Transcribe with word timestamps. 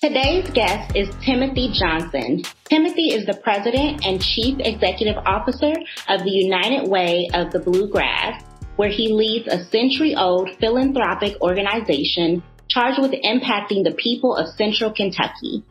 Today's 0.00 0.48
guest 0.50 0.94
is 0.94 1.08
Timothy 1.26 1.72
Johnson. 1.72 2.44
Timothy 2.70 3.10
is 3.10 3.26
the 3.26 3.34
president 3.42 4.06
and 4.06 4.22
chief 4.22 4.54
executive 4.60 5.16
officer 5.26 5.72
of 6.08 6.22
the 6.22 6.30
United 6.30 6.88
Way 6.88 7.28
of 7.34 7.50
the 7.50 7.58
Bluegrass, 7.58 8.40
where 8.76 8.90
he 8.90 9.12
leads 9.12 9.48
a 9.48 9.64
century 9.64 10.14
old 10.14 10.50
philanthropic 10.60 11.40
organization 11.40 12.44
charged 12.68 13.02
with 13.02 13.10
impacting 13.10 13.82
the 13.82 13.96
people 13.98 14.36
of 14.36 14.54
central 14.54 14.92
Kentucky. 14.92 15.64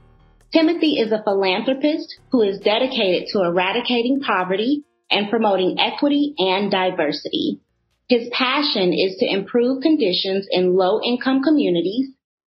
Timothy 0.52 1.00
is 1.00 1.14
a 1.14 1.24
philanthropist 1.24 2.20
who 2.30 2.42
is 2.42 2.60
dedicated 2.60 3.30
to 3.32 3.44
eradicating 3.46 4.20
poverty 4.20 4.84
and 5.10 5.30
promoting 5.30 5.80
equity 5.80 6.34
and 6.38 6.70
diversity. 6.70 7.62
His 8.10 8.28
passion 8.34 8.92
is 8.92 9.16
to 9.20 9.26
improve 9.26 9.82
conditions 9.82 10.48
in 10.52 10.76
low 10.76 11.00
income 11.02 11.42
communities 11.44 12.10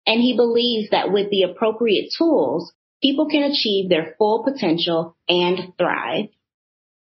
and 0.06 0.20
he 0.20 0.36
believes 0.36 0.90
that 0.90 1.12
with 1.12 1.30
the 1.30 1.42
appropriate 1.42 2.12
tools, 2.16 2.72
people 3.02 3.28
can 3.28 3.42
achieve 3.42 3.88
their 3.88 4.14
full 4.18 4.44
potential 4.44 5.16
and 5.28 5.72
thrive. 5.78 6.28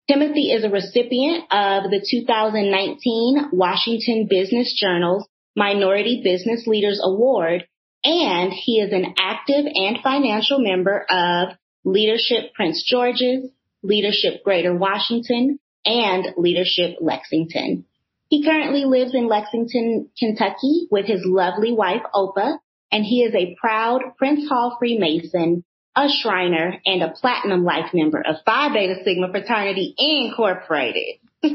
Timothy 0.08 0.52
is 0.52 0.64
a 0.64 0.70
recipient 0.70 1.44
of 1.50 1.90
the 1.90 2.04
2019 2.10 3.50
Washington 3.52 4.26
Business 4.28 4.74
Journal's 4.78 5.28
Minority 5.54 6.22
Business 6.24 6.66
Leaders 6.66 7.00
Award, 7.02 7.66
and 8.04 8.52
he 8.52 8.80
is 8.80 8.92
an 8.92 9.14
active 9.18 9.66
and 9.66 9.98
financial 10.02 10.60
member 10.60 11.04
of 11.10 11.48
Leadership 11.84 12.55
Prince 12.55 12.84
George's, 12.88 13.50
Leadership 13.83 14.42
Greater 14.44 14.74
Washington, 14.74 15.58
and 15.84 16.27
Leadership 16.36 16.96
Lexington. 17.00 17.84
He 18.28 18.44
currently 18.44 18.84
lives 18.84 19.14
in 19.14 19.27
Lexington, 19.27 20.10
Kentucky 20.18 20.86
with 20.90 21.06
his 21.06 21.22
lovely 21.24 21.72
wife, 21.72 22.02
Opa, 22.14 22.58
and 22.91 23.05
he 23.05 23.22
is 23.22 23.34
a 23.34 23.56
proud 23.61 24.03
Prince 24.17 24.48
Hall 24.48 24.77
Freemason, 24.78 25.64
a 25.97 26.08
Shriner, 26.08 26.81
and 26.86 27.03
a 27.03 27.11
Platinum 27.11 27.64
Life 27.64 27.92
member 27.92 28.20
of 28.20 28.36
Phi 28.45 28.72
Beta 28.72 28.97
Sigma 29.05 29.30
Fraternity 29.30 29.95
Incorporated. 29.98 31.20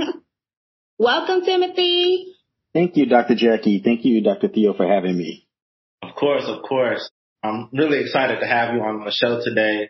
Welcome, 0.98 1.46
Timothy. 1.46 2.36
Thank 2.74 2.98
you, 2.98 3.06
Dr. 3.06 3.36
Jackie. 3.36 3.82
Thank 3.84 4.06
you, 4.06 4.22
Dr. 4.22 4.48
Theo, 4.48 4.74
for 4.74 4.88
having 4.88 5.18
me. 5.18 5.48
Of 6.02 6.16
course, 6.16 6.44
of 6.48 6.64
course. 6.64 7.10
I'm 7.44 7.70
really 7.74 8.00
excited 8.02 8.40
to 8.40 8.48
have 8.48 8.74
you 8.74 8.82
on 8.82 9.04
the 9.04 9.12
show 9.12 9.42
today, 9.44 9.90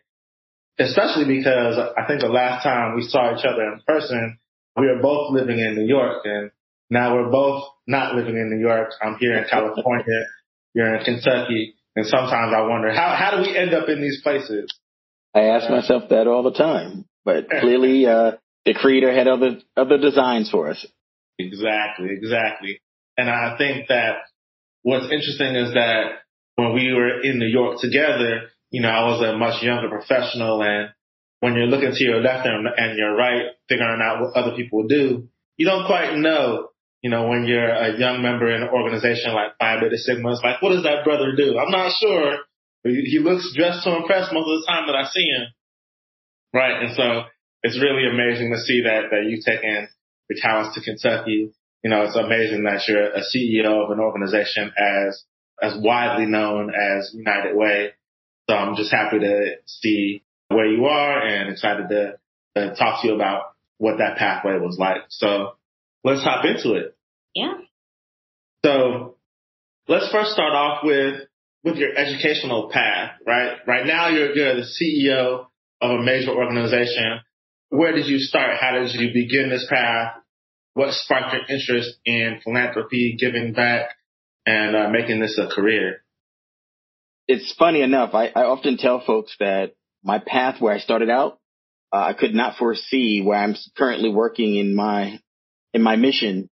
especially 0.80 1.25
because 1.25 1.78
I 1.78 2.05
think 2.07 2.22
the 2.22 2.28
last 2.28 2.63
time 2.63 2.95
we 2.95 3.03
saw 3.03 3.38
each 3.38 3.45
other 3.45 3.63
in 3.63 3.81
person, 3.85 4.39
we 4.75 4.88
were 4.88 5.02
both 5.02 5.31
living 5.31 5.59
in 5.59 5.75
New 5.75 5.85
York 5.85 6.22
and 6.25 6.52
now 6.89 7.16
we're 7.16 7.30
both 7.30 7.63
not 7.85 8.16
living 8.16 8.35
in 8.35 8.50
New 8.50 8.59
York. 8.59 8.91
I'm 9.02 9.17
here 9.19 9.38
in 9.38 9.45
California 9.50 10.25
you're 10.73 10.95
in 10.95 11.03
Kentucky, 11.03 11.75
and 11.95 12.05
sometimes 12.05 12.53
I 12.55 12.61
wonder 12.61 12.91
how 12.93 13.16
how 13.16 13.38
do 13.38 13.41
we 13.41 13.57
end 13.57 13.73
up 13.73 13.89
in 13.89 14.02
these 14.02 14.21
places? 14.21 14.73
I 15.33 15.41
ask 15.41 15.69
myself 15.69 16.09
that 16.09 16.27
all 16.27 16.43
the 16.43 16.53
time, 16.53 17.05
but 17.25 17.49
clearly 17.61 18.05
uh, 18.05 18.33
the 18.66 18.73
creator 18.73 19.13
had 19.13 19.27
other 19.27 19.59
other 19.75 19.97
designs 19.97 20.49
for 20.49 20.69
us. 20.69 20.85
Exactly, 21.39 22.09
exactly. 22.11 22.79
And 23.17 23.29
I 23.29 23.57
think 23.57 23.88
that 23.89 24.17
what's 24.81 25.05
interesting 25.05 25.55
is 25.55 25.73
that 25.73 26.23
when 26.55 26.73
we 26.73 26.94
were 26.94 27.21
in 27.21 27.39
New 27.39 27.47
York 27.47 27.79
together, 27.79 28.49
you 28.69 28.81
know, 28.81 28.89
I 28.89 29.05
was 29.05 29.21
a 29.21 29.38
much 29.38 29.63
younger 29.63 29.89
professional 29.89 30.61
and 30.61 30.89
when 31.39 31.55
you're 31.55 31.67
looking 31.67 31.91
to 31.91 32.03
your 32.03 32.21
left 32.21 32.47
and, 32.47 32.67
and 32.77 32.97
your 32.97 33.16
right, 33.16 33.47
figuring 33.67 33.99
out 34.01 34.21
what 34.21 34.33
other 34.35 34.55
people 34.55 34.88
do, 34.88 35.28
you 35.57 35.66
don't 35.66 35.85
quite 35.85 36.16
know 36.16 36.69
you 37.03 37.09
know, 37.09 37.28
when 37.28 37.44
you're 37.46 37.69
a 37.69 38.00
young 38.00 38.24
member 38.24 38.50
in 38.50 38.64
an 38.64 38.69
organization 38.69 39.34
like 39.34 39.58
Phi 39.59 39.81
Beta 39.81 39.97
Sigma, 39.97 40.31
it's 40.31 40.41
like, 40.41 40.62
what 40.62 40.69
does 40.69 40.84
that 40.84 41.03
brother 41.03 41.36
do? 41.36 41.59
I'm 41.59 41.69
not 41.69 41.91
sure. 42.00 42.38
He 42.86 43.19
looks 43.19 43.53
dressed 43.56 43.84
to 43.84 43.97
impress 43.97 44.31
most 44.31 44.47
of 44.47 44.62
the 44.62 44.66
time 44.68 44.88
that 44.88 44.96
I 44.96 45.03
see 45.12 45.28
him. 45.28 45.47
Right. 46.53 46.81
And 46.81 46.96
so 46.96 47.24
it's 47.62 47.80
really 47.80 48.08
amazing 48.08 48.52
to 48.52 48.59
see 48.59 48.84
that, 48.84 49.12
that 49.12 49.25
you've 49.28 49.44
taken 49.44 49.90
the 50.30 50.40
talents 50.41 50.75
to 50.75 50.81
Kentucky. 50.81 51.52
You 51.84 51.90
know, 51.90 52.03
it's 52.03 52.16
amazing 52.16 52.64
that 52.64 52.88
you're 52.88 53.12
a 53.12 53.22
CEO 53.22 53.84
of 53.84 53.91
an 53.91 54.00
organization 54.00 54.72
as, 54.78 55.24
as 55.62 55.74
widely 55.78 56.25
known 56.25 56.72
as 56.72 57.12
United 57.14 57.56
Way. 57.56 57.91
So 58.50 58.56
I'm 58.56 58.78
just 58.78 58.91
happy 58.91 59.20
to 59.20 59.56
see 59.66 60.24
where 60.47 60.68
you 60.68 60.85
are 60.85 61.22
and 61.22 61.50
excited 61.50 61.90
to, 61.90 62.14
to 62.56 62.75
talk 62.75 63.02
to 63.02 63.09
you 63.09 63.16
about 63.16 63.56
what 63.78 63.97
that 63.97 64.18
pathway 64.18 64.58
was 64.58 64.78
like. 64.80 65.03
So 65.09 65.56
let's 66.03 66.24
hop 66.24 66.46
into 66.46 66.74
it. 66.74 66.96
Yeah. 67.34 67.53
So 68.66 69.16
let's 69.88 70.12
first 70.12 70.31
start 70.31 70.53
off 70.53 70.84
with 70.84 71.22
with 71.64 71.75
your 71.75 71.97
educational 71.97 72.69
path, 72.69 73.12
right? 73.25 73.58
Right 73.66 73.86
now 73.86 74.09
you're 74.09 74.36
you're 74.36 74.56
the 74.56 74.68
CEO 74.68 75.46
of 75.81 75.91
a 75.91 76.03
major 76.03 76.31
organization. 76.31 77.19
Where 77.69 77.94
did 77.94 78.08
you 78.08 78.19
start? 78.19 78.58
How 78.59 78.72
did 78.72 78.94
you 78.94 79.12
begin 79.14 79.50
this 79.50 79.66
path? 79.69 80.14
What 80.75 80.94
sparked 80.94 81.34
your 81.34 81.41
interest 81.50 81.97
in 82.06 82.40
philanthropy, 82.44 83.16
giving 83.20 83.53
back, 83.53 83.90
and 84.46 84.75
uh, 84.75 84.90
making 84.90 85.20
this 85.20 85.38
a 85.38 85.53
career? 85.53 86.03
It's 87.28 87.53
funny 87.58 87.81
enough. 87.81 88.14
I, 88.14 88.28
I 88.28 88.44
often 88.44 88.78
tell 88.78 89.03
folks 89.06 89.35
that 89.40 89.75
my 90.03 90.20
path 90.20 90.59
where 90.59 90.74
I 90.74 90.80
started 90.80 91.09
out, 91.09 91.40
uh, 91.91 91.97
I 91.97 92.14
could 92.14 92.34
not 92.34 92.58
foresee 92.58 93.22
where 93.22 93.38
I'm 93.38 93.56
currently 93.78 94.09
working 94.09 94.56
in 94.56 94.75
my 94.75 95.20
in 95.73 95.81
my 95.81 95.95
mission 95.95 96.50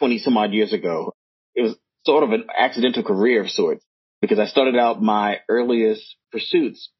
20 0.00 0.18
some 0.18 0.36
odd 0.36 0.52
years 0.52 0.72
ago. 0.72 1.14
It 1.54 1.62
was 1.62 1.76
sort 2.04 2.24
of 2.24 2.30
an 2.32 2.46
accidental 2.56 3.02
career 3.02 3.42
of 3.42 3.50
sorts 3.50 3.84
because 4.20 4.38
I 4.38 4.46
started 4.46 4.76
out 4.76 5.02
my 5.02 5.38
earliest 5.48 6.16
pursuits 6.32 6.90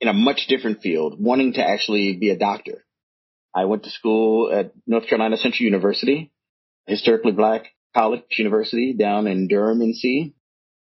in 0.00 0.08
a 0.08 0.12
much 0.12 0.46
different 0.48 0.80
field, 0.82 1.16
wanting 1.18 1.54
to 1.54 1.64
actually 1.64 2.16
be 2.16 2.30
a 2.30 2.38
doctor. 2.38 2.84
I 3.54 3.66
went 3.66 3.84
to 3.84 3.90
school 3.90 4.50
at 4.52 4.72
North 4.86 5.06
Carolina 5.06 5.36
Central 5.36 5.64
University, 5.64 6.32
historically 6.86 7.32
black 7.32 7.66
college 7.94 8.22
university 8.38 8.94
down 8.94 9.26
in 9.26 9.48
Durham, 9.48 9.80
NC. 9.80 10.32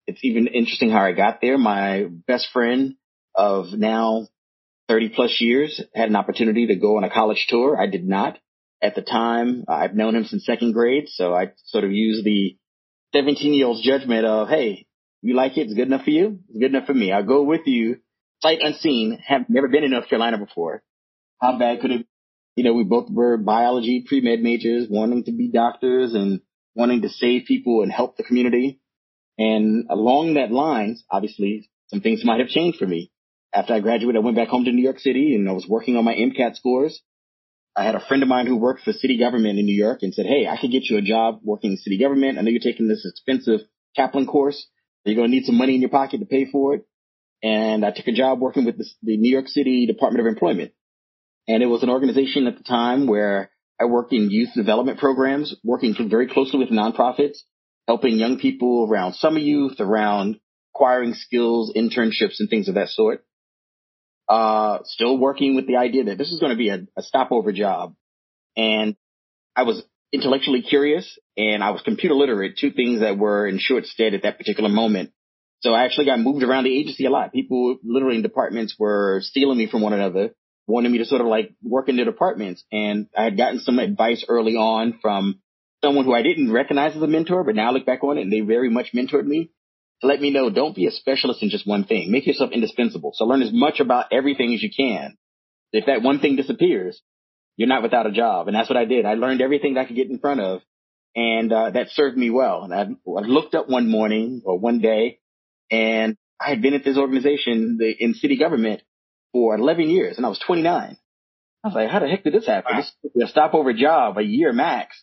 It's 0.06 0.20
even 0.22 0.46
interesting 0.46 0.90
how 0.90 1.02
I 1.02 1.12
got 1.12 1.40
there. 1.40 1.58
My 1.58 2.06
best 2.26 2.48
friend 2.52 2.94
of 3.34 3.72
now 3.72 4.28
30 4.88 5.10
plus 5.10 5.40
years 5.40 5.82
had 5.94 6.08
an 6.08 6.16
opportunity 6.16 6.68
to 6.68 6.76
go 6.76 6.96
on 6.96 7.04
a 7.04 7.10
college 7.10 7.46
tour. 7.48 7.80
I 7.80 7.86
did 7.86 8.06
not 8.06 8.38
at 8.82 8.94
the 8.94 9.02
time. 9.02 9.64
I've 9.68 9.94
known 9.94 10.14
him 10.14 10.24
since 10.24 10.44
second 10.44 10.72
grade, 10.72 11.08
so 11.08 11.34
I 11.34 11.52
sort 11.64 11.84
of 11.84 11.92
use 11.92 12.22
the 12.24 12.56
17 13.14 13.54
year 13.54 13.66
old's 13.66 13.82
judgment 13.82 14.26
of, 14.26 14.48
hey, 14.48 14.86
you 15.22 15.34
like 15.34 15.56
it? 15.56 15.62
It's 15.62 15.74
good 15.74 15.88
enough 15.88 16.04
for 16.04 16.10
you? 16.10 16.40
It's 16.48 16.58
good 16.58 16.70
enough 16.74 16.86
for 16.86 16.94
me. 16.94 17.12
I'll 17.12 17.24
go 17.24 17.42
with 17.42 17.66
you, 17.66 17.98
sight 18.40 18.60
unseen, 18.62 19.18
have 19.26 19.46
never 19.48 19.68
been 19.68 19.84
in 19.84 19.90
North 19.90 20.08
Carolina 20.08 20.38
before. 20.38 20.82
How 21.40 21.58
bad 21.58 21.80
could 21.80 21.90
it, 21.90 22.06
you 22.56 22.64
know, 22.64 22.74
we 22.74 22.84
both 22.84 23.08
were 23.10 23.36
biology 23.36 24.04
pre-med 24.06 24.40
majors, 24.40 24.86
wanting 24.88 25.24
to 25.24 25.32
be 25.32 25.50
doctors 25.50 26.14
and 26.14 26.40
wanting 26.74 27.02
to 27.02 27.08
save 27.08 27.46
people 27.46 27.82
and 27.82 27.92
help 27.92 28.16
the 28.16 28.22
community. 28.22 28.80
And 29.38 29.86
along 29.88 30.34
that 30.34 30.50
lines, 30.50 31.04
obviously, 31.10 31.70
some 31.88 32.00
things 32.00 32.24
might 32.24 32.40
have 32.40 32.48
changed 32.48 32.78
for 32.78 32.86
me. 32.86 33.10
After 33.52 33.74
I 33.74 33.80
graduated, 33.80 34.20
I 34.20 34.24
went 34.24 34.36
back 34.36 34.48
home 34.48 34.64
to 34.64 34.72
New 34.72 34.82
York 34.82 34.98
City 34.98 35.34
and 35.34 35.48
I 35.48 35.52
was 35.52 35.66
working 35.66 35.96
on 35.96 36.04
my 36.04 36.14
MCAT 36.14 36.56
scores. 36.56 37.00
I 37.78 37.84
had 37.84 37.94
a 37.94 38.00
friend 38.00 38.24
of 38.24 38.28
mine 38.28 38.48
who 38.48 38.56
worked 38.56 38.82
for 38.82 38.92
city 38.92 39.18
government 39.18 39.58
in 39.58 39.64
New 39.64 39.76
York 39.76 40.00
and 40.02 40.12
said, 40.12 40.26
Hey, 40.26 40.48
I 40.48 40.56
could 40.60 40.72
get 40.72 40.90
you 40.90 40.98
a 40.98 41.02
job 41.02 41.40
working 41.44 41.72
in 41.72 41.76
city 41.76 41.96
government. 41.96 42.36
I 42.36 42.40
know 42.40 42.50
you're 42.50 42.60
taking 42.60 42.88
this 42.88 43.06
expensive 43.08 43.60
Kaplan 43.94 44.26
course. 44.26 44.66
You're 45.04 45.14
going 45.14 45.30
to 45.30 45.34
need 45.34 45.44
some 45.44 45.56
money 45.56 45.76
in 45.76 45.80
your 45.80 45.90
pocket 45.90 46.18
to 46.18 46.26
pay 46.26 46.46
for 46.50 46.74
it. 46.74 46.86
And 47.40 47.86
I 47.86 47.92
took 47.92 48.08
a 48.08 48.12
job 48.12 48.40
working 48.40 48.64
with 48.64 48.78
the, 48.78 48.86
the 49.02 49.16
New 49.16 49.30
York 49.30 49.46
City 49.46 49.86
Department 49.86 50.26
of 50.26 50.32
Employment. 50.32 50.72
And 51.46 51.62
it 51.62 51.66
was 51.66 51.84
an 51.84 51.88
organization 51.88 52.48
at 52.48 52.58
the 52.58 52.64
time 52.64 53.06
where 53.06 53.50
I 53.80 53.84
worked 53.84 54.12
in 54.12 54.28
youth 54.28 54.50
development 54.56 54.98
programs, 54.98 55.54
working 55.62 55.94
very 56.10 56.28
closely 56.28 56.58
with 56.58 56.70
nonprofits, 56.70 57.38
helping 57.86 58.18
young 58.18 58.40
people 58.40 58.88
around 58.90 59.14
summer 59.14 59.38
youth, 59.38 59.76
around 59.78 60.40
acquiring 60.74 61.14
skills, 61.14 61.72
internships, 61.76 62.40
and 62.40 62.50
things 62.50 62.68
of 62.68 62.74
that 62.74 62.88
sort 62.88 63.24
uh, 64.28 64.80
still 64.84 65.18
working 65.18 65.56
with 65.56 65.66
the 65.66 65.76
idea 65.76 66.04
that 66.04 66.18
this 66.18 66.30
is 66.30 66.40
going 66.40 66.50
to 66.50 66.56
be 66.56 66.68
a, 66.68 66.86
a 66.96 67.02
stopover 67.02 67.52
job. 67.52 67.94
And 68.56 68.96
I 69.56 69.62
was 69.62 69.82
intellectually 70.12 70.62
curious 70.62 71.18
and 71.36 71.62
I 71.62 71.70
was 71.70 71.82
computer 71.82 72.14
literate, 72.14 72.58
two 72.58 72.70
things 72.70 73.00
that 73.00 73.18
were 73.18 73.46
in 73.46 73.58
short 73.58 73.86
stead 73.86 74.14
at 74.14 74.22
that 74.22 74.38
particular 74.38 74.68
moment. 74.68 75.12
So 75.60 75.72
I 75.72 75.84
actually 75.84 76.06
got 76.06 76.20
moved 76.20 76.42
around 76.42 76.64
the 76.64 76.78
agency 76.78 77.06
a 77.06 77.10
lot. 77.10 77.32
People 77.32 77.78
literally 77.82 78.16
in 78.16 78.22
departments 78.22 78.76
were 78.78 79.20
stealing 79.22 79.58
me 79.58 79.66
from 79.66 79.82
one 79.82 79.92
another, 79.92 80.34
wanting 80.66 80.92
me 80.92 80.98
to 80.98 81.04
sort 81.04 81.20
of 81.20 81.26
like 81.26 81.50
work 81.62 81.88
in 81.88 81.96
the 81.96 82.04
departments. 82.04 82.64
And 82.70 83.08
I 83.16 83.24
had 83.24 83.36
gotten 83.36 83.60
some 83.60 83.78
advice 83.78 84.24
early 84.28 84.54
on 84.54 84.98
from 85.02 85.40
someone 85.82 86.04
who 86.04 86.14
I 86.14 86.22
didn't 86.22 86.52
recognize 86.52 86.94
as 86.94 87.02
a 87.02 87.06
mentor, 87.06 87.44
but 87.44 87.54
now 87.54 87.70
I 87.70 87.72
look 87.72 87.86
back 87.86 88.04
on 88.04 88.18
it 88.18 88.22
and 88.22 88.32
they 88.32 88.40
very 88.40 88.70
much 88.70 88.92
mentored 88.94 89.26
me 89.26 89.50
let 90.02 90.20
me 90.20 90.30
know 90.30 90.50
don't 90.50 90.76
be 90.76 90.86
a 90.86 90.90
specialist 90.90 91.42
in 91.42 91.50
just 91.50 91.66
one 91.66 91.84
thing. 91.84 92.10
Make 92.10 92.26
yourself 92.26 92.52
indispensable. 92.52 93.12
So 93.14 93.24
learn 93.24 93.42
as 93.42 93.52
much 93.52 93.80
about 93.80 94.06
everything 94.12 94.54
as 94.54 94.62
you 94.62 94.70
can. 94.74 95.16
If 95.72 95.86
that 95.86 96.02
one 96.02 96.20
thing 96.20 96.36
disappears, 96.36 97.00
you're 97.56 97.68
not 97.68 97.82
without 97.82 98.06
a 98.06 98.12
job. 98.12 98.46
And 98.46 98.56
that's 98.56 98.70
what 98.70 98.76
I 98.76 98.84
did. 98.84 99.04
I 99.04 99.14
learned 99.14 99.42
everything 99.42 99.74
that 99.74 99.80
I 99.80 99.84
could 99.86 99.96
get 99.96 100.08
in 100.08 100.18
front 100.18 100.40
of. 100.40 100.60
And 101.16 101.52
uh, 101.52 101.70
that 101.70 101.88
served 101.90 102.16
me 102.16 102.30
well. 102.30 102.62
And 102.62 102.72
I, 102.72 102.82
I 102.82 103.20
looked 103.22 103.54
up 103.54 103.68
one 103.68 103.90
morning 103.90 104.42
or 104.44 104.58
one 104.58 104.80
day 104.80 105.18
and 105.70 106.16
I 106.40 106.50
had 106.50 106.62
been 106.62 106.74
at 106.74 106.84
this 106.84 106.96
organization 106.96 107.76
the, 107.78 107.90
in 107.98 108.14
city 108.14 108.38
government 108.38 108.82
for 109.32 109.56
11 109.56 109.90
years 109.90 110.16
and 110.16 110.24
I 110.24 110.28
was 110.28 110.38
29. 110.38 110.96
I 111.64 111.68
was 111.68 111.74
like, 111.74 111.90
how 111.90 111.98
the 111.98 112.08
heck 112.08 112.22
did 112.22 112.34
this 112.34 112.46
happen? 112.46 112.76
This 112.76 112.92
is 113.16 113.22
a 113.24 113.28
stopover 113.28 113.72
job, 113.72 114.16
a 114.16 114.22
year 114.22 114.52
max. 114.52 115.02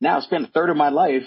Now 0.00 0.18
I 0.18 0.20
spent 0.22 0.48
a 0.48 0.50
third 0.50 0.70
of 0.70 0.76
my 0.76 0.88
life 0.88 1.22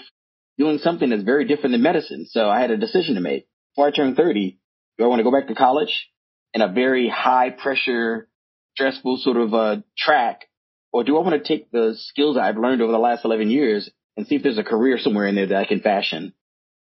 doing 0.58 0.78
something 0.78 1.10
that's 1.10 1.22
very 1.22 1.46
different 1.46 1.72
than 1.72 1.82
medicine. 1.82 2.26
So 2.28 2.48
I 2.48 2.60
had 2.60 2.70
a 2.70 2.76
decision 2.76 3.16
to 3.16 3.20
make. 3.20 3.46
Before 3.74 3.88
I 3.88 3.90
turned 3.90 4.16
30, 4.16 4.58
do 4.98 5.04
I 5.04 5.08
want 5.08 5.20
to 5.20 5.24
go 5.24 5.32
back 5.32 5.48
to 5.48 5.54
college 5.54 6.08
in 6.54 6.62
a 6.62 6.72
very 6.72 7.08
high 7.08 7.50
pressure, 7.50 8.28
stressful 8.74 9.18
sort 9.18 9.36
of 9.36 9.54
uh, 9.54 9.76
track? 9.96 10.46
Or 10.92 11.04
do 11.04 11.16
I 11.18 11.20
want 11.20 11.42
to 11.42 11.46
take 11.46 11.70
the 11.70 11.94
skills 11.96 12.38
I've 12.38 12.56
learned 12.56 12.80
over 12.80 12.92
the 12.92 12.98
last 12.98 13.24
11 13.24 13.50
years 13.50 13.90
and 14.16 14.26
see 14.26 14.36
if 14.36 14.42
there's 14.42 14.58
a 14.58 14.64
career 14.64 14.98
somewhere 14.98 15.26
in 15.26 15.34
there 15.34 15.46
that 15.48 15.58
I 15.58 15.66
can 15.66 15.80
fashion? 15.80 16.32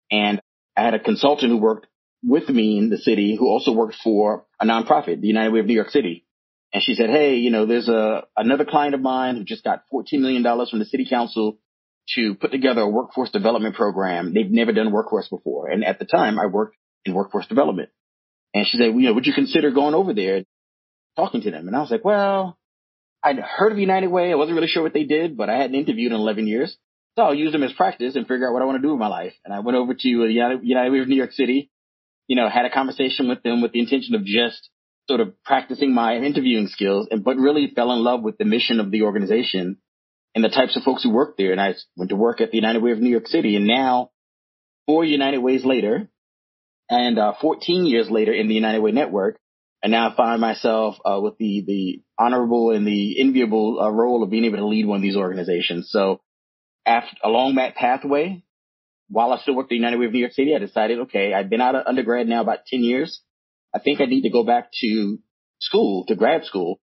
And 0.09 0.41
I 0.75 0.81
had 0.81 0.95
a 0.95 0.99
consultant 0.99 1.51
who 1.51 1.57
worked 1.57 1.85
with 2.23 2.49
me 2.49 2.77
in 2.77 2.89
the 2.89 2.97
city 2.97 3.35
who 3.37 3.47
also 3.47 3.71
worked 3.71 3.95
for 4.03 4.45
a 4.59 4.65
nonprofit, 4.65 5.21
the 5.21 5.27
United 5.27 5.53
Way 5.53 5.59
of 5.59 5.67
New 5.67 5.75
York 5.75 5.89
City. 5.89 6.25
And 6.73 6.83
she 6.83 6.95
said, 6.95 7.09
Hey, 7.09 7.35
you 7.35 7.51
know, 7.51 7.65
there's 7.65 7.87
a, 7.87 8.23
another 8.35 8.65
client 8.65 8.95
of 8.95 9.01
mine 9.01 9.35
who 9.35 9.43
just 9.43 9.63
got 9.63 9.83
$14 9.93 10.19
million 10.19 10.43
from 10.43 10.79
the 10.79 10.85
city 10.85 11.07
council 11.09 11.59
to 12.15 12.35
put 12.35 12.51
together 12.51 12.81
a 12.81 12.89
workforce 12.89 13.31
development 13.31 13.75
program. 13.75 14.33
They've 14.33 14.49
never 14.49 14.71
done 14.71 14.91
workforce 14.91 15.27
before. 15.27 15.69
And 15.69 15.83
at 15.83 15.99
the 15.99 16.05
time 16.05 16.39
I 16.39 16.47
worked 16.47 16.75
in 17.05 17.13
workforce 17.13 17.47
development. 17.47 17.89
And 18.53 18.65
she 18.67 18.77
said, 18.77 18.87
you 18.87 19.01
know, 19.01 19.13
would 19.13 19.27
you 19.27 19.33
consider 19.33 19.71
going 19.71 19.93
over 19.93 20.13
there 20.13 20.37
and 20.37 20.45
talking 21.15 21.41
to 21.41 21.51
them? 21.51 21.67
And 21.67 21.75
I 21.75 21.81
was 21.81 21.91
like, 21.91 22.03
well, 22.03 22.57
I'd 23.23 23.39
heard 23.39 23.71
of 23.71 23.77
United 23.77 24.07
Way. 24.07 24.31
I 24.31 24.35
wasn't 24.35 24.55
really 24.55 24.67
sure 24.67 24.83
what 24.83 24.93
they 24.93 25.03
did, 25.03 25.37
but 25.37 25.49
I 25.49 25.57
hadn't 25.57 25.75
interviewed 25.75 26.11
in 26.11 26.17
11 26.17 26.47
years. 26.47 26.75
So 27.15 27.23
I'll 27.23 27.35
use 27.35 27.51
them 27.51 27.63
as 27.63 27.73
practice 27.73 28.15
and 28.15 28.27
figure 28.27 28.47
out 28.47 28.53
what 28.53 28.61
I 28.61 28.65
want 28.65 28.77
to 28.77 28.81
do 28.81 28.91
with 28.91 28.99
my 28.99 29.07
life. 29.07 29.33
And 29.43 29.53
I 29.53 29.59
went 29.59 29.77
over 29.77 29.93
to 29.93 30.23
uh, 30.23 30.25
United, 30.25 30.61
United 30.63 30.91
Way 30.91 30.99
of 30.99 31.07
New 31.07 31.15
York 31.15 31.33
City, 31.33 31.69
you 32.27 32.35
know, 32.35 32.49
had 32.49 32.65
a 32.65 32.69
conversation 32.69 33.27
with 33.27 33.43
them 33.43 33.61
with 33.61 33.73
the 33.73 33.79
intention 33.79 34.15
of 34.15 34.23
just 34.23 34.69
sort 35.07 35.19
of 35.19 35.33
practicing 35.43 35.93
my 35.93 36.15
interviewing 36.15 36.67
skills 36.67 37.07
and, 37.11 37.23
but 37.23 37.35
really 37.35 37.71
fell 37.75 37.91
in 37.91 37.99
love 37.99 38.21
with 38.21 38.37
the 38.37 38.45
mission 38.45 38.79
of 38.79 38.91
the 38.91 39.01
organization 39.01 39.77
and 40.35 40.43
the 40.43 40.49
types 40.49 40.75
of 40.77 40.83
folks 40.83 41.03
who 41.03 41.11
worked 41.11 41.37
there. 41.37 41.51
And 41.51 41.61
I 41.61 41.75
went 41.95 42.09
to 42.09 42.15
work 42.15 42.41
at 42.41 42.51
the 42.51 42.57
United 42.57 42.81
Way 42.81 42.91
of 42.91 42.99
New 42.99 43.09
York 43.09 43.27
City 43.27 43.55
and 43.55 43.65
now 43.65 44.11
four 44.85 45.03
United 45.03 45.39
Ways 45.39 45.65
later 45.65 46.09
and, 46.89 47.19
uh, 47.19 47.33
14 47.39 47.85
years 47.85 48.09
later 48.09 48.33
in 48.33 48.47
the 48.47 48.55
United 48.55 48.81
Way 48.81 48.91
network, 48.91 49.39
and 49.81 49.91
now 49.91 50.09
I 50.09 50.15
find 50.15 50.41
myself, 50.41 50.97
uh, 51.05 51.19
with 51.21 51.37
the, 51.37 51.63
the 51.65 52.01
honorable 52.17 52.71
and 52.71 52.85
the 52.85 53.19
enviable 53.21 53.79
uh, 53.79 53.89
role 53.89 54.23
of 54.23 54.29
being 54.29 54.45
able 54.45 54.57
to 54.57 54.67
lead 54.67 54.85
one 54.85 54.97
of 54.97 55.01
these 55.01 55.15
organizations. 55.15 55.89
So 55.91 56.19
after, 56.85 57.15
along 57.23 57.55
that 57.55 57.75
pathway, 57.75 58.43
while 59.07 59.31
I 59.31 59.37
still 59.37 59.55
worked 59.55 59.67
at 59.67 59.69
the 59.69 59.75
United 59.75 59.99
Way 59.99 60.07
of 60.07 60.11
New 60.11 60.19
York 60.19 60.33
City, 60.33 60.55
I 60.55 60.59
decided, 60.59 60.99
okay, 61.01 61.33
I've 61.33 61.49
been 61.49 61.61
out 61.61 61.75
of 61.75 61.85
undergrad 61.87 62.27
now 62.27 62.41
about 62.41 62.65
10 62.65 62.83
years. 62.83 63.21
I 63.73 63.79
think 63.79 64.01
I 64.01 64.05
need 64.05 64.23
to 64.23 64.29
go 64.29 64.43
back 64.43 64.69
to 64.81 65.19
school, 65.59 66.05
to 66.07 66.15
grad 66.15 66.45
school, 66.45 66.79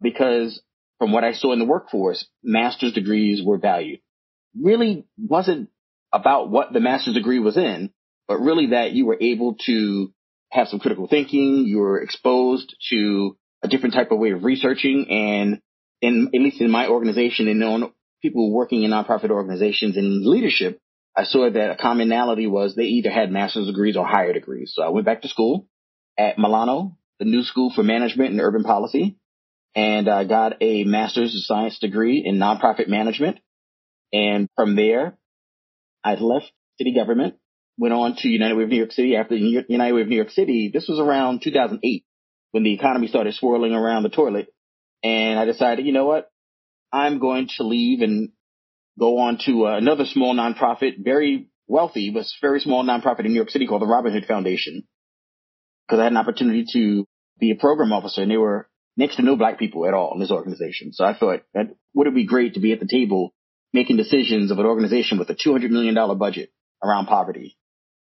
because 0.00 0.60
from 0.98 1.12
what 1.12 1.24
I 1.24 1.32
saw 1.32 1.52
in 1.52 1.58
the 1.58 1.64
workforce, 1.64 2.26
master's 2.42 2.92
degrees 2.92 3.42
were 3.44 3.58
valued. 3.58 4.00
Really 4.58 5.06
wasn't 5.18 5.68
about 6.12 6.50
what 6.50 6.72
the 6.72 6.80
master's 6.80 7.14
degree 7.14 7.38
was 7.38 7.56
in, 7.56 7.90
but 8.28 8.38
really 8.38 8.68
that 8.68 8.92
you 8.92 9.06
were 9.06 9.18
able 9.20 9.56
to 9.66 10.12
have 10.50 10.68
some 10.68 10.80
critical 10.80 11.08
thinking. 11.08 11.64
You 11.66 11.78
were 11.78 12.00
exposed 12.00 12.74
to 12.90 13.36
a 13.62 13.68
different 13.68 13.94
type 13.94 14.10
of 14.10 14.18
way 14.18 14.30
of 14.30 14.44
researching. 14.44 15.06
And 15.10 15.60
in, 16.00 16.30
at 16.34 16.40
least 16.40 16.60
in 16.60 16.70
my 16.70 16.88
organization 16.88 17.48
and 17.48 17.60
known 17.60 17.92
people 18.22 18.52
working 18.52 18.82
in 18.82 18.90
nonprofit 18.90 19.30
organizations 19.30 19.96
and 19.96 20.24
leadership, 20.24 20.80
I 21.16 21.24
saw 21.24 21.50
that 21.50 21.70
a 21.70 21.76
commonality 21.76 22.46
was 22.46 22.74
they 22.74 22.84
either 22.84 23.10
had 23.10 23.30
master's 23.30 23.66
degrees 23.66 23.96
or 23.96 24.06
higher 24.06 24.32
degrees. 24.32 24.72
So 24.74 24.82
I 24.82 24.90
went 24.90 25.06
back 25.06 25.22
to 25.22 25.28
school 25.28 25.66
at 26.18 26.38
Milano, 26.38 26.96
the 27.18 27.24
New 27.24 27.42
School 27.42 27.72
for 27.74 27.82
Management 27.82 28.30
and 28.30 28.40
Urban 28.40 28.64
Policy, 28.64 29.16
and 29.76 30.08
I 30.08 30.24
got 30.24 30.54
a 30.62 30.84
master's 30.84 31.34
of 31.34 31.44
science 31.44 31.78
degree 31.78 32.22
in 32.24 32.38
nonprofit 32.38 32.88
management. 32.88 33.38
And 34.10 34.48
from 34.56 34.74
there, 34.74 35.18
I 36.02 36.14
left 36.14 36.50
city 36.78 36.94
government, 36.94 37.34
went 37.76 37.92
on 37.92 38.16
to 38.16 38.28
United 38.28 38.56
Way 38.56 38.62
of 38.62 38.70
New 38.70 38.78
York 38.78 38.92
City. 38.92 39.16
After 39.16 39.36
United 39.36 39.94
Way 39.94 40.00
of 40.00 40.08
New 40.08 40.16
York 40.16 40.30
City, 40.30 40.70
this 40.72 40.88
was 40.88 40.98
around 40.98 41.42
2008 41.42 42.04
when 42.52 42.62
the 42.62 42.72
economy 42.72 43.06
started 43.06 43.34
swirling 43.34 43.74
around 43.74 44.02
the 44.02 44.08
toilet. 44.08 44.46
And 45.02 45.38
I 45.38 45.44
decided, 45.44 45.84
you 45.84 45.92
know 45.92 46.06
what? 46.06 46.30
I'm 46.90 47.18
going 47.18 47.48
to 47.58 47.64
leave 47.64 48.00
and 48.00 48.30
go 48.98 49.18
on 49.18 49.38
to 49.44 49.66
uh, 49.66 49.76
another 49.76 50.06
small 50.06 50.34
nonprofit, 50.34 51.04
very 51.04 51.50
wealthy, 51.68 52.10
but 52.14 52.24
very 52.40 52.60
small 52.60 52.82
nonprofit 52.82 53.26
in 53.26 53.32
New 53.32 53.36
York 53.36 53.50
City 53.50 53.66
called 53.66 53.82
the 53.82 53.86
Robin 53.86 54.14
Hood 54.14 54.24
Foundation. 54.24 54.84
Cause 55.90 55.98
I 55.98 56.04
had 56.04 56.12
an 56.12 56.18
opportunity 56.18 56.64
to 56.72 57.04
be 57.38 57.50
a 57.50 57.56
program 57.56 57.92
officer 57.92 58.22
and 58.22 58.30
they 58.30 58.38
were 58.38 58.68
next 58.96 59.16
to 59.16 59.22
no 59.22 59.36
black 59.36 59.58
people 59.58 59.86
at 59.86 59.94
all 59.94 60.12
in 60.14 60.20
this 60.20 60.30
organization. 60.30 60.92
So 60.92 61.04
I 61.04 61.14
thought 61.14 61.42
that 61.54 61.74
would 61.94 62.06
it 62.06 62.14
be 62.14 62.26
great 62.26 62.54
to 62.54 62.60
be 62.60 62.72
at 62.72 62.80
the 62.80 62.88
table 62.88 63.34
making 63.72 63.96
decisions 63.96 64.50
of 64.50 64.58
an 64.58 64.66
organization 64.66 65.18
with 65.18 65.28
a 65.30 65.34
$200 65.34 65.70
million 65.70 65.94
budget 66.18 66.50
around 66.82 67.06
poverty 67.06 67.58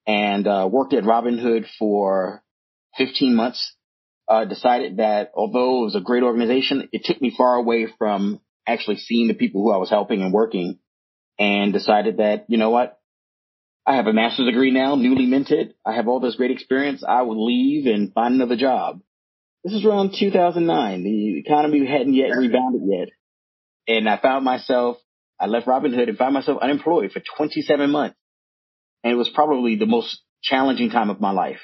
and 0.07 0.47
uh, 0.47 0.67
worked 0.71 0.93
at 0.93 1.05
Robin 1.05 1.37
Hood 1.37 1.65
for 1.77 2.43
15 2.97 3.35
months. 3.35 3.75
Uh, 4.27 4.45
decided 4.45 4.97
that 4.97 5.31
although 5.33 5.81
it 5.81 5.85
was 5.85 5.95
a 5.95 6.01
great 6.01 6.21
organization, 6.21 6.87
it 6.91 7.03
took 7.03 7.19
me 7.19 7.33
far 7.35 7.55
away 7.55 7.87
from 7.97 8.39
actually 8.67 8.97
seeing 8.97 9.27
the 9.27 9.33
people 9.33 9.63
who 9.63 9.71
I 9.71 9.77
was 9.77 9.89
helping 9.89 10.21
and 10.21 10.31
working 10.31 10.77
and 11.39 11.73
decided 11.73 12.17
that, 12.17 12.45
you 12.47 12.57
know 12.57 12.69
what? 12.69 12.99
I 13.87 13.95
have 13.95 14.05
a 14.05 14.13
master's 14.13 14.45
degree 14.45 14.69
now, 14.69 14.93
newly 14.93 15.25
minted. 15.25 15.73
I 15.83 15.93
have 15.93 16.07
all 16.07 16.19
this 16.19 16.35
great 16.35 16.51
experience. 16.51 17.03
I 17.03 17.23
will 17.23 17.43
leave 17.43 17.87
and 17.87 18.13
find 18.13 18.35
another 18.35 18.55
job. 18.55 19.01
This 19.63 19.73
is 19.73 19.85
around 19.85 20.15
2009. 20.17 21.03
The 21.03 21.39
economy 21.39 21.85
hadn't 21.85 22.13
yet 22.13 22.29
rebounded 22.29 22.81
yet. 22.85 23.09
And 23.87 24.07
I 24.07 24.17
found 24.17 24.45
myself, 24.45 24.97
I 25.39 25.47
left 25.47 25.67
Robin 25.67 25.93
Hood 25.93 26.09
and 26.09 26.17
found 26.17 26.33
myself 26.33 26.59
unemployed 26.61 27.11
for 27.11 27.21
27 27.37 27.89
months. 27.89 28.15
And 29.03 29.13
it 29.13 29.15
was 29.15 29.29
probably 29.29 29.75
the 29.75 29.85
most 29.85 30.21
challenging 30.41 30.89
time 30.89 31.09
of 31.09 31.19
my 31.19 31.31
life. 31.31 31.59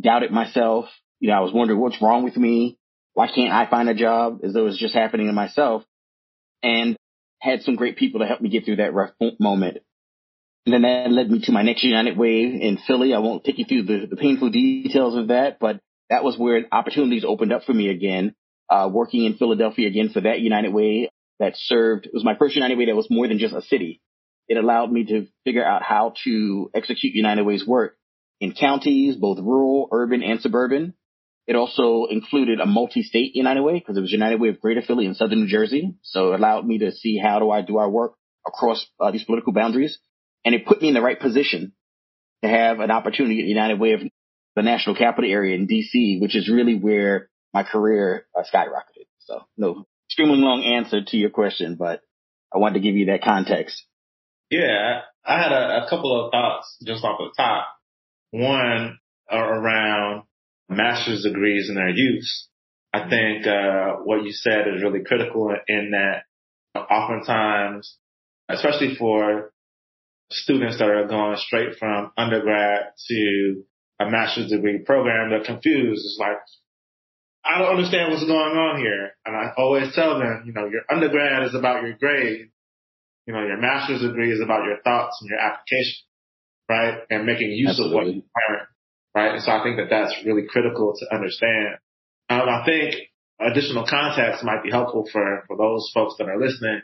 Doubted 0.00 0.30
myself. 0.30 0.86
You 1.20 1.30
know, 1.30 1.36
I 1.36 1.40
was 1.40 1.52
wondering 1.52 1.80
what's 1.80 2.00
wrong 2.00 2.24
with 2.24 2.36
me. 2.36 2.78
Why 3.14 3.28
can't 3.28 3.52
I 3.52 3.68
find 3.68 3.88
a 3.88 3.94
job 3.94 4.40
as 4.44 4.52
though 4.52 4.60
it 4.60 4.64
was 4.64 4.78
just 4.78 4.94
happening 4.94 5.26
to 5.26 5.32
myself? 5.32 5.82
And 6.62 6.96
had 7.40 7.62
some 7.62 7.76
great 7.76 7.96
people 7.96 8.20
to 8.20 8.26
help 8.26 8.40
me 8.40 8.48
get 8.48 8.64
through 8.64 8.76
that 8.76 8.94
rough 8.94 9.10
moment. 9.38 9.78
And 10.64 10.72
then 10.72 10.82
that 10.82 11.12
led 11.12 11.30
me 11.30 11.40
to 11.44 11.52
my 11.52 11.62
next 11.62 11.84
United 11.84 12.18
Way 12.18 12.42
in 12.42 12.78
Philly. 12.86 13.14
I 13.14 13.18
won't 13.18 13.44
take 13.44 13.58
you 13.58 13.66
through 13.66 13.84
the, 13.84 14.06
the 14.10 14.16
painful 14.16 14.50
details 14.50 15.16
of 15.16 15.28
that, 15.28 15.58
but 15.60 15.80
that 16.10 16.24
was 16.24 16.38
where 16.38 16.66
opportunities 16.70 17.24
opened 17.24 17.52
up 17.52 17.64
for 17.64 17.74
me 17.74 17.88
again, 17.88 18.34
uh, 18.70 18.88
working 18.92 19.24
in 19.24 19.34
Philadelphia 19.36 19.88
again 19.88 20.10
for 20.10 20.20
that 20.20 20.40
United 20.40 20.72
Way 20.72 21.10
that 21.38 21.54
served, 21.56 22.06
it 22.06 22.14
was 22.14 22.24
my 22.24 22.36
first 22.36 22.54
United 22.54 22.78
Way 22.78 22.86
that 22.86 22.96
was 22.96 23.08
more 23.10 23.28
than 23.28 23.38
just 23.38 23.54
a 23.54 23.62
city. 23.62 24.00
It 24.48 24.56
allowed 24.56 24.92
me 24.92 25.04
to 25.06 25.26
figure 25.44 25.64
out 25.64 25.82
how 25.82 26.14
to 26.24 26.70
execute 26.74 27.14
United 27.14 27.44
Way's 27.44 27.66
work 27.66 27.96
in 28.40 28.52
counties, 28.52 29.16
both 29.16 29.38
rural, 29.38 29.88
urban, 29.92 30.22
and 30.22 30.40
suburban. 30.40 30.94
It 31.46 31.56
also 31.56 32.06
included 32.10 32.60
a 32.60 32.66
multi-state 32.66 33.34
United 33.34 33.62
Way 33.62 33.74
because 33.74 33.96
it 33.96 34.00
was 34.00 34.12
United 34.12 34.40
Way 34.40 34.48
of 34.48 34.60
Greater 34.60 34.82
Philly 34.82 35.06
and 35.06 35.16
Southern 35.16 35.40
New 35.40 35.48
Jersey. 35.48 35.94
So 36.02 36.32
it 36.32 36.40
allowed 36.40 36.66
me 36.66 36.78
to 36.78 36.92
see 36.92 37.18
how 37.18 37.38
do 37.38 37.50
I 37.50 37.62
do 37.62 37.78
our 37.78 37.88
work 37.88 38.14
across 38.46 38.84
uh, 39.00 39.10
these 39.10 39.24
political 39.24 39.52
boundaries. 39.52 39.98
And 40.44 40.54
it 40.54 40.66
put 40.66 40.82
me 40.82 40.88
in 40.88 40.94
the 40.94 41.00
right 41.00 41.18
position 41.18 41.72
to 42.42 42.48
have 42.48 42.80
an 42.80 42.90
opportunity 42.90 43.40
at 43.40 43.46
United 43.46 43.78
Way 43.78 43.92
of 43.92 44.00
the 44.56 44.62
national 44.62 44.96
capital 44.96 45.30
area 45.30 45.54
in 45.54 45.68
DC, 45.68 46.20
which 46.20 46.34
is 46.34 46.50
really 46.50 46.74
where 46.76 47.28
my 47.54 47.62
career 47.62 48.26
uh, 48.36 48.42
skyrocketed. 48.42 49.06
So 49.20 49.42
no 49.56 49.86
extremely 50.08 50.38
long 50.38 50.64
answer 50.64 51.02
to 51.04 51.16
your 51.16 51.30
question, 51.30 51.76
but 51.76 52.00
I 52.52 52.58
wanted 52.58 52.74
to 52.74 52.80
give 52.80 52.96
you 52.96 53.06
that 53.06 53.22
context. 53.22 53.84
Yeah, 54.50 55.00
I 55.24 55.42
had 55.42 55.52
a, 55.52 55.84
a 55.84 55.90
couple 55.90 56.24
of 56.24 56.30
thoughts 56.30 56.76
just 56.84 57.04
off 57.04 57.18
the 57.18 57.32
top. 57.36 57.66
One 58.30 58.98
around 59.30 60.22
master's 60.68 61.24
degrees 61.24 61.68
and 61.68 61.76
their 61.76 61.90
use. 61.90 62.48
I 62.92 63.08
think 63.08 63.46
uh, 63.46 63.96
what 64.04 64.24
you 64.24 64.32
said 64.32 64.68
is 64.68 64.82
really 64.82 65.04
critical 65.04 65.54
in 65.68 65.90
that 65.92 66.22
oftentimes, 66.78 67.96
especially 68.48 68.94
for 68.94 69.52
students 70.30 70.78
that 70.78 70.88
are 70.88 71.06
going 71.06 71.36
straight 71.36 71.76
from 71.78 72.12
undergrad 72.16 72.92
to 73.08 73.64
a 73.98 74.10
master's 74.10 74.50
degree 74.50 74.78
program 74.78 75.30
they're 75.30 75.44
confused. 75.44 76.04
It's 76.04 76.18
like, 76.20 76.38
I 77.44 77.58
don't 77.58 77.76
understand 77.76 78.12
what's 78.12 78.24
going 78.26 78.56
on 78.56 78.78
here. 78.78 79.12
And 79.24 79.36
I 79.36 79.52
always 79.56 79.94
tell 79.94 80.18
them, 80.18 80.44
you 80.46 80.52
know, 80.52 80.66
your 80.66 80.82
undergrad 80.90 81.44
is 81.44 81.54
about 81.54 81.82
your 81.82 81.94
grade. 81.94 82.50
You 83.26 83.34
know, 83.34 83.44
your 83.46 83.58
master's 83.58 84.02
degree 84.02 84.32
is 84.32 84.40
about 84.40 84.64
your 84.64 84.78
thoughts 84.82 85.18
and 85.20 85.30
your 85.30 85.38
application, 85.38 86.04
right? 86.68 86.98
And 87.10 87.26
making 87.26 87.50
use 87.50 87.70
Absolutely. 87.70 87.98
of 87.98 88.04
what 88.04 88.14
you 88.14 88.22
learn, 88.22 88.66
right? 89.14 89.34
And 89.34 89.42
so 89.42 89.52
I 89.52 89.62
think 89.62 89.76
that 89.76 89.90
that's 89.90 90.14
really 90.24 90.46
critical 90.48 90.94
to 90.98 91.14
understand. 91.14 91.78
Um, 92.28 92.48
I 92.48 92.64
think 92.64 92.94
additional 93.40 93.86
context 93.88 94.44
might 94.44 94.62
be 94.62 94.70
helpful 94.70 95.08
for, 95.10 95.44
for 95.46 95.56
those 95.56 95.90
folks 95.94 96.14
that 96.18 96.28
are 96.28 96.38
listening, 96.38 96.82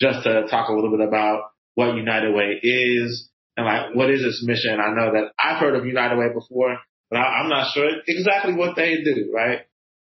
just 0.00 0.24
to 0.24 0.46
talk 0.48 0.68
a 0.68 0.72
little 0.72 0.90
bit 0.90 1.06
about 1.06 1.50
what 1.74 1.94
United 1.96 2.34
Way 2.34 2.60
is, 2.62 3.30
and 3.56 3.66
like, 3.66 3.94
what 3.94 4.10
is 4.10 4.22
this 4.22 4.42
mission? 4.46 4.80
I 4.80 4.94
know 4.94 5.12
that 5.12 5.32
I've 5.38 5.58
heard 5.58 5.74
of 5.74 5.84
United 5.84 6.16
Way 6.16 6.32
before, 6.32 6.78
but 7.10 7.18
I, 7.18 7.40
am 7.40 7.48
not 7.48 7.72
sure 7.72 7.88
exactly 8.06 8.54
what 8.54 8.76
they 8.76 8.96
do, 9.02 9.30
right? 9.34 9.60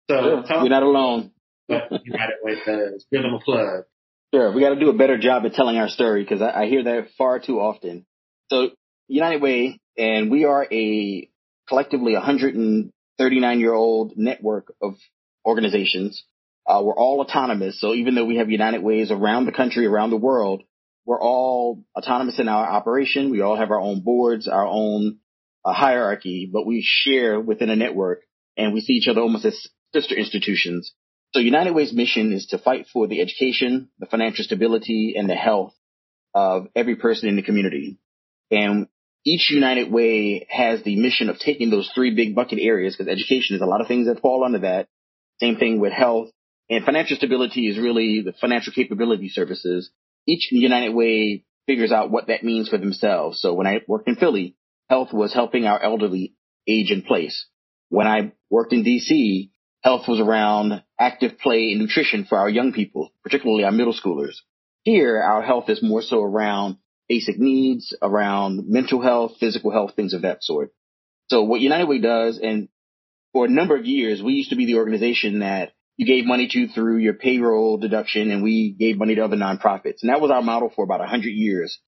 So 0.09 0.43
sure. 0.47 0.61
you're 0.61 0.69
not 0.69 0.83
alone. 0.83 1.31
What 1.67 1.89
United 2.05 2.35
Way 2.43 2.55
does. 2.65 3.05
Give 3.11 3.21
them 3.21 3.33
a 3.33 3.39
plug. 3.39 3.83
Sure, 4.33 4.53
we 4.53 4.61
got 4.61 4.69
to 4.69 4.79
do 4.79 4.89
a 4.89 4.97
better 4.97 5.17
job 5.17 5.45
at 5.45 5.53
telling 5.53 5.77
our 5.77 5.87
story 5.87 6.23
because 6.23 6.41
I, 6.41 6.63
I 6.63 6.65
hear 6.67 6.83
that 6.83 7.07
far 7.17 7.39
too 7.39 7.59
often. 7.59 8.05
So 8.49 8.71
United 9.07 9.41
Way, 9.41 9.79
and 9.97 10.29
we 10.29 10.45
are 10.45 10.67
a 10.69 11.29
collectively 11.67 12.13
139 12.13 13.59
year 13.59 13.73
old 13.73 14.13
network 14.17 14.73
of 14.81 14.95
organizations. 15.45 16.23
Uh, 16.65 16.81
we're 16.83 16.95
all 16.95 17.21
autonomous. 17.21 17.79
So 17.79 17.93
even 17.93 18.15
though 18.15 18.25
we 18.25 18.37
have 18.37 18.49
United 18.49 18.83
Ways 18.83 19.11
around 19.11 19.45
the 19.45 19.53
country, 19.53 19.85
around 19.85 20.09
the 20.09 20.17
world, 20.17 20.63
we're 21.07 21.21
all 21.21 21.85
autonomous 21.97 22.37
in 22.37 22.49
our 22.49 22.67
operation. 22.69 23.31
We 23.31 23.39
all 23.39 23.55
have 23.55 23.71
our 23.71 23.79
own 23.79 24.01
boards, 24.01 24.49
our 24.49 24.67
own 24.67 25.19
uh, 25.63 25.71
hierarchy, 25.71 26.49
but 26.51 26.65
we 26.65 26.83
share 26.85 27.39
within 27.39 27.69
a 27.69 27.77
network 27.77 28.23
and 28.57 28.73
we 28.73 28.81
see 28.81 28.93
each 28.93 29.07
other 29.07 29.21
almost 29.21 29.45
as 29.45 29.67
sister 29.93 30.15
institutions. 30.15 30.93
So 31.33 31.39
United 31.39 31.71
Way's 31.71 31.93
mission 31.93 32.33
is 32.33 32.47
to 32.47 32.57
fight 32.57 32.87
for 32.91 33.07
the 33.07 33.21
education, 33.21 33.89
the 33.99 34.05
financial 34.05 34.43
stability, 34.43 35.15
and 35.17 35.29
the 35.29 35.35
health 35.35 35.73
of 36.35 36.67
every 36.75 36.97
person 36.97 37.29
in 37.29 37.37
the 37.37 37.41
community. 37.41 37.99
And 38.51 38.87
each 39.25 39.49
United 39.49 39.89
Way 39.89 40.45
has 40.49 40.83
the 40.83 40.97
mission 40.97 41.29
of 41.29 41.39
taking 41.39 41.69
those 41.69 41.89
three 41.95 42.15
big 42.15 42.35
bucket 42.35 42.59
areas 42.61 42.97
because 42.97 43.09
education 43.09 43.55
is 43.55 43.61
a 43.61 43.65
lot 43.65 43.79
of 43.79 43.87
things 43.87 44.07
that 44.07 44.21
fall 44.21 44.43
under 44.43 44.59
that. 44.59 44.89
Same 45.39 45.55
thing 45.55 45.79
with 45.79 45.93
health 45.93 46.29
and 46.69 46.83
financial 46.83 47.15
stability 47.15 47.67
is 47.67 47.77
really 47.77 48.23
the 48.25 48.33
financial 48.33 48.73
capability 48.73 49.29
services. 49.29 49.89
Each 50.27 50.51
United 50.51 50.93
Way 50.93 51.45
figures 51.65 51.91
out 51.91 52.11
what 52.11 52.27
that 52.27 52.43
means 52.43 52.69
for 52.69 52.77
themselves. 52.77 53.41
So 53.41 53.53
when 53.53 53.67
I 53.67 53.81
worked 53.87 54.07
in 54.07 54.15
Philly, 54.15 54.55
health 54.89 55.13
was 55.13 55.33
helping 55.33 55.65
our 55.65 55.81
elderly 55.81 56.35
age 56.67 56.91
in 56.91 57.01
place. 57.01 57.47
When 57.89 58.07
I 58.07 58.33
worked 58.49 58.73
in 58.73 58.83
DC, 58.83 59.51
health 59.83 60.07
was 60.07 60.19
around 60.19 60.83
active 60.99 61.39
play 61.39 61.71
and 61.71 61.79
nutrition 61.79 62.25
for 62.25 62.37
our 62.37 62.49
young 62.49 62.73
people, 62.73 63.11
particularly 63.23 63.63
our 63.63 63.71
middle 63.71 63.93
schoolers. 63.93 64.35
Here, 64.83 65.17
our 65.17 65.41
health 65.41 65.69
is 65.69 65.81
more 65.81 66.01
so 66.01 66.21
around 66.21 66.77
basic 67.07 67.37
needs, 67.39 67.95
around 68.01 68.67
mental 68.67 69.01
health, 69.01 69.33
physical 69.39 69.71
health, 69.71 69.95
things 69.95 70.13
of 70.13 70.23
that 70.23 70.43
sort. 70.43 70.71
So 71.29 71.43
what 71.43 71.61
United 71.61 71.87
Way 71.87 71.99
does, 71.99 72.39
and 72.41 72.69
for 73.33 73.45
a 73.45 73.49
number 73.49 73.77
of 73.77 73.85
years, 73.85 74.21
we 74.21 74.33
used 74.33 74.49
to 74.49 74.55
be 74.55 74.65
the 74.65 74.75
organization 74.75 75.39
that 75.39 75.73
you 75.97 76.05
gave 76.05 76.25
money 76.25 76.47
to 76.47 76.67
through 76.67 76.97
your 76.97 77.15
payroll 77.15 77.77
deduction 77.77 78.29
and 78.29 78.43
we 78.43 78.75
gave 78.79 78.97
money 78.97 79.15
to 79.15 79.25
other 79.25 79.35
nonprofits. 79.35 80.01
And 80.01 80.09
that 80.09 80.21
was 80.21 80.31
our 80.31 80.43
model 80.43 80.71
for 80.73 80.83
about 80.83 80.99
100 80.99 81.27
years. 81.29 81.79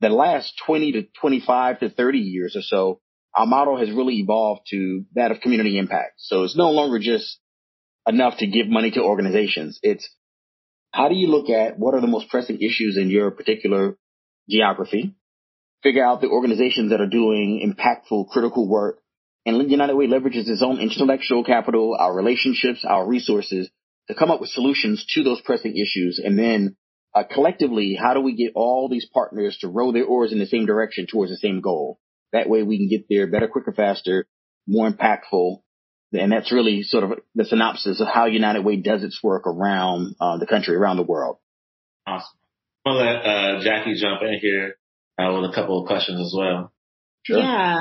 The 0.00 0.10
last 0.10 0.52
20 0.66 0.92
to 0.92 1.02
25 1.20 1.80
to 1.80 1.88
30 1.88 2.18
years 2.18 2.54
or 2.54 2.60
so, 2.60 3.00
our 3.34 3.46
model 3.46 3.78
has 3.78 3.90
really 3.90 4.16
evolved 4.16 4.66
to 4.70 5.04
that 5.14 5.30
of 5.30 5.40
community 5.40 5.78
impact. 5.78 6.14
So 6.18 6.44
it's 6.44 6.56
no 6.56 6.70
longer 6.70 6.98
just 6.98 7.38
enough 8.06 8.38
to 8.38 8.46
give 8.46 8.68
money 8.68 8.90
to 8.92 9.02
organizations. 9.02 9.80
It's 9.82 10.08
how 10.92 11.08
do 11.08 11.14
you 11.14 11.28
look 11.28 11.48
at 11.48 11.78
what 11.78 11.94
are 11.94 12.00
the 12.00 12.06
most 12.06 12.28
pressing 12.28 12.60
issues 12.60 12.98
in 12.98 13.10
your 13.10 13.30
particular 13.30 13.96
geography, 14.48 15.14
figure 15.82 16.04
out 16.04 16.20
the 16.20 16.28
organizations 16.28 16.90
that 16.90 17.00
are 17.00 17.08
doing 17.08 17.60
impactful, 17.64 18.28
critical 18.28 18.68
work, 18.68 18.98
and 19.46 19.70
United 19.70 19.94
Way 19.94 20.08
leverages 20.08 20.48
its 20.48 20.62
own 20.62 20.80
intellectual 20.80 21.44
capital, 21.44 21.96
our 21.98 22.12
relationships, 22.14 22.84
our 22.84 23.06
resources 23.06 23.70
to 24.08 24.14
come 24.14 24.30
up 24.30 24.40
with 24.40 24.50
solutions 24.50 25.06
to 25.14 25.22
those 25.22 25.40
pressing 25.40 25.76
issues. 25.76 26.20
And 26.22 26.36
then 26.36 26.76
uh, 27.14 27.22
collectively, 27.22 27.96
how 28.00 28.14
do 28.14 28.20
we 28.20 28.34
get 28.34 28.52
all 28.56 28.88
these 28.88 29.08
partners 29.12 29.56
to 29.60 29.68
row 29.68 29.92
their 29.92 30.04
oars 30.04 30.32
in 30.32 30.40
the 30.40 30.46
same 30.46 30.66
direction 30.66 31.06
towards 31.10 31.30
the 31.30 31.36
same 31.36 31.60
goal? 31.60 32.00
That 32.32 32.48
way 32.48 32.64
we 32.64 32.76
can 32.76 32.88
get 32.88 33.06
there 33.08 33.28
better, 33.28 33.46
quicker, 33.46 33.72
faster, 33.72 34.26
more 34.66 34.90
impactful. 34.90 35.62
And 36.12 36.32
that's 36.32 36.52
really 36.52 36.82
sort 36.82 37.04
of 37.04 37.18
the 37.34 37.44
synopsis 37.44 38.00
of 38.00 38.08
how 38.08 38.26
United 38.26 38.64
Way 38.64 38.76
does 38.76 39.04
its 39.04 39.22
work 39.22 39.46
around 39.46 40.16
uh, 40.20 40.38
the 40.38 40.46
country, 40.46 40.74
around 40.74 40.96
the 40.96 41.02
world. 41.04 41.38
Awesome. 42.06 42.36
I'll 42.84 42.96
let 42.96 43.24
uh, 43.24 43.62
Jackie 43.62 43.94
jump 44.00 44.22
in 44.22 44.38
here 44.40 44.74
uh, 45.18 45.32
with 45.34 45.50
a 45.50 45.54
couple 45.54 45.80
of 45.80 45.86
questions 45.86 46.20
as 46.20 46.34
well. 46.36 46.72
Sure. 47.24 47.38
Yeah. 47.38 47.78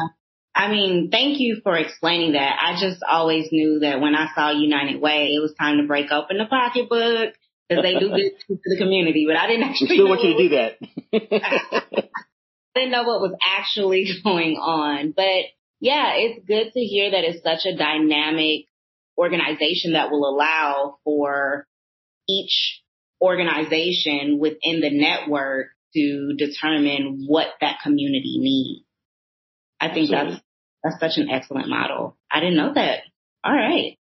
I 0.56 0.72
mean, 0.72 1.10
thank 1.12 1.40
you 1.40 1.60
for 1.64 1.78
explaining 1.78 2.32
that. 2.32 2.58
I 2.62 2.80
just 2.80 3.04
always 3.08 3.50
knew 3.52 3.80
that 3.80 4.00
when 4.00 4.16
I 4.16 4.30
saw 4.34 4.52
United 4.52 5.02
Way, 5.02 5.28
it 5.36 5.42
was 5.42 5.54
time 5.60 5.78
to 5.78 5.84
break 5.84 6.12
open 6.12 6.38
the 6.38 6.46
pocketbook 6.46 7.34
because 7.68 7.84
they 7.84 8.00
do 8.00 8.10
good 8.10 8.32
to 8.48 8.58
the 8.64 8.78
community. 8.78 9.26
But 9.28 9.36
I 9.36 9.48
didn't 9.48 9.64
actually. 9.64 9.90
We 9.90 9.96
still 9.96 10.08
want 10.08 10.24
you 10.24 10.34
to 10.34 10.38
do 10.38 10.50
that. 10.56 12.10
I 12.76 12.80
didn't 12.80 12.92
know 12.92 13.04
what 13.04 13.20
was 13.20 13.36
actually 13.46 14.08
going 14.24 14.56
on, 14.56 15.12
but 15.16 15.46
yeah, 15.82 16.14
it's 16.16 16.46
good 16.48 16.72
to 16.72 16.80
hear 16.80 17.12
that 17.12 17.26
it's 17.26 17.44
such 17.44 17.66
a 17.66 17.78
dynamic 17.78 18.66
organization 19.18 19.94
that 19.94 20.10
will 20.10 20.28
allow 20.28 20.98
for 21.04 21.68
each 22.30 22.82
organization 23.22 24.40
within 24.40 24.80
the 24.80 24.90
network 24.90 25.68
to 25.94 26.34
determine 26.38 27.26
what 27.28 27.48
that 27.60 27.78
community 27.84 28.38
needs. 28.40 28.86
I 29.80 29.94
think 29.94 30.10
that's 30.10 30.42
that's 30.86 31.00
such 31.00 31.18
an 31.18 31.30
excellent 31.32 31.68
model. 31.68 32.16
I 32.32 32.40
didn't 32.40 32.58
know 32.58 32.74
that. 32.74 33.00
All 33.44 33.54
right. 33.54 33.98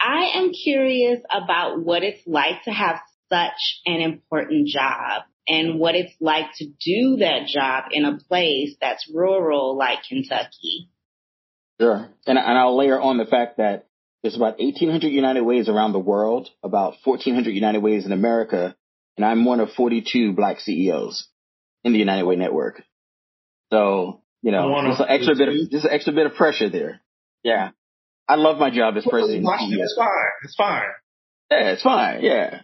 I 0.00 0.38
am 0.38 0.52
curious 0.52 1.20
about 1.30 1.84
what 1.84 2.02
it's 2.02 2.26
like 2.26 2.64
to 2.64 2.70
have 2.70 3.00
such 3.30 3.80
an 3.84 4.00
important 4.00 4.66
job 4.66 5.24
and 5.46 5.78
what 5.78 5.94
it's 5.94 6.14
like 6.20 6.46
to 6.56 6.66
do 6.66 7.18
that 7.20 7.46
job 7.46 7.84
in 7.92 8.04
a 8.04 8.18
place 8.18 8.74
that's 8.80 9.10
rural 9.12 9.76
like 9.76 9.98
Kentucky. 10.08 10.88
Sure. 11.80 12.08
And, 12.26 12.38
and 12.38 12.58
I'll 12.58 12.76
layer 12.76 13.00
on 13.00 13.18
the 13.18 13.26
fact 13.26 13.58
that 13.58 13.86
there's 14.22 14.36
about 14.36 14.58
1,800 14.58 15.08
United 15.08 15.42
Ways 15.42 15.68
around 15.68 15.92
the 15.92 15.98
world, 15.98 16.48
about 16.62 16.94
1,400 17.04 17.50
United 17.50 17.80
Ways 17.80 18.06
in 18.06 18.12
America, 18.12 18.74
and 19.16 19.26
I'm 19.26 19.44
one 19.44 19.60
of 19.60 19.72
42 19.72 20.32
black 20.32 20.60
CEOs 20.60 21.28
in 21.84 21.92
the 21.92 21.98
United 21.98 22.24
Way 22.24 22.36
network. 22.36 22.82
So, 23.70 24.21
you 24.42 24.50
know, 24.52 24.82
just 24.88 25.00
an 25.00 25.06
extra 25.08 25.34
bit 25.36 25.48
of, 25.48 25.54
just 25.70 25.84
an 25.84 25.92
extra 25.92 26.12
bit 26.12 26.26
of 26.26 26.34
pressure 26.34 26.68
there. 26.68 27.00
Yeah. 27.42 27.70
I 28.28 28.36
love 28.36 28.58
my 28.58 28.70
job 28.70 28.96
as 28.96 29.06
president. 29.08 29.44
It's 29.80 29.94
fine. 29.96 30.28
It's 30.44 30.54
fine. 30.54 30.82
Yeah, 31.50 31.72
it's 31.72 31.82
fine. 31.82 32.22
Yeah. 32.22 32.60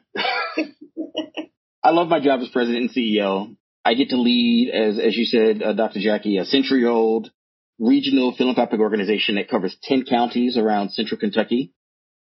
I 1.83 1.91
love 1.91 2.09
my 2.09 2.21
job 2.21 2.41
as 2.41 2.49
president 2.49 2.83
and 2.83 2.91
CEO. 2.91 3.57
I 3.85 3.95
get 3.95 4.11
to 4.11 4.21
lead, 4.21 4.71
as 4.71 4.99
as 4.99 5.17
you 5.17 5.25
said, 5.25 5.63
uh, 5.63 5.73
Dr. 5.73 6.01
Jackie, 6.01 6.39
a 6.39 6.45
century 6.45 6.85
old 6.85 7.31
regional 7.79 8.35
philanthropic 8.37 8.81
organization 8.81 9.37
that 9.37 9.49
covers 9.49 9.77
10 9.83 10.05
counties 10.05 10.57
around 10.57 10.91
central 10.91 11.19
Kentucky. 11.19 11.73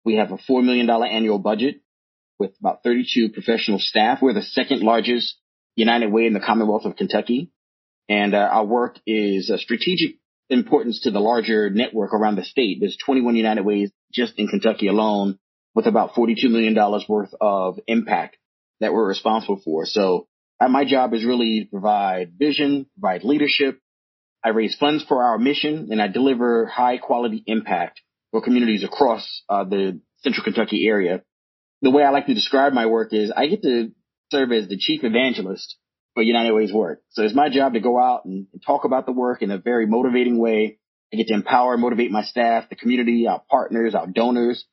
We 0.04 0.16
have 0.16 0.30
a 0.30 0.36
$4 0.36 0.64
million 0.64 0.88
annual 0.90 1.38
budget 1.38 1.80
with 2.38 2.52
about 2.60 2.82
32 2.84 3.30
professional 3.30 3.78
staff. 3.78 4.18
We're 4.20 4.34
the 4.34 4.42
second 4.42 4.82
largest 4.82 5.36
United 5.74 6.12
Way 6.12 6.26
in 6.26 6.34
the 6.34 6.40
Commonwealth 6.40 6.84
of 6.84 6.96
Kentucky. 6.96 7.50
And 8.08 8.34
uh, 8.34 8.38
our 8.38 8.64
work 8.64 8.98
is 9.06 9.50
a 9.50 9.58
strategic 9.58 10.16
importance 10.48 11.00
to 11.02 11.10
the 11.10 11.20
larger 11.20 11.70
network 11.70 12.14
around 12.14 12.36
the 12.36 12.44
state. 12.44 12.78
There's 12.80 12.96
21 13.04 13.36
United 13.36 13.64
Ways 13.64 13.90
just 14.12 14.34
in 14.38 14.48
Kentucky 14.48 14.86
alone 14.86 15.38
with 15.74 15.86
about 15.86 16.14
$42 16.14 16.50
million 16.50 16.76
worth 17.08 17.34
of 17.40 17.78
impact 17.86 18.36
that 18.80 18.92
we're 18.92 19.08
responsible 19.08 19.60
for. 19.64 19.86
So 19.86 20.28
uh, 20.60 20.68
my 20.68 20.84
job 20.84 21.12
is 21.14 21.24
really 21.24 21.64
to 21.64 21.70
provide 21.70 22.34
vision, 22.38 22.86
provide 22.98 23.24
leadership, 23.24 23.80
I 24.46 24.50
raise 24.50 24.76
funds 24.76 25.04
for 25.08 25.24
our 25.24 25.38
mission 25.38 25.88
and 25.90 26.00
I 26.00 26.06
deliver 26.06 26.66
high 26.66 26.98
quality 26.98 27.42
impact 27.46 28.00
for 28.30 28.40
communities 28.40 28.84
across 28.84 29.42
uh, 29.48 29.64
the 29.64 30.00
central 30.18 30.44
Kentucky 30.44 30.86
area. 30.86 31.22
The 31.82 31.90
way 31.90 32.04
I 32.04 32.10
like 32.10 32.26
to 32.26 32.34
describe 32.34 32.72
my 32.72 32.86
work 32.86 33.12
is 33.12 33.32
I 33.36 33.48
get 33.48 33.62
to 33.62 33.90
serve 34.30 34.52
as 34.52 34.68
the 34.68 34.78
chief 34.78 35.02
evangelist 35.02 35.76
for 36.16 36.22
United 36.22 36.52
Way's 36.52 36.72
work. 36.72 37.02
So 37.10 37.24
it's 37.24 37.34
my 37.34 37.50
job 37.50 37.74
to 37.74 37.80
go 37.80 38.00
out 38.00 38.24
and, 38.24 38.46
and 38.50 38.62
talk 38.66 38.84
about 38.86 39.04
the 39.04 39.12
work 39.12 39.42
in 39.42 39.50
a 39.50 39.58
very 39.58 39.86
motivating 39.86 40.38
way. 40.38 40.78
I 41.12 41.16
get 41.18 41.26
to 41.26 41.34
empower 41.34 41.74
and 41.74 41.82
motivate 41.82 42.10
my 42.10 42.22
staff, 42.22 42.70
the 42.70 42.74
community, 42.74 43.26
our 43.28 43.42
partners, 43.50 43.94
our 43.94 44.06
donors, 44.06 44.64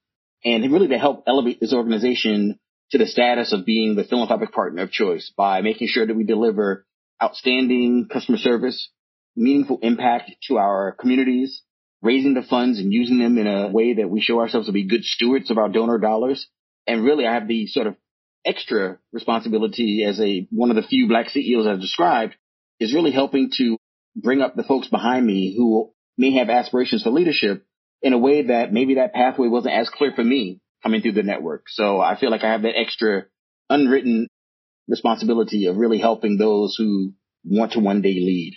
and 0.46 0.72
really 0.72 0.88
to 0.88 0.98
help 0.98 1.26
elevate 1.28 1.60
this 1.60 1.74
organization 1.74 2.60
to 2.92 2.98
the 2.98 3.06
status 3.06 3.52
of 3.52 3.66
being 3.66 3.96
the 3.96 4.06
philanthropic 4.06 4.54
partner 4.54 4.84
of 4.84 4.92
choice 4.92 5.34
by 5.36 5.60
making 5.60 5.90
sure 5.90 6.08
that 6.08 6.16
we 6.16 6.24
deliver 6.24 6.86
outstanding 7.22 8.08
customer 8.10 8.38
service, 8.38 8.90
meaningful 9.36 9.80
impact 9.82 10.32
to 10.48 10.58
our 10.58 10.94
communities, 10.98 11.62
raising 12.02 12.36
the 12.36 12.42
funds 12.42 12.80
and 12.80 12.94
using 12.94 13.20
them 13.20 13.38
in 13.38 13.48
a 13.48 13.68
way 13.68 13.96
that 13.96 14.10
we 14.10 14.22
show 14.22 14.40
ourselves 14.40 14.68
to 14.68 14.74
be 14.74 14.88
good 14.88 15.04
stewards 15.04 15.52
of 15.52 15.58
our 15.58 15.68
donor 15.68 15.98
dollars. 15.98 16.48
And 16.88 17.04
really, 17.04 17.28
I 17.28 17.34
have 17.34 17.50
the 17.50 17.68
sort 17.68 17.88
of 17.88 17.98
extra 18.46 18.98
responsibility 19.12 20.04
as 20.08 20.20
a 20.20 20.48
one 20.52 20.70
of 20.70 20.76
the 20.76 20.84
few 20.84 21.08
black 21.08 21.30
CEOs 21.30 21.68
I've 21.68 21.82
described 21.82 22.36
is 22.80 22.94
really 22.94 23.12
helping 23.12 23.50
to 23.58 23.78
bring 24.16 24.42
up 24.42 24.56
the 24.56 24.64
folks 24.64 24.88
behind 24.88 25.26
me 25.26 25.56
who 25.56 25.92
may 26.18 26.34
have 26.34 26.50
aspirations 26.50 27.04
for 27.04 27.10
leadership 27.10 27.66
in 28.02 28.14
a 28.14 28.18
way 28.18 28.44
that 28.44 28.74
maybe 28.74 28.96
that 28.96 29.14
pathway 29.14 29.48
wasn't 29.48 29.74
as 29.74 29.90
clear 29.90 30.12
for 30.16 30.24
me 30.24 30.60
coming 30.84 31.02
through 31.02 31.14
the 31.14 31.24
network. 31.24 31.64
So 31.70 32.00
I 32.00 32.20
feel 32.20 32.30
like 32.30 32.44
I 32.44 32.52
have 32.52 32.64
that 32.64 32.78
extra 32.78 33.26
unwritten 33.70 34.28
responsibility 34.88 35.68
of 35.68 35.78
really 35.78 36.00
helping 36.00 36.38
those 36.38 36.76
who 36.78 37.14
want 37.46 37.72
to 37.74 37.80
one 37.80 38.02
day 38.02 38.14
lead. 38.14 38.56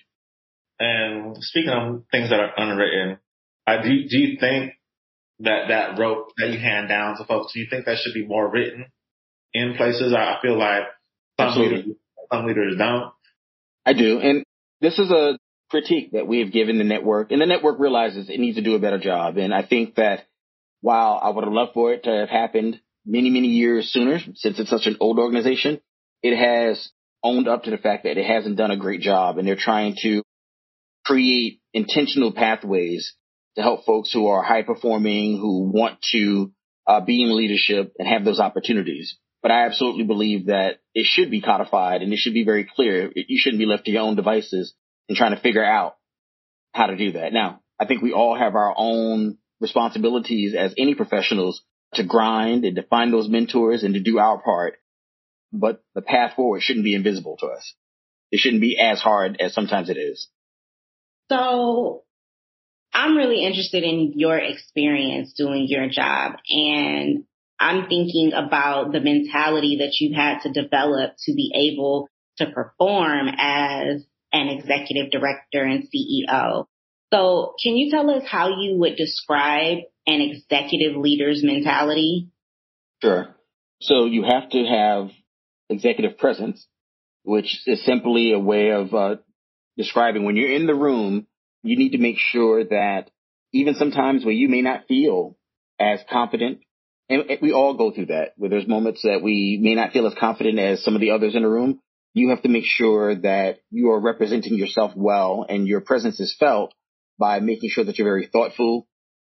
And 0.78 1.36
speaking 1.40 1.70
of 1.70 2.02
things 2.10 2.30
that 2.30 2.40
are 2.40 2.52
unwritten, 2.56 3.18
Uh, 3.66 3.82
do, 3.82 3.88
do 4.08 4.18
you 4.18 4.38
think 4.38 4.74
that 5.40 5.68
that 5.68 5.98
rope 5.98 6.32
that 6.38 6.50
you 6.50 6.58
hand 6.58 6.88
down 6.88 7.16
to 7.16 7.24
folks, 7.24 7.52
do 7.52 7.60
you 7.60 7.66
think 7.68 7.86
that 7.86 7.98
should 7.98 8.14
be 8.14 8.26
more 8.26 8.50
written 8.50 8.86
in 9.52 9.74
places? 9.76 10.12
I 10.12 10.38
feel 10.42 10.58
like 10.58 10.84
some 11.38 11.58
leaders, 11.58 11.84
some 12.32 12.46
leaders 12.46 12.76
don't. 12.78 13.12
I 13.84 13.92
do. 13.92 14.18
And 14.20 14.44
this 14.80 14.98
is 14.98 15.10
a 15.10 15.38
critique 15.70 16.12
that 16.12 16.26
we 16.26 16.40
have 16.40 16.52
given 16.52 16.78
the 16.78 16.84
network 16.84 17.32
and 17.32 17.40
the 17.40 17.46
network 17.46 17.80
realizes 17.80 18.28
it 18.28 18.38
needs 18.38 18.56
to 18.56 18.62
do 18.62 18.74
a 18.74 18.78
better 18.78 18.98
job. 18.98 19.36
And 19.36 19.52
I 19.52 19.64
think 19.64 19.96
that 19.96 20.26
while 20.80 21.18
I 21.22 21.30
would 21.30 21.44
have 21.44 21.52
loved 21.52 21.72
for 21.74 21.92
it 21.92 22.04
to 22.04 22.10
have 22.10 22.28
happened 22.28 22.80
many, 23.04 23.30
many 23.30 23.48
years 23.48 23.92
sooner, 23.92 24.18
since 24.34 24.58
it's 24.58 24.70
such 24.70 24.86
an 24.86 24.96
old 25.00 25.18
organization, 25.18 25.80
it 26.22 26.36
has 26.36 26.90
owned 27.22 27.48
up 27.48 27.64
to 27.64 27.70
the 27.70 27.78
fact 27.78 28.04
that 28.04 28.18
it 28.18 28.26
hasn't 28.26 28.56
done 28.56 28.70
a 28.70 28.76
great 28.76 29.00
job 29.00 29.38
and 29.38 29.46
they're 29.46 29.56
trying 29.56 29.96
to 30.02 30.22
create 31.04 31.60
intentional 31.72 32.32
pathways 32.32 33.14
to 33.56 33.62
help 33.62 33.84
folks 33.84 34.12
who 34.12 34.26
are 34.26 34.42
high 34.42 34.62
performing, 34.62 35.38
who 35.38 35.70
want 35.72 35.98
to 36.12 36.52
uh, 36.86 37.00
be 37.00 37.22
in 37.22 37.36
leadership 37.36 37.94
and 37.98 38.06
have 38.06 38.24
those 38.24 38.38
opportunities. 38.38 39.16
But 39.46 39.52
I 39.52 39.66
absolutely 39.66 40.02
believe 40.02 40.46
that 40.46 40.80
it 40.92 41.06
should 41.06 41.30
be 41.30 41.40
codified 41.40 42.02
and 42.02 42.12
it 42.12 42.18
should 42.18 42.34
be 42.34 42.42
very 42.44 42.64
clear. 42.64 43.12
You 43.14 43.38
shouldn't 43.38 43.60
be 43.60 43.64
left 43.64 43.84
to 43.84 43.92
your 43.92 44.02
own 44.02 44.16
devices 44.16 44.74
and 45.08 45.16
trying 45.16 45.36
to 45.36 45.40
figure 45.40 45.64
out 45.64 45.94
how 46.72 46.86
to 46.86 46.96
do 46.96 47.12
that. 47.12 47.32
Now, 47.32 47.60
I 47.78 47.86
think 47.86 48.02
we 48.02 48.12
all 48.12 48.36
have 48.36 48.56
our 48.56 48.74
own 48.76 49.38
responsibilities 49.60 50.56
as 50.56 50.74
any 50.76 50.96
professionals 50.96 51.62
to 51.94 52.02
grind 52.02 52.64
and 52.64 52.74
to 52.74 52.82
find 52.82 53.12
those 53.12 53.28
mentors 53.28 53.84
and 53.84 53.94
to 53.94 54.00
do 54.00 54.18
our 54.18 54.42
part. 54.42 54.78
But 55.52 55.80
the 55.94 56.02
path 56.02 56.34
forward 56.34 56.62
shouldn't 56.62 56.84
be 56.84 56.96
invisible 56.96 57.36
to 57.36 57.46
us. 57.46 57.72
It 58.32 58.40
shouldn't 58.40 58.62
be 58.62 58.80
as 58.80 59.00
hard 59.00 59.36
as 59.38 59.54
sometimes 59.54 59.90
it 59.90 59.96
is. 59.96 60.26
So 61.30 62.02
I'm 62.92 63.16
really 63.16 63.44
interested 63.44 63.84
in 63.84 64.14
your 64.16 64.38
experience 64.38 65.34
doing 65.34 65.66
your 65.68 65.88
job 65.88 66.32
and 66.50 67.26
I'm 67.58 67.88
thinking 67.88 68.32
about 68.34 68.92
the 68.92 69.00
mentality 69.00 69.78
that 69.80 69.96
you 70.00 70.14
had 70.14 70.40
to 70.40 70.52
develop 70.52 71.14
to 71.24 71.32
be 71.32 71.72
able 71.72 72.08
to 72.38 72.46
perform 72.46 73.28
as 73.38 74.04
an 74.32 74.48
executive 74.48 75.10
director 75.10 75.62
and 75.62 75.84
CEO. 75.84 76.66
So 77.12 77.54
can 77.62 77.76
you 77.76 77.90
tell 77.90 78.10
us 78.10 78.24
how 78.26 78.60
you 78.60 78.78
would 78.78 78.96
describe 78.96 79.78
an 80.06 80.20
executive 80.20 80.96
leader's 80.96 81.42
mentality? 81.42 82.28
Sure. 83.02 83.28
So 83.80 84.06
you 84.06 84.24
have 84.24 84.50
to 84.50 84.64
have 84.64 85.10
executive 85.68 86.18
presence, 86.18 86.66
which 87.22 87.62
is 87.66 87.84
simply 87.84 88.32
a 88.32 88.38
way 88.38 88.70
of 88.70 88.94
uh, 88.94 89.16
describing 89.76 90.24
when 90.24 90.36
you're 90.36 90.52
in 90.52 90.66
the 90.66 90.74
room, 90.74 91.26
you 91.62 91.76
need 91.76 91.90
to 91.90 91.98
make 91.98 92.18
sure 92.18 92.64
that 92.64 93.10
even 93.52 93.74
sometimes 93.74 94.24
where 94.24 94.34
you 94.34 94.48
may 94.48 94.62
not 94.62 94.86
feel 94.86 95.36
as 95.78 96.00
confident, 96.10 96.60
and 97.08 97.24
we 97.40 97.52
all 97.52 97.74
go 97.74 97.92
through 97.92 98.06
that, 98.06 98.32
where 98.36 98.50
there's 98.50 98.66
moments 98.66 99.02
that 99.02 99.22
we 99.22 99.58
may 99.62 99.74
not 99.74 99.92
feel 99.92 100.06
as 100.06 100.14
confident 100.18 100.58
as 100.58 100.82
some 100.82 100.94
of 100.94 101.00
the 101.00 101.10
others 101.10 101.34
in 101.34 101.42
the 101.42 101.48
room, 101.48 101.80
you 102.14 102.30
have 102.30 102.42
to 102.42 102.48
make 102.48 102.64
sure 102.64 103.14
that 103.14 103.58
you 103.70 103.90
are 103.90 104.00
representing 104.00 104.54
yourself 104.54 104.92
well 104.96 105.44
and 105.48 105.68
your 105.68 105.80
presence 105.80 106.18
is 106.18 106.34
felt 106.38 106.72
by 107.18 107.40
making 107.40 107.70
sure 107.70 107.84
that 107.84 107.98
you're 107.98 108.06
very 108.08 108.26
thoughtful, 108.26 108.88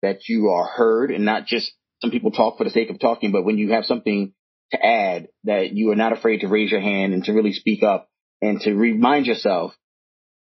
that 0.01 0.29
you 0.29 0.49
are 0.49 0.65
heard 0.65 1.11
and 1.11 1.25
not 1.25 1.45
just 1.45 1.71
some 2.01 2.11
people 2.11 2.31
talk 2.31 2.57
for 2.57 2.63
the 2.63 2.69
sake 2.69 2.89
of 2.89 2.99
talking, 2.99 3.31
but 3.31 3.43
when 3.43 3.57
you 3.57 3.71
have 3.71 3.85
something 3.85 4.33
to 4.71 4.85
add 4.85 5.27
that 5.45 5.73
you 5.73 5.91
are 5.91 5.95
not 5.95 6.13
afraid 6.13 6.41
to 6.41 6.47
raise 6.47 6.71
your 6.71 6.81
hand 6.81 7.13
and 7.13 7.23
to 7.23 7.33
really 7.33 7.53
speak 7.53 7.83
up 7.83 8.09
and 8.41 8.61
to 8.61 8.73
remind 8.73 9.25
yourself 9.25 9.73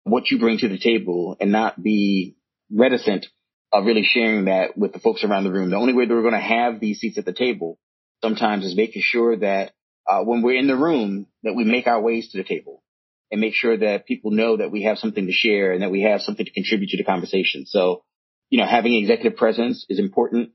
what 0.04 0.30
you 0.30 0.38
bring 0.38 0.58
to 0.58 0.68
the 0.68 0.78
table 0.78 1.36
and 1.40 1.50
not 1.50 1.82
be 1.82 2.36
reticent 2.72 3.26
of 3.72 3.84
really 3.84 4.02
sharing 4.02 4.46
that 4.46 4.76
with 4.76 4.92
the 4.92 4.98
folks 4.98 5.24
around 5.24 5.44
the 5.44 5.52
room. 5.52 5.70
The 5.70 5.76
only 5.76 5.92
way 5.92 6.06
that 6.06 6.14
we're 6.14 6.22
going 6.22 6.34
to 6.34 6.40
have 6.40 6.80
these 6.80 6.98
seats 6.98 7.18
at 7.18 7.24
the 7.24 7.32
table 7.32 7.78
sometimes 8.22 8.64
is 8.64 8.76
making 8.76 9.02
sure 9.04 9.36
that 9.36 9.72
uh, 10.08 10.22
when 10.24 10.42
we're 10.42 10.58
in 10.58 10.66
the 10.66 10.76
room 10.76 11.26
that 11.42 11.54
we 11.54 11.64
make 11.64 11.86
our 11.86 12.00
ways 12.00 12.30
to 12.30 12.38
the 12.38 12.44
table 12.44 12.82
and 13.30 13.40
make 13.40 13.54
sure 13.54 13.76
that 13.76 14.06
people 14.06 14.32
know 14.32 14.56
that 14.56 14.72
we 14.72 14.82
have 14.82 14.98
something 14.98 15.26
to 15.26 15.32
share 15.32 15.72
and 15.72 15.82
that 15.82 15.90
we 15.90 16.02
have 16.02 16.20
something 16.20 16.44
to 16.44 16.52
contribute 16.52 16.90
to 16.90 16.96
the 16.96 17.04
conversation. 17.04 17.64
So, 17.66 18.02
you 18.48 18.58
know, 18.58 18.66
having 18.66 18.94
executive 18.94 19.38
presence 19.38 19.86
is 19.88 20.00
important. 20.00 20.50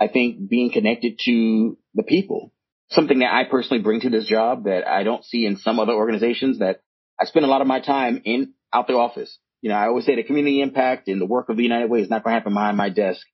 I 0.00 0.08
think 0.08 0.48
being 0.48 0.72
connected 0.72 1.20
to 1.26 1.76
the 1.94 2.02
people, 2.02 2.52
something 2.90 3.18
that 3.18 3.32
I 3.32 3.44
personally 3.44 3.82
bring 3.82 4.00
to 4.00 4.10
this 4.10 4.26
job 4.26 4.64
that 4.64 4.88
I 4.88 5.02
don't 5.02 5.24
see 5.24 5.44
in 5.44 5.58
some 5.58 5.78
other 5.78 5.92
organizations 5.92 6.60
that 6.60 6.80
I 7.20 7.26
spend 7.26 7.44
a 7.44 7.48
lot 7.48 7.60
of 7.60 7.66
my 7.66 7.80
time 7.80 8.22
in 8.24 8.54
out 8.72 8.86
the 8.86 8.94
office. 8.94 9.38
You 9.64 9.70
know, 9.70 9.76
I 9.76 9.86
always 9.86 10.04
say 10.04 10.14
the 10.14 10.22
community 10.22 10.60
impact 10.60 11.08
and 11.08 11.18
the 11.18 11.24
work 11.24 11.48
of 11.48 11.56
the 11.56 11.62
United 11.62 11.88
Way 11.88 12.00
is 12.00 12.10
not 12.10 12.22
going 12.22 12.34
to 12.34 12.38
happen 12.38 12.52
behind 12.52 12.76
my 12.76 12.90
desk. 12.90 13.26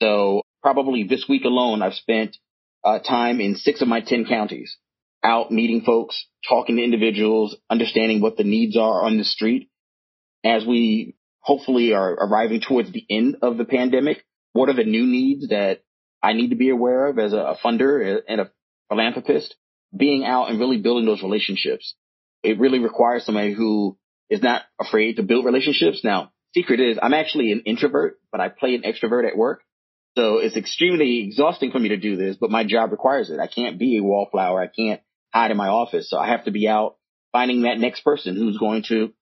So 0.00 0.42
probably 0.62 1.02
this 1.02 1.26
week 1.28 1.42
alone, 1.44 1.82
I've 1.82 1.94
spent 1.94 2.36
uh, 2.84 3.00
time 3.00 3.40
in 3.40 3.56
six 3.56 3.82
of 3.82 3.88
my 3.88 4.00
10 4.00 4.26
counties 4.26 4.76
out 5.24 5.50
meeting 5.50 5.80
folks, 5.80 6.28
talking 6.48 6.76
to 6.76 6.84
individuals, 6.84 7.56
understanding 7.68 8.20
what 8.20 8.36
the 8.36 8.44
needs 8.44 8.76
are 8.76 9.02
on 9.02 9.18
the 9.18 9.24
street 9.24 9.68
as 10.44 10.64
we 10.64 11.16
hopefully 11.40 11.92
are 11.92 12.12
arriving 12.12 12.60
towards 12.60 12.92
the 12.92 13.04
end 13.10 13.38
of 13.42 13.56
the 13.56 13.64
pandemic. 13.64 14.24
What 14.52 14.68
are 14.68 14.76
the 14.76 14.84
new 14.84 15.04
needs 15.04 15.48
that 15.48 15.80
I 16.22 16.34
need 16.34 16.50
to 16.50 16.56
be 16.56 16.70
aware 16.70 17.06
of 17.06 17.18
as 17.18 17.32
a 17.32 17.56
funder 17.64 18.20
and 18.28 18.40
a 18.42 18.52
philanthropist? 18.88 19.56
Being 19.96 20.24
out 20.24 20.50
and 20.50 20.60
really 20.60 20.76
building 20.76 21.04
those 21.04 21.24
relationships. 21.24 21.96
It 22.44 22.60
really 22.60 22.78
requires 22.78 23.24
somebody 23.24 23.54
who 23.54 23.98
is 24.30 24.42
not 24.42 24.62
afraid 24.80 25.16
to 25.16 25.22
build 25.22 25.44
relationships. 25.44 26.02
Now, 26.02 26.32
secret 26.54 26.80
is 26.80 26.98
I'm 27.02 27.14
actually 27.14 27.52
an 27.52 27.62
introvert, 27.66 28.18
but 28.32 28.40
I 28.40 28.48
play 28.48 28.74
an 28.74 28.82
extrovert 28.82 29.26
at 29.28 29.36
work. 29.36 29.62
So 30.16 30.38
it's 30.38 30.56
extremely 30.56 31.24
exhausting 31.24 31.72
for 31.72 31.78
me 31.78 31.88
to 31.88 31.96
do 31.96 32.16
this, 32.16 32.36
but 32.36 32.50
my 32.50 32.64
job 32.64 32.92
requires 32.92 33.30
it. 33.30 33.40
I 33.40 33.48
can't 33.48 33.78
be 33.78 33.98
a 33.98 34.02
wallflower. 34.02 34.60
I 34.62 34.68
can't 34.68 35.00
hide 35.32 35.50
in 35.50 35.56
my 35.56 35.68
office. 35.68 36.08
So 36.08 36.18
I 36.18 36.28
have 36.28 36.44
to 36.44 36.52
be 36.52 36.68
out 36.68 36.96
finding 37.32 37.62
that 37.62 37.80
next 37.80 38.04
person 38.04 38.36
who's 38.36 38.58
going 38.58 38.84
to 38.88 39.12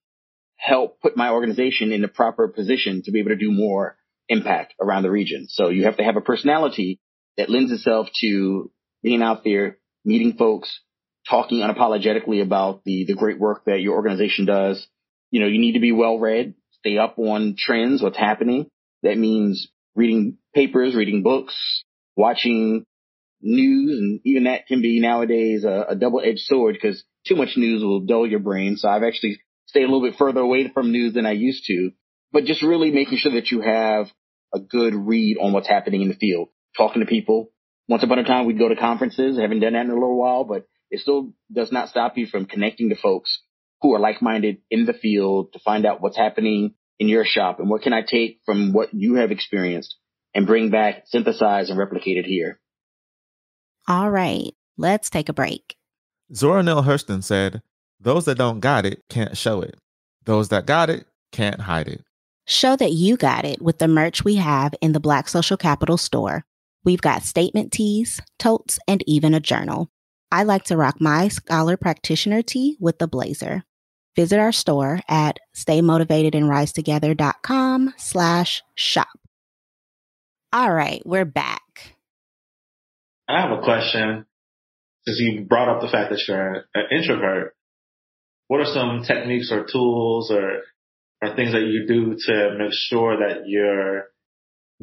help 0.55 1.01
put 1.01 1.17
my 1.17 1.31
organization 1.31 1.91
in 1.91 2.01
the 2.01 2.07
proper 2.07 2.47
position 2.47 3.01
to 3.03 3.11
be 3.11 3.19
able 3.19 3.31
to 3.31 3.35
do 3.35 3.51
more 3.51 3.97
impact 4.29 4.75
around 4.79 5.01
the 5.01 5.09
region. 5.11 5.47
So 5.49 5.69
you 5.69 5.85
have 5.85 5.97
to 5.97 6.03
have 6.03 6.15
a 6.15 6.21
personality 6.21 6.99
that 7.37 7.49
lends 7.49 7.71
itself 7.71 8.07
to 8.21 8.71
being 9.01 9.23
out 9.23 9.43
there, 9.43 9.79
meeting 10.05 10.33
folks, 10.33 10.79
talking 11.29 11.59
unapologetically 11.59 12.41
about 12.41 12.83
the, 12.83 13.05
the 13.07 13.15
great 13.15 13.39
work 13.39 13.63
that 13.65 13.81
your 13.81 13.95
organization 13.95 14.45
does. 14.45 14.85
You 15.31 15.39
know, 15.39 15.47
you 15.47 15.59
need 15.59 15.73
to 15.73 15.79
be 15.79 15.91
well 15.91 16.19
read, 16.19 16.53
stay 16.71 16.97
up 16.97 17.17
on 17.17 17.55
trends, 17.57 18.01
what's 18.01 18.17
happening. 18.17 18.67
That 19.03 19.17
means 19.17 19.69
reading 19.95 20.37
papers, 20.53 20.95
reading 20.95 21.23
books, 21.23 21.83
watching 22.15 22.85
news, 23.41 23.99
and 23.99 24.21
even 24.23 24.45
that 24.45 24.67
can 24.67 24.81
be 24.81 24.99
nowadays 24.99 25.63
a, 25.65 25.85
a 25.89 25.95
double-edged 25.95 26.39
sword 26.39 26.77
because 26.79 27.03
too 27.27 27.35
much 27.35 27.57
news 27.57 27.83
will 27.83 28.01
dull 28.01 28.27
your 28.27 28.39
brain. 28.39 28.77
So 28.77 28.87
I've 28.87 29.03
actually 29.03 29.39
stayed 29.65 29.83
a 29.83 29.91
little 29.91 30.01
bit 30.01 30.17
further 30.17 30.41
away 30.41 30.69
from 30.73 30.91
news 30.91 31.13
than 31.13 31.25
I 31.25 31.31
used 31.31 31.65
to, 31.67 31.91
but 32.31 32.45
just 32.45 32.61
really 32.61 32.91
making 32.91 33.17
sure 33.17 33.33
that 33.33 33.51
you 33.51 33.61
have 33.61 34.07
a 34.53 34.59
good 34.59 34.93
read 34.93 35.37
on 35.41 35.51
what's 35.51 35.67
happening 35.67 36.01
in 36.01 36.09
the 36.09 36.15
field, 36.15 36.49
talking 36.77 37.01
to 37.01 37.07
people. 37.07 37.49
Once 37.87 38.03
upon 38.03 38.19
a 38.19 38.23
time, 38.23 38.45
we'd 38.45 38.59
go 38.59 38.69
to 38.69 38.75
conferences. 38.75 39.37
I 39.37 39.41
haven't 39.41 39.59
done 39.59 39.73
that 39.73 39.85
in 39.85 39.89
a 39.89 39.93
little 39.93 40.17
while, 40.17 40.43
but 40.45 40.65
it 40.93 40.99
still 40.99 41.33
does 41.51 41.71
not 41.71 41.89
stop 41.89 42.19
you 42.19 42.27
from 42.27 42.45
connecting 42.45 42.89
to 42.89 42.95
folks 42.95 43.41
who 43.81 43.95
are 43.95 43.99
like-minded 43.99 44.59
in 44.69 44.85
the 44.85 44.93
field 44.93 45.51
to 45.53 45.59
find 45.59 45.87
out 45.87 46.01
what's 46.01 46.15
happening 46.15 46.75
in 46.99 47.09
your 47.09 47.25
shop 47.25 47.59
and 47.59 47.67
what 47.67 47.81
can 47.81 47.93
I 47.93 48.03
take 48.03 48.41
from 48.45 48.73
what 48.73 48.93
you 48.93 49.15
have 49.15 49.31
experienced 49.31 49.95
and 50.35 50.45
bring 50.45 50.69
back, 50.69 51.05
synthesize 51.07 51.71
and 51.71 51.79
replicate 51.79 52.17
it 52.17 52.25
here. 52.25 52.59
All 53.87 54.11
right, 54.11 54.53
let's 54.77 55.09
take 55.09 55.29
a 55.29 55.33
break. 55.33 55.75
Zora 56.31 56.61
Neale 56.61 56.83
Hurston 56.83 57.23
said, 57.23 57.63
Those 57.99 58.25
that 58.25 58.37
don't 58.37 58.59
got 58.59 58.85
it 58.85 59.01
can't 59.09 59.35
show 59.35 59.61
it. 59.61 59.75
Those 60.25 60.49
that 60.49 60.67
got 60.67 60.91
it 60.91 61.07
can't 61.31 61.61
hide 61.61 61.87
it. 61.87 62.03
Show 62.45 62.75
that 62.75 62.91
you 62.91 63.17
got 63.17 63.45
it 63.45 63.63
with 63.63 63.79
the 63.79 63.87
merch 63.87 64.23
we 64.23 64.35
have 64.35 64.75
in 64.79 64.91
the 64.91 64.99
Black 64.99 65.27
Social 65.27 65.57
Capital 65.57 65.97
store. 65.97 66.45
We've 66.83 67.01
got 67.01 67.23
statement 67.23 67.71
tees, 67.71 68.21
totes, 68.37 68.77
and 68.87 69.03
even 69.07 69.33
a 69.33 69.39
journal. 69.39 69.89
I 70.33 70.43
like 70.43 70.65
to 70.65 70.77
rock 70.77 70.99
my 70.99 71.27
Scholar 71.27 71.77
Practitioner 71.77 72.41
tee 72.41 72.75
with 72.79 72.97
the 72.97 73.07
blazer. 73.07 73.63
Visit 74.15 74.39
our 74.39 74.51
store 74.51 75.01
at 75.07 75.37
staymotivatedandrisetogether.com 75.55 77.93
slash 77.97 78.63
shop. 78.73 79.19
All 80.51 80.73
right, 80.73 81.03
we're 81.05 81.25
back. 81.25 81.61
I 83.29 83.41
have 83.41 83.51
a 83.51 83.61
question. 83.61 84.25
Since 85.05 85.19
you 85.19 85.45
brought 85.45 85.69
up 85.69 85.81
the 85.81 85.87
fact 85.87 86.09
that 86.09 86.23
you're 86.27 86.65
an 86.73 86.85
introvert, 86.89 87.55
what 88.47 88.59
are 88.59 88.73
some 88.73 89.03
techniques 89.05 89.51
or 89.51 89.67
tools 89.71 90.31
or, 90.31 90.61
or 91.21 91.35
things 91.35 91.51
that 91.51 91.61
you 91.61 91.85
do 91.87 92.15
to 92.25 92.55
make 92.57 92.73
sure 92.73 93.17
that 93.17 93.43
you're 93.45 94.05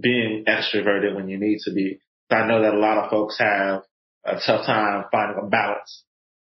being 0.00 0.44
extroverted 0.46 1.16
when 1.16 1.28
you 1.28 1.40
need 1.40 1.58
to 1.64 1.72
be? 1.72 1.98
I 2.30 2.46
know 2.46 2.62
that 2.62 2.74
a 2.74 2.78
lot 2.78 2.98
of 2.98 3.10
folks 3.10 3.36
have 3.40 3.82
a 4.24 4.40
tough 4.44 4.66
time 4.66 5.04
finding 5.10 5.42
a 5.42 5.46
balance 5.48 6.04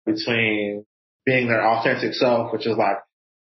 between 0.06 0.86
being 1.26 1.48
their 1.48 1.66
authentic 1.66 2.14
self, 2.14 2.52
which 2.52 2.68
is 2.68 2.76
like 2.78 2.98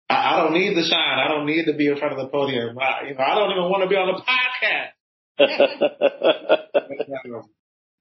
I, 0.09 0.35
I, 0.35 0.37
don't 0.43 0.53
need 0.55 0.77
the 0.77 0.83
shine. 0.83 1.19
I 1.19 1.27
don't 1.29 1.47
need 1.47 1.65
to 1.67 1.75
be 1.75 1.89
in 1.89 1.97
front 1.97 2.13
of 2.13 2.19
the 2.19 2.29
podium. 2.29 2.79
I, 2.79 3.09
you 3.09 3.15
know, 3.15 3.21
I 3.21 3.35
don't 3.35 3.51
even 3.53 3.71
want 3.71 3.85
to 3.85 3.89
be 3.89 3.97
on 3.97 4.09
the 4.09 4.21
podcast. 4.21 4.91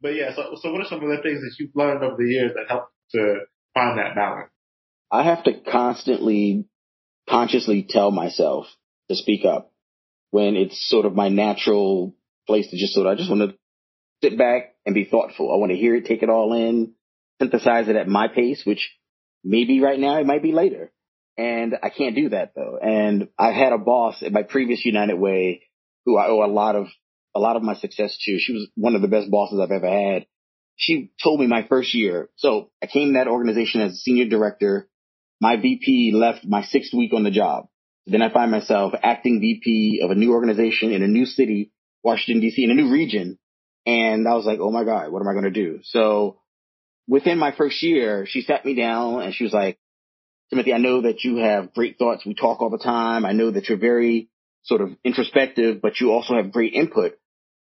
but 0.02 0.10
yeah, 0.10 0.36
so 0.36 0.58
so 0.62 0.72
what 0.72 0.82
are 0.82 0.90
some 0.90 1.04
of 1.04 1.10
the 1.10 1.22
things 1.24 1.42
that 1.42 1.56
you've 1.58 1.76
learned 1.76 2.04
over 2.04 2.18
the 2.18 2.30
years 2.30 2.52
that 2.56 2.68
help 2.68 2.90
to 3.12 3.46
find 3.74 3.98
that 3.98 4.16
balance? 4.16 4.52
I 5.12 5.24
have 5.24 5.44
to 5.46 5.54
constantly, 5.54 6.66
consciously 7.28 7.84
tell 7.88 8.12
myself 8.12 8.68
to 9.10 9.16
speak 9.16 9.46
up 9.46 9.72
when 10.32 10.56
it's 10.56 10.88
sort 10.88 11.06
of 11.06 11.16
my 11.16 11.30
natural 11.30 12.16
place 12.46 12.70
to 12.70 12.78
just 12.78 12.94
sort 12.94 13.08
of, 13.08 13.14
I 13.14 13.16
just 13.16 13.30
want 13.30 13.52
to 13.52 13.58
sit 14.24 14.38
back 14.38 14.76
and 14.86 14.96
be 14.96 15.06
thoughtful. 15.06 15.52
I 15.52 15.58
want 15.58 15.72
to 15.72 15.78
hear 15.78 15.96
it, 15.96 16.06
take 16.06 16.24
it 16.24 16.30
all 16.30 16.54
in, 16.54 16.94
synthesize 17.42 17.88
it 17.88 17.96
at 17.96 18.08
my 18.08 18.28
pace, 18.28 18.64
which 18.66 18.92
maybe 19.44 19.82
right 19.82 20.00
now 20.00 20.20
it 20.20 20.26
might 20.26 20.44
be 20.44 20.52
later. 20.52 20.92
And 21.38 21.76
I 21.82 21.90
can't 21.90 22.16
do 22.16 22.30
that 22.30 22.54
though. 22.56 22.78
And 22.82 23.30
I 23.38 23.52
had 23.52 23.72
a 23.72 23.78
boss 23.78 24.22
at 24.24 24.34
my 24.34 24.44
previous 24.44 24.84
United 24.84 25.16
Way 25.16 25.62
who 26.06 26.18
I 26.18 26.28
owe 26.28 26.44
a 26.44 26.52
lot 26.52 26.76
of, 26.76 26.88
a 27.36 27.40
lot 27.40 27.56
of 27.56 27.64
my 27.64 27.76
success 27.76 28.18
to. 28.26 28.38
She 28.40 28.54
was 28.54 28.68
one 28.76 28.96
of 28.96 29.02
the 29.02 29.08
best 29.08 29.32
bosses 29.32 29.60
I've 29.60 29.72
ever 29.72 29.90
had. 29.90 30.26
She 30.76 31.12
told 31.24 31.40
me 31.40 31.48
my 31.48 31.66
first 31.68 31.94
year. 31.94 32.30
So 32.36 32.72
I 32.82 32.88
came 32.88 33.10
to 33.10 33.20
that 33.20 33.28
organization 33.28 33.82
as 33.82 33.94
a 33.94 33.98
senior 33.98 34.26
director. 34.26 34.90
My 35.40 35.56
VP 35.56 36.12
left 36.14 36.46
my 36.46 36.64
sixth 36.64 36.94
week 36.94 37.14
on 37.14 37.24
the 37.24 37.32
job. 37.32 37.68
Then 38.06 38.22
I 38.22 38.34
find 38.34 38.50
myself 38.50 38.94
acting 39.02 39.40
VP 39.40 40.02
of 40.04 40.12
a 40.12 40.16
new 40.16 40.34
organization 40.34 40.92
in 40.92 41.04
a 41.04 41.08
new 41.08 41.26
city, 41.26 41.72
Washington 42.04 42.42
DC, 42.42 42.58
in 42.58 42.72
a 42.72 42.74
new 42.74 42.92
region. 42.92 43.38
And 43.90 44.28
I 44.28 44.36
was 44.36 44.46
like, 44.46 44.60
oh 44.60 44.70
my 44.70 44.84
God, 44.84 45.12
what 45.12 45.22
am 45.22 45.28
I 45.28 45.34
going 45.34 45.52
to 45.52 45.52
do? 45.52 45.80
So 45.84 46.38
within 47.08 47.40
my 47.40 47.52
first 47.52 47.82
year, 47.82 48.28
she 48.28 48.42
sat 48.42 48.64
me 48.64 48.76
down 48.76 49.24
and 49.24 49.34
she 49.34 49.44
was 49.44 49.54
like, 49.54 49.80
Timothy, 50.52 50.74
I 50.74 50.78
know 50.78 51.02
that 51.02 51.24
you 51.24 51.38
have 51.38 51.74
great 51.74 51.98
thoughts. 51.98 52.24
We 52.24 52.36
talk 52.36 52.62
all 52.62 52.70
the 52.70 52.78
time. 52.78 53.26
I 53.26 53.32
know 53.32 53.50
that 53.50 53.68
you're 53.68 53.80
very 53.80 54.30
sort 54.62 54.82
of 54.82 54.92
introspective, 55.04 55.82
but 55.82 56.00
you 56.00 56.12
also 56.12 56.36
have 56.36 56.52
great 56.52 56.74
input. 56.74 57.14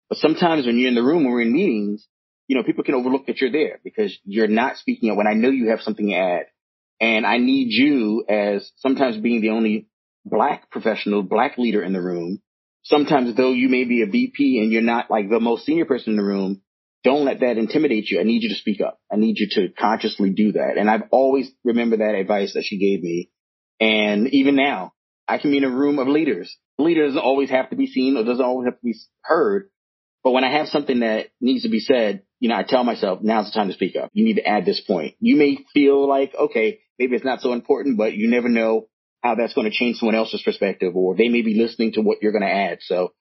But 0.07 0.19
sometimes 0.19 0.67
when 0.67 0.77
you're 0.77 0.89
in 0.89 0.95
the 0.95 1.03
room 1.03 1.25
or 1.25 1.41
in 1.41 1.51
meetings, 1.51 2.07
you 2.47 2.55
know, 2.55 2.63
people 2.63 2.83
can 2.83 2.95
overlook 2.95 3.25
that 3.25 3.41
you're 3.41 3.51
there 3.51 3.79
because 3.83 4.15
you're 4.23 4.47
not 4.47 4.77
speaking 4.77 5.09
up 5.09 5.17
when 5.17 5.27
I 5.27 5.33
know 5.33 5.49
you 5.49 5.69
have 5.69 5.81
something 5.81 6.09
to 6.09 6.15
add. 6.15 6.45
And 6.99 7.25
I 7.25 7.37
need 7.37 7.69
you 7.71 8.23
as 8.29 8.71
sometimes 8.77 9.17
being 9.17 9.41
the 9.41 9.49
only 9.49 9.87
black 10.25 10.69
professional, 10.69 11.23
black 11.23 11.57
leader 11.57 11.81
in 11.83 11.93
the 11.93 12.01
room. 12.01 12.41
Sometimes 12.89 13.35
though 13.35 13.53
you 13.53 13.69
may 13.69 13.83
be 13.83 14.01
a 14.01 14.07
VP 14.07 14.59
and 14.59 14.71
you're 14.71 14.81
not 14.81 15.11
like 15.11 15.29
the 15.29 15.39
most 15.39 15.63
senior 15.63 15.85
person 15.85 16.13
in 16.13 16.17
the 16.17 16.23
room, 16.23 16.61
don't 17.03 17.23
let 17.23 17.39
that 17.41 17.57
intimidate 17.57 18.09
you. 18.09 18.19
I 18.19 18.23
need 18.23 18.41
you 18.41 18.49
to 18.49 18.55
speak 18.55 18.81
up. 18.81 18.99
I 19.11 19.15
need 19.15 19.37
you 19.37 19.47
to 19.51 19.69
consciously 19.69 20.31
do 20.31 20.53
that. 20.53 20.73
And 20.77 20.89
I've 20.89 21.03
always 21.11 21.51
remember 21.63 21.97
that 21.97 22.15
advice 22.15 22.53
that 22.55 22.63
she 22.65 22.79
gave 22.79 23.03
me. 23.03 23.29
And 23.79 24.27
even 24.29 24.55
now, 24.55 24.93
I 25.27 25.37
can 25.37 25.51
be 25.51 25.57
in 25.57 25.65
a 25.65 25.69
room 25.69 25.99
of 25.99 26.07
leaders. 26.07 26.57
Leader 26.79 27.05
doesn't 27.05 27.21
always 27.21 27.51
have 27.51 27.69
to 27.69 27.75
be 27.75 27.85
seen 27.85 28.17
or 28.17 28.23
doesn't 28.23 28.43
always 28.43 28.65
have 28.65 28.79
to 28.79 28.83
be 28.83 28.95
heard. 29.21 29.69
But 30.23 30.31
when 30.31 30.43
I 30.43 30.51
have 30.57 30.67
something 30.67 31.01
that 31.01 31.27
needs 31.39 31.63
to 31.63 31.69
be 31.69 31.79
said, 31.79 32.23
you 32.39 32.49
know, 32.49 32.55
I 32.55 32.63
tell 32.63 32.83
myself, 32.83 33.19
now's 33.21 33.45
the 33.45 33.57
time 33.57 33.67
to 33.67 33.73
speak 33.73 33.95
up. 33.95 34.09
You 34.13 34.25
need 34.25 34.37
to 34.37 34.47
add 34.47 34.65
this 34.65 34.81
point. 34.81 35.13
You 35.19 35.35
may 35.35 35.59
feel 35.75 36.07
like, 36.07 36.33
okay, 36.33 36.79
maybe 36.97 37.15
it's 37.15 37.23
not 37.23 37.41
so 37.41 37.53
important, 37.53 37.97
but 37.99 38.13
you 38.13 38.29
never 38.29 38.49
know 38.49 38.87
how 39.21 39.35
that's 39.35 39.53
going 39.53 39.69
to 39.69 39.75
change 39.75 39.97
someone 39.97 40.15
else's 40.15 40.41
perspective 40.41 40.95
or 40.95 41.15
they 41.15 41.27
may 41.27 41.41
be 41.41 41.55
listening 41.55 41.93
to 41.93 42.01
what 42.01 42.19
you're 42.21 42.31
going 42.31 42.43
to 42.43 42.47
add. 42.47 42.79
So 42.81 43.13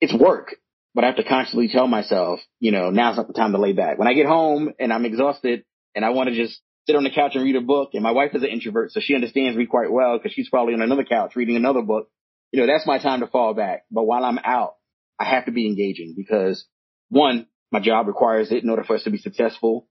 it's 0.00 0.12
work, 0.12 0.56
but 0.94 1.04
I 1.04 1.08
have 1.08 1.16
to 1.16 1.24
constantly 1.24 1.68
tell 1.68 1.86
myself, 1.86 2.40
you 2.60 2.70
know, 2.70 2.90
now's 2.90 3.16
not 3.16 3.28
the 3.28 3.32
time 3.32 3.52
to 3.52 3.58
lay 3.58 3.72
back. 3.72 3.98
When 3.98 4.08
I 4.08 4.14
get 4.14 4.26
home 4.26 4.72
and 4.78 4.92
I'm 4.92 5.04
exhausted 5.04 5.64
and 5.94 6.04
I 6.04 6.10
want 6.10 6.28
to 6.28 6.34
just 6.34 6.60
sit 6.86 6.96
on 6.96 7.04
the 7.04 7.10
couch 7.10 7.32
and 7.34 7.44
read 7.44 7.56
a 7.56 7.60
book 7.60 7.90
and 7.94 8.02
my 8.02 8.12
wife 8.12 8.34
is 8.34 8.42
an 8.42 8.48
introvert, 8.48 8.92
so 8.92 9.00
she 9.00 9.14
understands 9.14 9.56
me 9.56 9.66
quite 9.66 9.90
well 9.90 10.18
because 10.18 10.32
she's 10.32 10.50
probably 10.50 10.74
on 10.74 10.82
another 10.82 11.04
couch 11.04 11.36
reading 11.36 11.56
another 11.56 11.82
book. 11.82 12.08
You 12.52 12.60
know, 12.60 12.66
that's 12.66 12.86
my 12.86 12.98
time 12.98 13.20
to 13.20 13.26
fall 13.26 13.54
back. 13.54 13.84
But 13.90 14.04
while 14.04 14.24
I'm 14.24 14.38
out, 14.38 14.74
I 15.18 15.24
have 15.24 15.46
to 15.46 15.52
be 15.52 15.66
engaging 15.66 16.14
because 16.16 16.64
one, 17.08 17.46
my 17.70 17.80
job 17.80 18.06
requires 18.06 18.50
it 18.52 18.62
in 18.62 18.70
order 18.70 18.84
for 18.84 18.96
us 18.96 19.04
to 19.04 19.10
be 19.10 19.18
successful. 19.18 19.88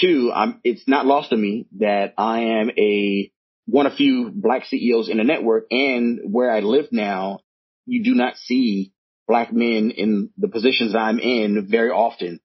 Two, 0.00 0.32
I'm, 0.34 0.60
it's 0.64 0.86
not 0.88 1.06
lost 1.06 1.32
on 1.32 1.40
me 1.40 1.66
that 1.78 2.14
I 2.16 2.40
am 2.40 2.70
a 2.70 3.32
one 3.70 3.86
of 3.86 3.94
few 3.94 4.30
black 4.34 4.64
CEOs 4.66 5.08
in 5.08 5.18
the 5.18 5.24
network 5.24 5.66
and 5.70 6.20
where 6.24 6.50
I 6.50 6.60
live 6.60 6.88
now, 6.90 7.40
you 7.86 8.04
do 8.04 8.14
not 8.14 8.36
see 8.36 8.92
black 9.26 9.52
men 9.52 9.90
in 9.90 10.30
the 10.36 10.48
positions 10.48 10.94
I'm 10.94 11.18
in 11.18 11.68
very 11.70 11.90
often 11.90 12.40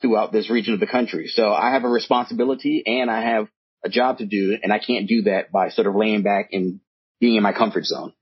throughout 0.00 0.32
this 0.32 0.48
region 0.48 0.74
of 0.74 0.80
the 0.80 0.86
country. 0.86 1.26
So 1.26 1.50
I 1.52 1.72
have 1.72 1.84
a 1.84 1.88
responsibility 1.88 2.82
and 2.86 3.10
I 3.10 3.22
have 3.22 3.48
a 3.84 3.88
job 3.88 4.18
to 4.18 4.26
do 4.26 4.56
and 4.62 4.72
I 4.72 4.78
can't 4.78 5.08
do 5.08 5.22
that 5.22 5.50
by 5.52 5.70
sort 5.70 5.86
of 5.86 5.94
laying 5.94 6.22
back 6.22 6.50
and 6.52 6.80
being 7.20 7.36
in 7.36 7.42
my 7.42 7.52
comfort 7.52 7.84
zone. 7.84 8.12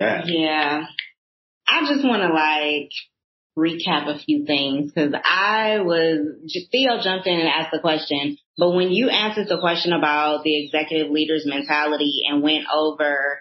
Yeah. 0.00 0.22
yeah. 0.26 0.84
I 1.66 1.88
just 1.88 2.04
want 2.04 2.22
to 2.22 2.28
like 2.28 2.90
recap 3.58 4.08
a 4.08 4.18
few 4.18 4.44
things 4.44 4.92
because 4.92 5.14
I 5.14 5.80
was, 5.80 6.18
Theo 6.70 7.00
jumped 7.02 7.26
in 7.26 7.38
and 7.38 7.48
asked 7.48 7.70
the 7.72 7.80
question, 7.80 8.36
but 8.58 8.72
when 8.72 8.90
you 8.90 9.08
answered 9.08 9.48
the 9.48 9.60
question 9.60 9.92
about 9.92 10.44
the 10.44 10.64
executive 10.64 11.10
leader's 11.10 11.46
mentality 11.46 12.22
and 12.28 12.42
went 12.42 12.66
over 12.72 13.40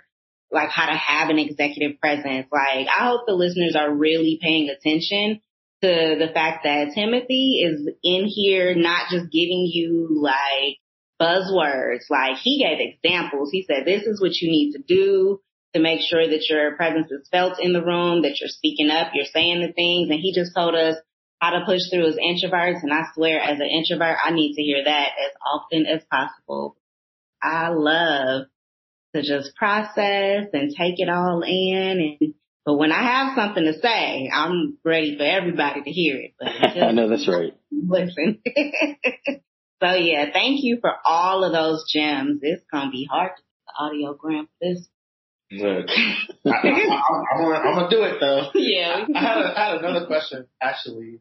like 0.51 0.69
how 0.69 0.85
to 0.85 0.95
have 0.95 1.29
an 1.29 1.39
executive 1.39 1.99
presence, 1.99 2.47
like 2.51 2.87
I 2.87 3.07
hope 3.07 3.21
the 3.25 3.33
listeners 3.33 3.75
are 3.75 3.93
really 3.93 4.39
paying 4.41 4.69
attention 4.69 5.41
to 5.81 6.15
the 6.19 6.31
fact 6.33 6.63
that 6.63 6.93
Timothy 6.93 7.63
is 7.65 7.89
in 8.03 8.25
here 8.25 8.75
not 8.75 9.09
just 9.09 9.31
giving 9.31 9.69
you 9.71 10.09
like 10.21 10.77
buzzwords, 11.21 12.09
like 12.09 12.37
he 12.37 12.63
gave 12.63 12.79
examples. 12.79 13.49
He 13.51 13.65
said, 13.67 13.85
this 13.85 14.03
is 14.03 14.21
what 14.21 14.35
you 14.35 14.49
need 14.49 14.73
to 14.73 14.83
do 14.83 15.39
to 15.73 15.79
make 15.79 16.01
sure 16.01 16.27
that 16.27 16.49
your 16.49 16.75
presence 16.75 17.09
is 17.11 17.27
felt 17.31 17.59
in 17.59 17.73
the 17.73 17.83
room, 17.83 18.23
that 18.23 18.39
you're 18.39 18.49
speaking 18.49 18.89
up, 18.89 19.11
you're 19.13 19.25
saying 19.25 19.61
the 19.61 19.71
things. 19.71 20.09
And 20.09 20.19
he 20.19 20.33
just 20.33 20.53
told 20.53 20.75
us 20.75 20.95
how 21.41 21.49
to 21.57 21.65
push 21.65 21.79
through 21.89 22.07
as 22.07 22.15
introverts. 22.15 22.83
And 22.83 22.93
I 22.93 23.05
swear 23.15 23.41
as 23.41 23.59
an 23.59 23.65
introvert, 23.65 24.17
I 24.23 24.31
need 24.31 24.53
to 24.53 24.61
hear 24.61 24.83
that 24.83 25.07
as 25.07 25.33
often 25.43 25.87
as 25.87 26.03
possible. 26.09 26.77
I 27.41 27.69
love 27.69 28.45
to 29.15 29.21
just 29.23 29.55
process 29.55 30.45
and 30.53 30.71
take 30.77 30.99
it 30.99 31.09
all 31.09 31.41
in. 31.41 32.17
And, 32.21 32.33
but 32.63 32.77
when 32.77 32.91
I 32.91 33.01
have 33.01 33.35
something 33.35 33.63
to 33.63 33.73
say, 33.79 34.29
I'm 34.31 34.77
ready 34.85 35.17
for 35.17 35.23
everybody 35.23 35.81
to 35.81 35.89
hear 35.89 36.17
it. 36.17 36.35
But 36.39 36.49
I 36.83 36.91
know 36.91 37.09
that's 37.09 37.27
right. 37.27 37.57
Listen. 37.71 38.39
so 38.45 39.93
yeah, 39.95 40.31
thank 40.31 40.63
you 40.63 40.77
for 40.79 40.93
all 41.03 41.43
of 41.43 41.53
those 41.53 41.91
gems. 41.91 42.41
It's 42.43 42.63
going 42.71 42.85
to 42.85 42.91
be 42.91 43.07
hard 43.09 43.31
to 43.35 43.41
get 43.41 43.65
the 43.65 43.83
audiogram 43.83 44.43
for 44.43 44.49
this 44.61 44.87
Look, 45.53 45.87
I, 46.45 46.67
am 46.67 47.75
gonna, 47.75 47.89
do 47.89 48.03
it 48.03 48.19
though. 48.21 48.51
Yeah. 48.53 49.05
I, 49.13 49.19
had, 49.19 49.37
a, 49.37 49.59
I 49.59 49.71
had 49.71 49.83
another 49.83 50.05
question 50.05 50.47
actually. 50.61 51.19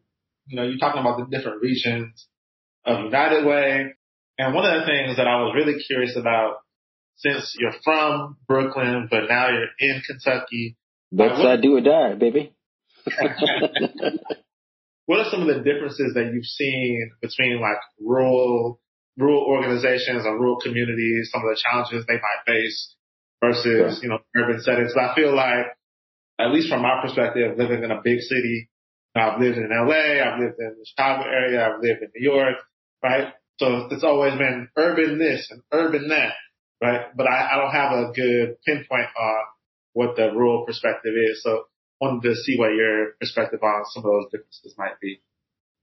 You 0.51 0.57
know, 0.57 0.63
you're 0.63 0.77
talking 0.77 0.99
about 1.01 1.17
the 1.17 1.25
different 1.35 1.61
regions 1.61 2.27
of 2.85 3.05
United 3.05 3.45
Way, 3.45 3.93
and 4.37 4.53
one 4.53 4.65
of 4.65 4.81
the 4.81 4.85
things 4.85 5.17
that 5.17 5.27
I 5.27 5.41
was 5.41 5.53
really 5.55 5.81
curious 5.81 6.17
about, 6.17 6.57
since 7.15 7.55
you're 7.57 7.73
from 7.83 8.37
Brooklyn, 8.47 9.07
but 9.09 9.29
now 9.29 9.49
you're 9.49 9.69
in 9.79 10.01
Kentucky. 10.05 10.77
That's 11.11 11.39
uh, 11.39 11.55
do 11.55 11.77
or 11.77 11.81
die, 11.81 12.15
baby. 12.15 12.53
what 15.05 15.19
are 15.19 15.29
some 15.31 15.41
of 15.41 15.47
the 15.47 15.61
differences 15.63 16.13
that 16.15 16.31
you've 16.33 16.45
seen 16.45 17.11
between 17.21 17.59
like 17.61 17.79
rural 17.99 18.79
rural 19.17 19.43
organizations 19.43 20.25
and 20.25 20.39
rural 20.39 20.59
communities, 20.59 21.29
some 21.31 21.41
of 21.41 21.49
the 21.49 21.61
challenges 21.61 22.05
they 22.07 22.15
might 22.15 22.43
face 22.45 22.95
versus, 23.43 23.99
you 24.01 24.09
know, 24.09 24.19
urban 24.35 24.61
settings. 24.61 24.93
I 24.95 25.13
feel 25.15 25.35
like, 25.35 25.65
at 26.39 26.51
least 26.51 26.69
from 26.69 26.81
my 26.81 26.99
perspective, 27.01 27.57
living 27.57 27.83
in 27.83 27.91
a 27.91 28.01
big 28.03 28.19
city, 28.19 28.70
I've 29.15 29.39
lived 29.39 29.57
in 29.57 29.69
LA, 29.69 30.23
I've 30.23 30.39
lived 30.39 30.55
in 30.59 30.75
the 30.79 30.85
Chicago 30.85 31.29
area, 31.29 31.65
I've 31.65 31.81
lived 31.81 32.01
in 32.01 32.11
New 32.15 32.31
York, 32.31 32.57
right? 33.03 33.33
So 33.59 33.87
it's 33.91 34.03
always 34.03 34.37
been 34.37 34.69
urban 34.75 35.19
this 35.19 35.49
and 35.51 35.61
urban 35.71 36.07
that, 36.09 36.33
right? 36.81 37.15
But 37.15 37.27
I, 37.27 37.51
I 37.53 37.57
don't 37.57 37.71
have 37.71 37.91
a 37.91 38.11
good 38.13 38.57
pinpoint 38.65 39.09
on 39.19 39.41
what 39.93 40.15
the 40.15 40.31
rural 40.31 40.65
perspective 40.65 41.13
is. 41.29 41.43
So 41.43 41.65
wanted 41.99 42.27
to 42.29 42.35
see 42.35 42.57
what 42.57 42.73
your 42.73 43.11
perspective 43.19 43.61
on 43.61 43.83
some 43.91 44.03
of 44.03 44.11
those 44.11 44.31
differences 44.31 44.75
might 44.77 44.99
be. 44.99 45.21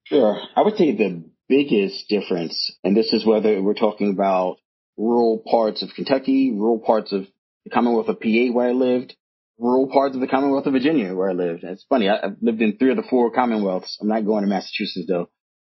Sure. 0.04 0.40
I 0.56 0.62
would 0.62 0.76
say 0.76 0.96
the 0.96 1.24
biggest 1.48 2.08
difference, 2.08 2.72
and 2.82 2.96
this 2.96 3.12
is 3.12 3.24
whether 3.24 3.62
we're 3.62 3.74
talking 3.74 4.10
about 4.10 4.56
rural 4.96 5.42
parts 5.48 5.82
of 5.82 5.90
Kentucky, 5.94 6.50
rural 6.52 6.80
parts 6.80 7.12
of 7.12 7.26
the 7.64 7.70
Commonwealth 7.70 8.08
of 8.08 8.20
PA 8.20 8.52
where 8.52 8.68
I 8.68 8.72
lived, 8.72 9.14
rural 9.58 9.88
parts 9.88 10.14
of 10.14 10.20
the 10.20 10.28
Commonwealth 10.28 10.66
of 10.66 10.72
Virginia 10.72 11.14
where 11.14 11.30
I 11.30 11.32
lived. 11.32 11.62
And 11.62 11.72
it's 11.72 11.84
funny, 11.88 12.08
I, 12.08 12.20
have 12.22 12.36
lived 12.40 12.62
in 12.62 12.76
three 12.76 12.90
of 12.90 12.96
the 12.96 13.02
four 13.02 13.32
Commonwealths. 13.32 13.98
I'm 14.00 14.08
not 14.08 14.24
going 14.24 14.44
to 14.44 14.48
Massachusetts 14.48 15.06
though. 15.08 15.28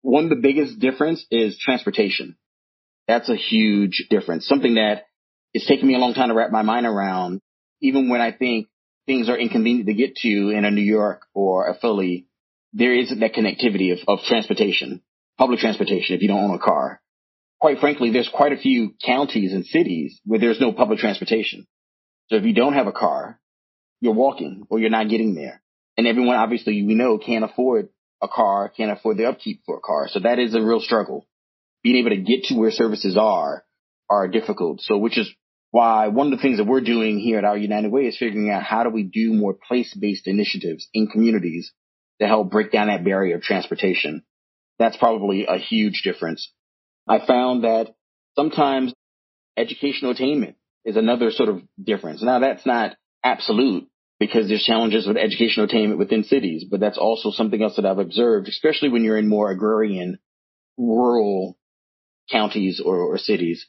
One 0.02 0.26
of 0.26 0.30
the 0.30 0.36
biggest 0.38 0.80
difference 0.80 1.26
is 1.32 1.58
transportation. 1.58 2.38
That's 3.08 3.30
a 3.30 3.36
huge 3.36 4.08
difference. 4.10 4.48
Something 4.48 4.76
that 4.76 5.06
it's 5.54 5.68
taken 5.68 5.88
me 5.88 5.96
a 5.96 6.00
long 6.00 6.14
time 6.14 6.30
to 6.30 6.36
wrap 6.36 6.52
my 6.52 6.62
mind 6.62 6.86
around. 6.86 7.42
Even 7.82 8.10
when 8.10 8.22
I 8.22 8.32
think 8.32 8.68
things 9.08 9.30
are 9.30 9.38
inconvenient 9.38 9.88
to 9.88 9.94
get 9.94 10.16
to 10.18 10.50
in 10.50 10.66
a 10.66 10.72
New 10.72 10.84
York 10.84 11.24
or 11.34 11.68
a 11.68 11.76
Philly, 11.76 12.28
there 12.74 12.94
isn't 12.94 13.20
that 13.20 13.34
connectivity 13.34 13.94
of, 13.94 14.00
of 14.08 14.20
transportation, 14.26 15.02
public 15.38 15.60
transportation 15.60 16.16
if 16.16 16.22
you 16.22 16.28
don't 16.28 16.44
own 16.44 16.56
a 16.56 16.60
car 16.60 17.02
quite 17.60 17.80
frankly, 17.80 18.12
there's 18.12 18.30
quite 18.34 18.54
a 18.54 18.58
few 18.58 18.96
counties 19.06 19.54
and 19.54 19.66
cities 19.66 20.20
where 20.26 20.40
there's 20.40 20.60
no 20.60 20.72
public 20.72 21.00
transportation. 21.00 21.68
So 22.30 22.38
if 22.38 22.44
you 22.44 22.54
don't 22.54 22.74
have 22.74 22.88
a 22.88 22.92
car, 22.92 23.40
you're 24.00 24.14
walking 24.14 24.66
or 24.70 24.80
you're 24.80 24.90
not 24.90 25.10
getting 25.10 25.36
there. 25.36 25.62
And 25.98 26.08
everyone 26.08 26.36
obviously 26.36 26.84
we 26.84 26.96
know 26.96 27.18
can't 27.18 27.44
afford 27.44 27.90
a 28.22 28.28
car, 28.28 28.70
can't 28.70 28.92
afford 28.92 29.18
the 29.18 29.28
upkeep 29.28 29.62
for 29.66 29.78
a 29.78 29.82
car. 29.82 30.08
So 30.10 30.20
that 30.20 30.40
is 30.40 30.56
a 30.56 30.62
real 30.62 30.80
struggle. 30.80 31.28
Being 31.84 31.98
able 31.98 32.12
to 32.12 32.22
get 32.22 32.46
to 32.46 32.56
where 32.56 32.72
services 32.72 33.18
are 33.18 33.64
are 34.10 34.28
difficult. 34.28 34.82
So 34.82 34.98
which 34.98 35.18
is 35.18 35.30
why 35.72 36.08
one 36.08 36.28
of 36.28 36.38
the 36.38 36.42
things 36.42 36.58
that 36.58 36.66
we're 36.66 36.82
doing 36.82 37.20
here 37.20 37.38
at 37.38 37.46
our 37.46 37.58
United 37.58 37.92
Way 37.92 38.08
is 38.08 38.18
figuring 38.18 38.50
out 38.50 38.64
how 38.64 38.84
do 38.84 38.90
we 38.90 39.04
do 39.04 39.34
more 39.34 39.54
place-based 39.54 40.28
initiatives 40.28 40.88
in 40.94 41.08
communities 41.08 41.72
to 42.20 42.28
help 42.28 42.50
break 42.50 42.72
down 42.72 42.88
that 42.88 43.06
barrier 43.06 43.36
of 43.36 43.44
transportation. 43.44 44.24
That's 44.80 44.98
probably 44.98 45.46
a 45.46 45.58
huge 45.58 46.02
difference. 46.04 46.52
I 47.08 47.26
found 47.26 47.64
that 47.64 47.96
sometimes 48.36 48.94
educational 49.58 50.12
attainment 50.12 50.56
is 50.86 50.96
another 50.96 51.32
sort 51.32 51.50
of 51.50 51.62
difference. 51.82 52.24
Now 52.24 52.40
that's 52.40 52.66
not 52.66 52.96
absolute 53.24 53.88
because 54.20 54.48
there's 54.48 54.64
challenges 54.64 55.08
with 55.08 55.18
educational 55.18 55.66
attainment 55.66 55.98
within 55.98 56.24
cities, 56.24 56.66
but 56.70 56.80
that's 56.80 56.98
also 56.98 57.32
something 57.32 57.62
else 57.62 57.78
that 57.78 57.86
I've 57.86 58.00
observed, 58.00 58.50
especially 58.50 58.90
when 58.90 59.04
you're 59.04 59.18
in 59.18 59.30
more 59.30 59.50
agrarian, 59.50 60.20
rural 60.78 61.58
counties 62.30 62.82
or, 62.84 62.98
or 62.98 63.18
cities. 63.18 63.66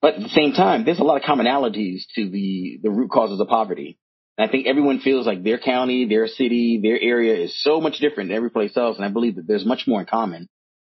But 0.00 0.14
at 0.14 0.20
the 0.20 0.28
same 0.28 0.52
time, 0.52 0.84
there's 0.84 1.00
a 1.00 1.04
lot 1.04 1.16
of 1.16 1.22
commonalities 1.22 2.02
to 2.14 2.28
the, 2.28 2.78
the 2.82 2.90
root 2.90 3.10
causes 3.10 3.40
of 3.40 3.48
poverty. 3.48 3.98
And 4.36 4.48
I 4.48 4.52
think 4.52 4.66
everyone 4.66 5.00
feels 5.00 5.26
like 5.26 5.42
their 5.42 5.58
county, 5.58 6.06
their 6.06 6.28
city, 6.28 6.80
their 6.82 7.00
area 7.00 7.34
is 7.42 7.60
so 7.62 7.80
much 7.80 7.98
different 7.98 8.28
than 8.28 8.36
every 8.36 8.50
place 8.50 8.76
else. 8.76 8.96
And 8.96 9.04
I 9.04 9.08
believe 9.08 9.36
that 9.36 9.48
there's 9.48 9.66
much 9.66 9.84
more 9.86 10.00
in 10.00 10.06
common 10.06 10.48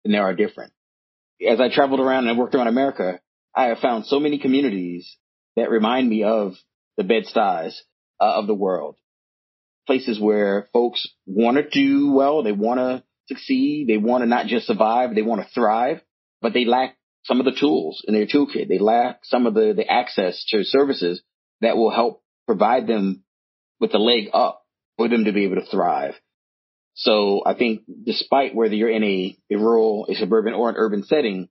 than 0.03 0.11
there 0.11 0.23
are 0.23 0.35
different. 0.35 0.73
As 1.47 1.59
I 1.59 1.73
traveled 1.73 1.99
around 1.99 2.27
and 2.27 2.37
worked 2.37 2.53
around 2.53 2.67
America, 2.67 3.19
I 3.55 3.65
have 3.65 3.79
found 3.79 4.05
so 4.05 4.19
many 4.19 4.37
communities 4.37 5.17
that 5.55 5.71
remind 5.71 6.07
me 6.07 6.23
of 6.23 6.53
the 6.97 7.03
Bed-Stuys 7.03 7.81
uh, 8.19 8.33
of 8.35 8.47
the 8.47 8.53
world. 8.53 8.97
Places 9.87 10.19
where 10.19 10.67
folks 10.73 11.07
want 11.25 11.57
to 11.57 11.69
do 11.69 12.11
well, 12.11 12.43
they 12.43 12.51
want 12.51 12.79
to 12.79 13.03
succeed, 13.27 13.87
they 13.87 13.97
want 13.97 14.21
to 14.21 14.27
not 14.27 14.47
just 14.47 14.67
survive, 14.67 15.15
they 15.15 15.21
want 15.21 15.41
to 15.41 15.53
thrive, 15.53 16.01
but 16.41 16.53
they 16.53 16.65
lack 16.65 16.97
some 17.23 17.39
of 17.39 17.45
the 17.45 17.57
tools 17.59 18.03
in 18.07 18.13
their 18.13 18.25
toolkit. 18.25 18.67
They 18.67 18.79
lack 18.79 19.19
some 19.23 19.45
of 19.45 19.53
the, 19.53 19.73
the 19.75 19.87
access 19.89 20.43
to 20.49 20.63
services 20.63 21.21
that 21.61 21.77
will 21.77 21.91
help 21.91 22.23
provide 22.45 22.87
them 22.87 23.23
with 23.79 23.91
the 23.91 23.99
leg 23.99 24.29
up 24.33 24.63
for 24.97 25.07
them 25.07 25.25
to 25.25 25.31
be 25.31 25.45
able 25.45 25.55
to 25.55 25.65
thrive. 25.65 26.15
So 26.93 27.41
I 27.45 27.53
think 27.53 27.81
despite 28.05 28.53
whether 28.53 28.75
you're 28.75 28.89
in 28.89 29.03
a, 29.03 29.37
a 29.51 29.55
rural, 29.55 30.07
a 30.09 30.15
suburban 30.15 30.53
or 30.53 30.69
an 30.69 30.75
urban 30.77 31.03
setting, 31.03 31.49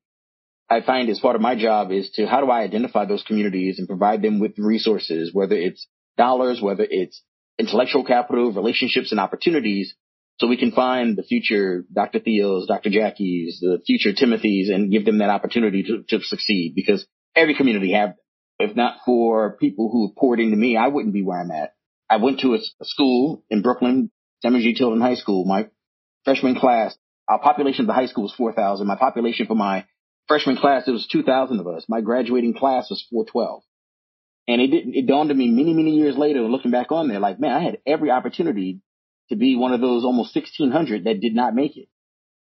I 0.71 0.83
find 0.83 1.11
as 1.11 1.19
part 1.19 1.35
of 1.35 1.43
my 1.43 1.57
job 1.57 1.91
is 1.91 2.11
to 2.13 2.27
how 2.27 2.41
do 2.41 2.51
I 2.51 2.63
identify 2.63 3.05
those 3.05 3.25
communities 3.25 3.79
and 3.79 3.89
provide 3.89 4.23
them 4.23 4.39
with 4.39 4.53
resources, 4.57 5.31
whether 5.33 5.57
it's 5.57 5.89
dollars, 6.17 6.63
whether 6.63 6.87
it's 6.89 7.23
intellectual 7.59 8.05
capital, 8.05 8.53
relationships 8.53 9.11
and 9.11 9.21
opportunities 9.21 9.95
so 10.41 10.47
we 10.47 10.57
can 10.57 10.73
find 10.73 11.19
the 11.19 11.23
future 11.23 11.85
Dr. 11.93 12.21
Theos, 12.21 12.67
Dr. 12.67 12.89
Jackies, 12.89 13.61
the 13.61 13.83
future 13.87 14.13
Timothys 14.13 14.73
and 14.73 14.91
give 14.91 15.05
them 15.05 15.19
that 15.19 15.29
opportunity 15.29 15.83
to, 15.83 16.03
to 16.09 16.25
succeed 16.25 16.73
because 16.75 17.07
every 17.37 17.55
community 17.55 17.93
have, 17.93 18.15
if 18.59 18.75
not 18.75 18.99
for 19.05 19.57
people 19.59 19.91
who 19.93 20.09
have 20.09 20.17
poured 20.17 20.41
into 20.41 20.57
me, 20.57 20.79
I 20.79 20.89
wouldn't 20.89 21.13
be 21.13 21.23
where 21.23 21.41
I'm 21.41 21.51
at. 21.51 21.75
I 22.09 22.17
went 22.17 22.41
to 22.41 22.55
a, 22.55 22.59
a 22.59 22.85
school 22.85 23.45
in 23.51 23.61
Brooklyn, 23.61 24.11
Samuel 24.41 24.63
J. 24.63 24.75
Tilden 24.75 25.03
High 25.03 25.17
School. 25.17 25.45
My 25.45 25.69
freshman 26.25 26.59
class, 26.59 26.97
our 27.29 27.39
population 27.39 27.83
of 27.83 27.89
the 27.89 27.93
high 27.93 28.07
school 28.07 28.25
was 28.25 28.35
4,000. 28.35 28.87
My 28.87 28.97
population 28.97 29.47
for 29.47 29.55
my 29.55 29.85
freshman 30.31 30.57
class, 30.57 30.87
it 30.87 30.93
was 30.93 31.09
2,000 31.09 31.59
of 31.59 31.67
us. 31.67 31.87
My 31.89 32.01
graduating 32.03 32.55
class 32.55 32.89
was 32.89 33.05
412. 33.11 33.65
And 34.47 34.61
it 34.61 34.69
didn't, 34.69 34.95
it 34.95 35.07
dawned 35.09 35.29
on 35.33 35.37
me 35.37 35.51
many, 35.51 35.75
many 35.75 35.97
years 35.97 36.17
later, 36.17 36.43
looking 36.43 36.71
back 36.71 36.93
on 36.93 37.09
there, 37.09 37.19
like, 37.19 37.41
man, 37.41 37.51
I 37.51 37.65
had 37.65 37.79
every 37.85 38.13
opportunity 38.13 38.81
to 39.31 39.37
be 39.37 39.57
one 39.57 39.73
of 39.73 39.81
those 39.81 40.05
almost 40.05 40.35
1600 40.37 41.03
that 41.05 41.21
did 41.21 41.35
not 41.35 41.57
make 41.57 41.77
it. 41.77 41.89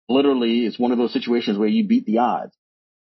Literally, 0.09 0.65
it's 0.65 0.79
one 0.79 0.91
of 0.91 0.97
those 0.97 1.13
situations 1.13 1.59
where 1.59 1.67
you 1.67 1.87
beat 1.87 2.07
the 2.07 2.17
odds. 2.17 2.55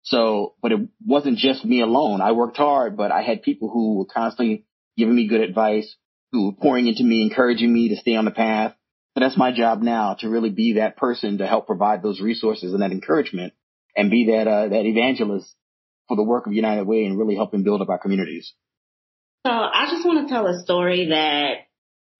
So, 0.03 0.55
but 0.61 0.73
it 0.73 0.81
wasn't 1.07 1.39
just 1.39 1.65
me 1.65 1.81
alone. 1.81 2.21
I 2.21 2.33
worked 2.33 2.57
hard, 2.57 2.97
but 2.97 3.13
I 3.13 3.23
had 3.23 3.45
people 3.45 3.71
who 3.71 3.99
were 3.99 4.07
constantly 4.07 4.65
giving 4.97 5.15
me 5.15 5.29
good 5.29 5.41
advice, 5.41 5.95
who 6.33 6.47
were 6.47 6.61
pouring 6.61 6.89
into 6.89 7.05
me, 7.05 7.23
encouraging 7.23 7.73
me 7.73 7.91
to 7.91 7.97
stay 7.97 8.17
on 8.17 8.25
the 8.25 8.33
path. 8.33 8.75
So 9.15 9.21
that's 9.21 9.37
my 9.37 9.53
job 9.53 9.83
now 9.83 10.15
to 10.15 10.29
really 10.29 10.51
be 10.51 10.75
that 10.75 10.97
person 10.97 11.39
to 11.39 11.47
help 11.47 11.69
provide 11.69 12.03
those 12.03 12.21
resources 12.21 12.73
and 12.73 12.83
that 12.83 12.91
encouragement 12.91 13.53
and 13.97 14.11
be 14.11 14.27
that, 14.27 14.49
uh, 14.49 14.69
that 14.69 14.85
evangelist 14.87 15.55
for 16.09 16.17
the 16.17 16.23
work 16.23 16.47
of 16.47 16.53
United 16.53 16.87
Way 16.87 17.05
and 17.05 17.19
really 17.19 17.35
helping 17.35 17.63
build 17.63 17.81
up 17.81 17.89
our 17.89 17.99
communities. 17.99 18.53
So 19.47 19.53
I 19.53 19.89
just 19.91 20.07
want 20.07 20.27
to 20.27 20.33
tell 20.33 20.47
a 20.47 20.63
story 20.63 21.09
that 21.11 21.67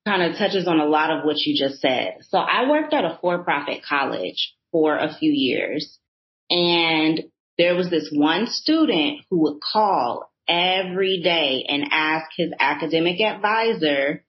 kind 0.07 0.23
of 0.23 0.37
touches 0.37 0.69
on 0.69 0.81
a 0.81 0.85
lot 0.85 1.11
of 1.11 1.25
what 1.25 1.37
you 1.39 1.57
just 1.59 1.81
said. 1.81 2.19
So 2.29 2.39
I 2.39 2.69
worked 2.69 2.93
at 2.93 3.05
a 3.05 3.19
for-profit 3.21 3.83
college 3.89 4.55
for 4.71 4.97
a 4.97 5.15
few 5.15 5.33
years 5.33 5.99
and 6.51 7.25
there 7.57 7.75
was 7.75 7.89
this 7.89 8.11
one 8.13 8.47
student 8.47 9.21
who 9.31 9.43
would 9.43 9.61
call 9.61 10.31
every 10.49 11.23
day 11.23 11.65
and 11.69 11.85
ask 11.91 12.27
his 12.37 12.53
academic 12.59 13.21
advisor 13.21 14.25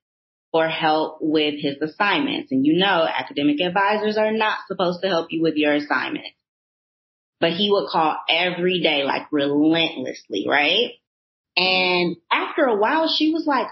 for 0.51 0.69
help 0.69 1.17
with 1.19 1.55
his 1.57 1.75
assignments. 1.81 2.51
And 2.51 2.65
you 2.65 2.77
know, 2.77 3.05
academic 3.05 3.59
advisors 3.59 4.17
are 4.17 4.31
not 4.31 4.59
supposed 4.67 5.01
to 5.01 5.09
help 5.09 5.27
you 5.31 5.41
with 5.41 5.55
your 5.55 5.73
assignments. 5.73 6.29
But 7.39 7.51
he 7.51 7.69
would 7.69 7.89
call 7.89 8.15
every 8.29 8.81
day, 8.81 9.03
like 9.03 9.23
relentlessly, 9.31 10.45
right? 10.47 10.91
And 11.57 12.15
after 12.31 12.65
a 12.65 12.77
while, 12.77 13.13
she 13.13 13.31
was 13.33 13.45
like, 13.45 13.67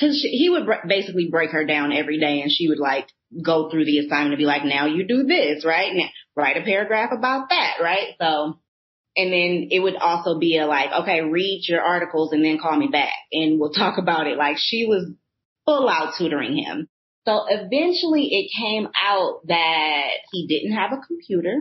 cause 0.00 0.26
he 0.28 0.48
would 0.50 0.66
basically 0.88 1.28
break 1.30 1.50
her 1.50 1.64
down 1.64 1.92
every 1.92 2.18
day 2.18 2.40
and 2.40 2.50
she 2.50 2.68
would 2.68 2.78
like 2.78 3.08
go 3.44 3.70
through 3.70 3.84
the 3.84 3.98
assignment 3.98 4.32
and 4.32 4.38
be 4.38 4.44
like, 4.44 4.64
now 4.64 4.86
you 4.86 5.06
do 5.06 5.24
this, 5.24 5.64
right? 5.64 5.92
Now 5.94 6.08
write 6.36 6.56
a 6.56 6.64
paragraph 6.64 7.10
about 7.16 7.50
that, 7.50 7.74
right? 7.82 8.14
So, 8.20 8.58
and 9.16 9.32
then 9.32 9.68
it 9.70 9.80
would 9.80 9.96
also 9.96 10.38
be 10.38 10.58
a 10.58 10.66
like, 10.66 10.90
okay, 11.02 11.20
read 11.20 11.64
your 11.68 11.82
articles 11.82 12.32
and 12.32 12.44
then 12.44 12.58
call 12.58 12.76
me 12.76 12.88
back 12.88 13.12
and 13.30 13.60
we'll 13.60 13.72
talk 13.72 13.98
about 13.98 14.26
it. 14.26 14.38
Like 14.38 14.56
she 14.58 14.86
was 14.86 15.10
full 15.66 15.88
out 15.88 16.14
tutoring 16.18 16.56
him. 16.56 16.88
So 17.26 17.44
eventually 17.48 18.28
it 18.30 18.50
came 18.58 18.88
out 19.00 19.40
that 19.46 20.08
he 20.32 20.46
didn't 20.46 20.76
have 20.76 20.92
a 20.92 21.06
computer. 21.06 21.60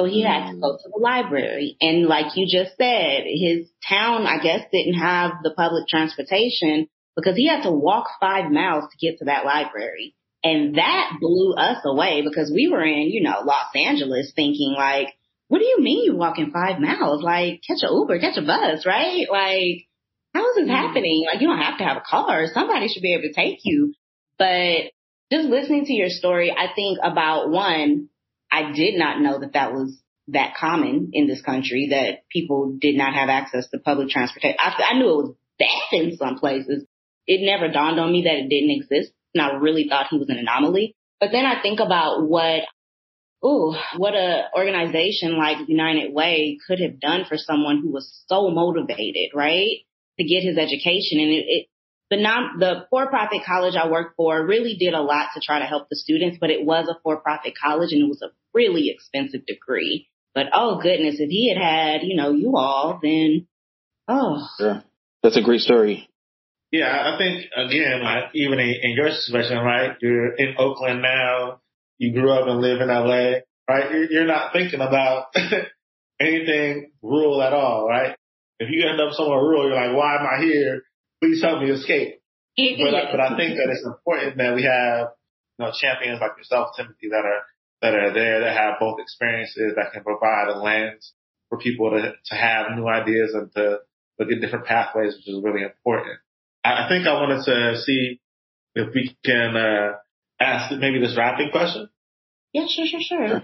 So 0.00 0.06
he 0.06 0.22
had 0.22 0.50
to 0.50 0.56
go 0.56 0.78
to 0.78 0.88
the 0.88 0.98
library. 0.98 1.76
And 1.78 2.06
like 2.06 2.34
you 2.34 2.46
just 2.46 2.74
said, 2.78 3.24
his 3.26 3.68
town, 3.86 4.26
I 4.26 4.42
guess, 4.42 4.64
didn't 4.72 4.98
have 4.98 5.32
the 5.42 5.52
public 5.54 5.88
transportation 5.88 6.88
because 7.16 7.36
he 7.36 7.46
had 7.46 7.64
to 7.64 7.70
walk 7.70 8.06
five 8.18 8.50
miles 8.50 8.84
to 8.90 8.96
get 8.96 9.18
to 9.18 9.26
that 9.26 9.44
library. 9.44 10.14
And 10.42 10.76
that 10.76 11.18
blew 11.20 11.52
us 11.52 11.82
away 11.84 12.22
because 12.22 12.50
we 12.50 12.68
were 12.68 12.82
in, 12.82 13.10
you 13.10 13.22
know, 13.22 13.42
Los 13.44 13.66
Angeles 13.74 14.32
thinking 14.34 14.74
like, 14.74 15.08
what 15.48 15.58
do 15.58 15.66
you 15.66 15.82
mean 15.82 16.04
you 16.06 16.16
walking 16.16 16.50
five 16.50 16.80
miles? 16.80 17.22
Like 17.22 17.60
catch 17.66 17.82
a 17.82 17.92
Uber, 17.92 18.20
catch 18.20 18.38
a 18.38 18.42
bus, 18.42 18.86
right? 18.86 19.26
Like 19.30 19.86
how 20.32 20.48
is 20.48 20.56
this 20.56 20.64
mm-hmm. 20.64 20.70
happening? 20.70 21.26
Like 21.30 21.42
you 21.42 21.46
don't 21.48 21.60
have 21.60 21.76
to 21.76 21.84
have 21.84 21.98
a 21.98 22.08
car. 22.08 22.46
Somebody 22.54 22.88
should 22.88 23.02
be 23.02 23.12
able 23.12 23.24
to 23.24 23.34
take 23.34 23.58
you. 23.64 23.92
But 24.38 24.92
just 25.30 25.46
listening 25.46 25.84
to 25.84 25.92
your 25.92 26.08
story, 26.08 26.50
I 26.50 26.72
think 26.74 26.98
about 27.02 27.50
one, 27.50 28.08
I 28.50 28.72
did 28.72 28.98
not 28.98 29.20
know 29.20 29.40
that 29.40 29.52
that 29.52 29.72
was 29.72 30.00
that 30.28 30.54
common 30.58 31.10
in 31.12 31.26
this 31.26 31.42
country 31.42 31.88
that 31.90 32.28
people 32.30 32.76
did 32.80 32.96
not 32.96 33.14
have 33.14 33.28
access 33.28 33.68
to 33.70 33.78
public 33.78 34.08
transportation. 34.08 34.56
I, 34.58 34.90
I 34.90 34.98
knew 34.98 35.08
it 35.08 35.16
was 35.16 35.34
bad 35.58 36.00
in 36.00 36.16
some 36.16 36.38
places, 36.38 36.84
it 37.26 37.44
never 37.44 37.72
dawned 37.72 38.00
on 38.00 38.12
me 38.12 38.22
that 38.24 38.34
it 38.34 38.48
didn't 38.48 38.70
exist. 38.70 39.12
And 39.34 39.42
I 39.42 39.54
really 39.56 39.86
thought 39.88 40.08
he 40.10 40.18
was 40.18 40.28
an 40.28 40.38
anomaly. 40.38 40.96
But 41.20 41.30
then 41.32 41.46
I 41.46 41.62
think 41.62 41.78
about 41.78 42.26
what, 42.28 42.62
ooh, 43.44 43.74
what 43.96 44.14
a 44.14 44.48
organization 44.56 45.38
like 45.38 45.68
United 45.68 46.12
Way 46.12 46.58
could 46.66 46.80
have 46.80 46.98
done 46.98 47.24
for 47.28 47.36
someone 47.36 47.80
who 47.82 47.92
was 47.92 48.24
so 48.26 48.50
motivated, 48.50 49.30
right? 49.34 49.78
To 50.18 50.24
get 50.24 50.42
his 50.42 50.58
education. 50.58 51.20
And 51.20 51.30
it, 51.30 51.44
it 51.46 51.66
the 52.10 52.16
non, 52.16 52.58
the 52.58 52.86
for-profit 52.90 53.42
college 53.46 53.74
I 53.76 53.88
worked 53.88 54.16
for 54.16 54.44
really 54.44 54.76
did 54.76 54.94
a 54.94 55.00
lot 55.00 55.28
to 55.34 55.40
try 55.40 55.60
to 55.60 55.64
help 55.64 55.88
the 55.88 55.96
students, 55.96 56.38
but 56.40 56.50
it 56.50 56.64
was 56.66 56.88
a 56.88 56.98
for-profit 57.02 57.54
college 57.60 57.92
and 57.92 58.02
it 58.02 58.08
was 58.08 58.22
a 58.22 58.32
really 58.52 58.90
expensive 58.90 59.46
degree. 59.46 60.08
But 60.34 60.46
oh 60.52 60.80
goodness, 60.82 61.16
if 61.18 61.30
he 61.30 61.48
had 61.48 61.62
had, 61.62 62.02
you 62.02 62.16
know, 62.16 62.32
you 62.32 62.56
all, 62.56 62.98
then, 63.02 63.46
oh. 64.08 64.46
Sure. 64.58 64.82
That's 65.22 65.36
a 65.36 65.42
great 65.42 65.60
story. 65.60 66.08
Yeah, 66.72 67.12
I 67.14 67.18
think 67.18 67.46
again, 67.56 68.02
like 68.02 68.30
even 68.34 68.58
in, 68.58 68.74
in 68.82 68.90
your 68.96 69.10
situation, 69.10 69.58
right? 69.58 69.96
You're 70.00 70.34
in 70.34 70.54
Oakland 70.58 71.02
now. 71.02 71.60
You 71.98 72.12
grew 72.12 72.32
up 72.32 72.48
and 72.48 72.60
live 72.60 72.80
in 72.80 72.88
LA, 72.88 73.40
right? 73.68 73.90
You're, 73.90 74.10
you're 74.10 74.26
not 74.26 74.52
thinking 74.52 74.80
about 74.80 75.26
anything 76.20 76.92
rural 77.02 77.42
at 77.42 77.52
all, 77.52 77.88
right? 77.88 78.16
If 78.58 78.68
you 78.70 78.88
end 78.88 79.00
up 79.00 79.12
somewhere 79.12 79.40
rural, 79.40 79.68
you're 79.68 79.74
like, 79.74 79.96
why 79.96 80.16
am 80.16 80.26
I 80.26 80.42
here? 80.42 80.82
Please 81.22 81.42
help 81.42 81.62
me 81.62 81.70
escape. 81.70 82.20
but, 82.56 82.94
I, 82.94 83.10
but 83.10 83.20
I 83.20 83.36
think 83.36 83.56
that 83.56 83.68
it's 83.70 83.86
important 83.86 84.38
that 84.38 84.54
we 84.54 84.64
have, 84.64 85.08
you 85.58 85.64
know, 85.64 85.72
champions 85.72 86.20
like 86.20 86.36
yourself, 86.36 86.76
Timothy, 86.76 87.08
that 87.10 87.24
are, 87.24 87.42
that 87.82 87.94
are 87.94 88.12
there, 88.12 88.40
that 88.40 88.56
have 88.56 88.80
both 88.80 89.00
experiences 89.00 89.74
that 89.76 89.92
can 89.92 90.02
provide 90.02 90.48
a 90.48 90.58
lens 90.58 91.12
for 91.48 91.58
people 91.58 91.90
to, 91.90 92.12
to 92.26 92.34
have 92.34 92.76
new 92.76 92.86
ideas 92.88 93.32
and 93.34 93.52
to 93.52 93.78
look 94.18 94.30
at 94.30 94.40
different 94.40 94.66
pathways, 94.66 95.14
which 95.16 95.28
is 95.28 95.42
really 95.42 95.62
important. 95.62 96.18
I 96.64 96.86
think 96.88 97.06
I 97.06 97.14
wanted 97.14 97.44
to 97.44 97.80
see 97.80 98.20
if 98.74 98.94
we 98.94 99.16
can 99.24 99.56
uh, 99.56 99.92
ask 100.38 100.74
maybe 100.78 101.00
this 101.00 101.16
wrapping 101.16 101.50
question. 101.50 101.88
Yeah, 102.52 102.66
sure, 102.68 102.86
sure, 102.86 103.00
sure. 103.00 103.28
sure. 103.28 103.42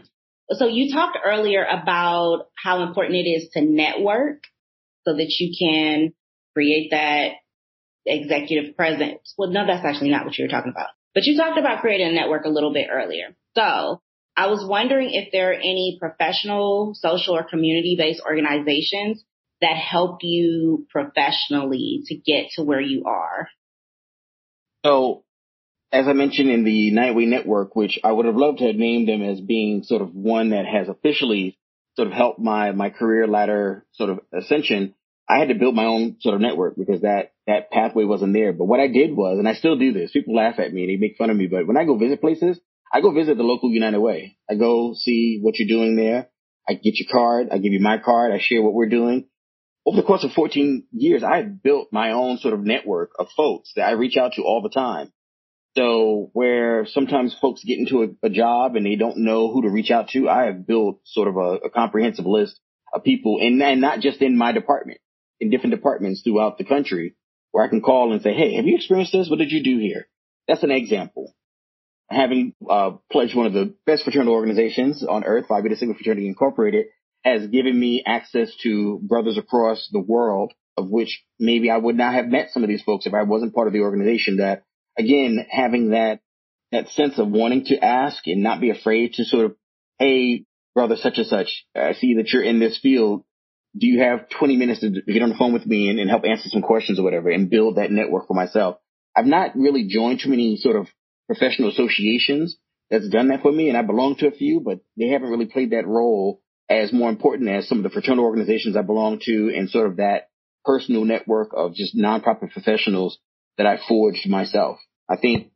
So 0.50 0.66
you 0.66 0.92
talked 0.92 1.18
earlier 1.24 1.64
about 1.64 2.46
how 2.62 2.82
important 2.82 3.16
it 3.16 3.28
is 3.28 3.48
to 3.54 3.62
network 3.62 4.42
so 5.04 5.14
that 5.14 5.34
you 5.38 5.52
can 5.58 6.12
create 6.54 6.90
that 6.90 7.32
executive 8.06 8.76
presence. 8.76 9.34
Well, 9.36 9.50
no, 9.50 9.66
that's 9.66 9.84
actually 9.84 10.10
not 10.10 10.24
what 10.24 10.36
you 10.38 10.44
were 10.44 10.50
talking 10.50 10.72
about. 10.72 10.88
But 11.14 11.24
you 11.24 11.36
talked 11.36 11.58
about 11.58 11.80
creating 11.80 12.08
a 12.08 12.12
network 12.12 12.44
a 12.44 12.50
little 12.50 12.72
bit 12.72 12.88
earlier. 12.92 13.36
So 13.54 14.02
I 14.36 14.48
was 14.48 14.66
wondering 14.68 15.10
if 15.12 15.32
there 15.32 15.50
are 15.50 15.54
any 15.54 15.96
professional, 15.98 16.92
social, 16.94 17.36
or 17.36 17.44
community 17.44 17.96
based 17.98 18.22
organizations 18.24 19.24
that 19.60 19.76
help 19.76 20.18
you 20.22 20.86
professionally 20.90 22.02
to 22.06 22.14
get 22.16 22.50
to 22.56 22.62
where 22.62 22.80
you 22.80 23.04
are. 23.06 23.48
So 24.84 25.24
as 25.92 26.06
I 26.08 26.12
mentioned 26.12 26.50
in 26.50 26.64
the 26.64 26.72
United 26.72 27.16
Way 27.16 27.24
Network, 27.26 27.74
which 27.74 27.98
I 28.04 28.12
would 28.12 28.26
have 28.26 28.36
loved 28.36 28.58
to 28.58 28.66
have 28.66 28.76
named 28.76 29.08
them 29.08 29.22
as 29.22 29.40
being 29.40 29.82
sort 29.82 30.02
of 30.02 30.14
one 30.14 30.50
that 30.50 30.66
has 30.66 30.88
officially 30.88 31.58
sort 31.96 32.08
of 32.08 32.14
helped 32.14 32.38
my, 32.38 32.72
my 32.72 32.90
career 32.90 33.26
ladder 33.26 33.86
sort 33.92 34.10
of 34.10 34.20
ascension, 34.32 34.94
I 35.28 35.38
had 35.38 35.48
to 35.48 35.54
build 35.54 35.74
my 35.74 35.86
own 35.86 36.16
sort 36.20 36.36
of 36.36 36.40
network 36.40 36.76
because 36.76 37.02
that, 37.02 37.32
that 37.46 37.70
pathway 37.70 38.04
wasn't 38.04 38.32
there. 38.32 38.52
But 38.52 38.66
what 38.66 38.80
I 38.80 38.86
did 38.86 39.16
was, 39.16 39.38
and 39.38 39.48
I 39.48 39.54
still 39.54 39.76
do 39.76 39.92
this, 39.92 40.12
people 40.12 40.36
laugh 40.36 40.58
at 40.58 40.72
me 40.72 40.82
and 40.84 40.90
they 40.90 40.96
make 40.96 41.16
fun 41.16 41.30
of 41.30 41.36
me, 41.36 41.48
but 41.48 41.66
when 41.66 41.76
I 41.76 41.84
go 41.84 41.98
visit 41.98 42.20
places, 42.20 42.60
I 42.92 43.00
go 43.00 43.12
visit 43.12 43.36
the 43.36 43.42
local 43.42 43.70
United 43.70 43.98
Way. 43.98 44.38
I 44.48 44.54
go 44.54 44.94
see 44.94 45.40
what 45.42 45.58
you're 45.58 45.68
doing 45.68 45.96
there. 45.96 46.28
I 46.68 46.74
get 46.74 46.94
your 46.98 47.08
card. 47.10 47.48
I 47.50 47.58
give 47.58 47.72
you 47.72 47.80
my 47.80 47.98
card. 47.98 48.32
I 48.32 48.38
share 48.40 48.62
what 48.62 48.74
we're 48.74 48.88
doing. 48.88 49.26
Over 49.84 49.96
the 49.96 50.06
course 50.06 50.24
of 50.24 50.32
14 50.32 50.86
years, 50.92 51.22
I 51.22 51.38
have 51.38 51.62
built 51.62 51.88
my 51.92 52.12
own 52.12 52.38
sort 52.38 52.54
of 52.54 52.60
network 52.60 53.10
of 53.18 53.28
folks 53.36 53.72
that 53.76 53.84
I 53.84 53.92
reach 53.92 54.16
out 54.16 54.32
to 54.34 54.42
all 54.42 54.62
the 54.62 54.68
time. 54.68 55.12
So 55.76 56.30
where 56.32 56.86
sometimes 56.86 57.36
folks 57.40 57.62
get 57.62 57.78
into 57.78 58.02
a, 58.02 58.26
a 58.26 58.30
job 58.30 58.76
and 58.76 58.86
they 58.86 58.96
don't 58.96 59.18
know 59.18 59.52
who 59.52 59.62
to 59.62 59.68
reach 59.68 59.90
out 59.90 60.08
to, 60.10 60.28
I 60.28 60.46
have 60.46 60.66
built 60.66 61.00
sort 61.04 61.28
of 61.28 61.36
a, 61.36 61.66
a 61.66 61.70
comprehensive 61.70 62.24
list 62.24 62.58
of 62.94 63.04
people 63.04 63.38
and, 63.40 63.62
and 63.62 63.80
not 63.80 64.00
just 64.00 64.22
in 64.22 64.38
my 64.38 64.52
department, 64.52 65.00
in 65.40 65.50
different 65.50 65.74
departments 65.74 66.22
throughout 66.22 66.58
the 66.58 66.64
country 66.64 67.16
where 67.52 67.64
I 67.64 67.68
can 67.68 67.80
call 67.80 68.12
and 68.12 68.22
say, 68.22 68.34
Hey, 68.34 68.54
have 68.54 68.66
you 68.66 68.76
experienced 68.76 69.12
this? 69.12 69.28
What 69.30 69.38
did 69.38 69.50
you 69.50 69.62
do 69.62 69.78
here? 69.78 70.06
That's 70.48 70.62
an 70.62 70.70
example. 70.70 71.34
Having 72.10 72.54
uh, 72.68 72.92
pledged 73.10 73.36
one 73.36 73.46
of 73.46 73.52
the 73.52 73.74
best 73.84 74.04
fraternal 74.04 74.32
organizations 74.32 75.04
on 75.04 75.24
earth, 75.24 75.46
Phi 75.48 75.60
Beta 75.60 75.76
Sigma 75.76 75.94
Fraternity 75.94 76.28
Incorporated, 76.28 76.86
has 77.24 77.48
given 77.48 77.78
me 77.78 78.04
access 78.06 78.54
to 78.62 79.00
brothers 79.02 79.36
across 79.38 79.88
the 79.90 80.00
world 80.00 80.52
of 80.76 80.88
which 80.88 81.24
maybe 81.40 81.70
I 81.70 81.78
would 81.78 81.96
not 81.96 82.14
have 82.14 82.26
met 82.26 82.50
some 82.52 82.62
of 82.62 82.68
these 82.68 82.82
folks 82.82 83.06
if 83.06 83.14
I 83.14 83.22
wasn't 83.22 83.54
part 83.54 83.66
of 83.66 83.72
the 83.72 83.80
organization 83.80 84.36
that 84.36 84.62
again, 84.98 85.46
having 85.50 85.90
that, 85.90 86.20
that 86.72 86.88
sense 86.90 87.18
of 87.18 87.28
wanting 87.28 87.64
to 87.66 87.82
ask 87.82 88.26
and 88.26 88.42
not 88.42 88.60
be 88.60 88.70
afraid 88.70 89.14
to 89.14 89.24
sort 89.24 89.46
of, 89.46 89.56
Hey, 89.98 90.44
brother, 90.74 90.96
such 90.96 91.16
and 91.16 91.26
such, 91.26 91.64
I 91.74 91.94
see 91.94 92.16
that 92.16 92.28
you're 92.32 92.42
in 92.42 92.60
this 92.60 92.78
field. 92.78 93.24
Do 93.78 93.86
you 93.86 94.00
have 94.00 94.28
20 94.28 94.56
minutes 94.56 94.80
to 94.80 94.90
get 94.90 95.22
on 95.22 95.28
the 95.28 95.36
phone 95.36 95.52
with 95.52 95.66
me 95.66 95.88
and, 95.88 95.98
and 95.98 96.08
help 96.08 96.24
answer 96.24 96.48
some 96.48 96.62
questions 96.62 96.98
or 96.98 97.02
whatever 97.02 97.30
and 97.30 97.50
build 97.50 97.76
that 97.76 97.90
network 97.90 98.26
for 98.26 98.34
myself? 98.34 98.78
I've 99.14 99.26
not 99.26 99.56
really 99.56 99.86
joined 99.88 100.20
too 100.20 100.30
many 100.30 100.56
sort 100.56 100.76
of 100.76 100.88
professional 101.26 101.70
associations 101.70 102.56
that's 102.90 103.08
done 103.08 103.28
that 103.28 103.42
for 103.42 103.52
me. 103.52 103.68
And 103.68 103.76
I 103.76 103.82
belong 103.82 104.16
to 104.16 104.28
a 104.28 104.30
few, 104.30 104.60
but 104.60 104.80
they 104.96 105.08
haven't 105.08 105.30
really 105.30 105.46
played 105.46 105.70
that 105.70 105.86
role 105.86 106.40
as 106.68 106.92
more 106.92 107.08
important 107.08 107.48
as 107.48 107.68
some 107.68 107.78
of 107.78 107.84
the 107.84 107.90
fraternal 107.90 108.24
organizations 108.24 108.76
I 108.76 108.82
belong 108.82 109.20
to 109.22 109.52
and 109.54 109.70
sort 109.70 109.86
of 109.86 109.96
that 109.96 110.28
personal 110.64 111.04
network 111.04 111.50
of 111.54 111.74
just 111.74 111.96
nonprofit 111.96 112.50
professionals 112.52 113.18
that 113.56 113.66
I 113.66 113.78
forged 113.88 114.28
myself. 114.28 114.78
I 115.08 115.16
think 115.16 115.52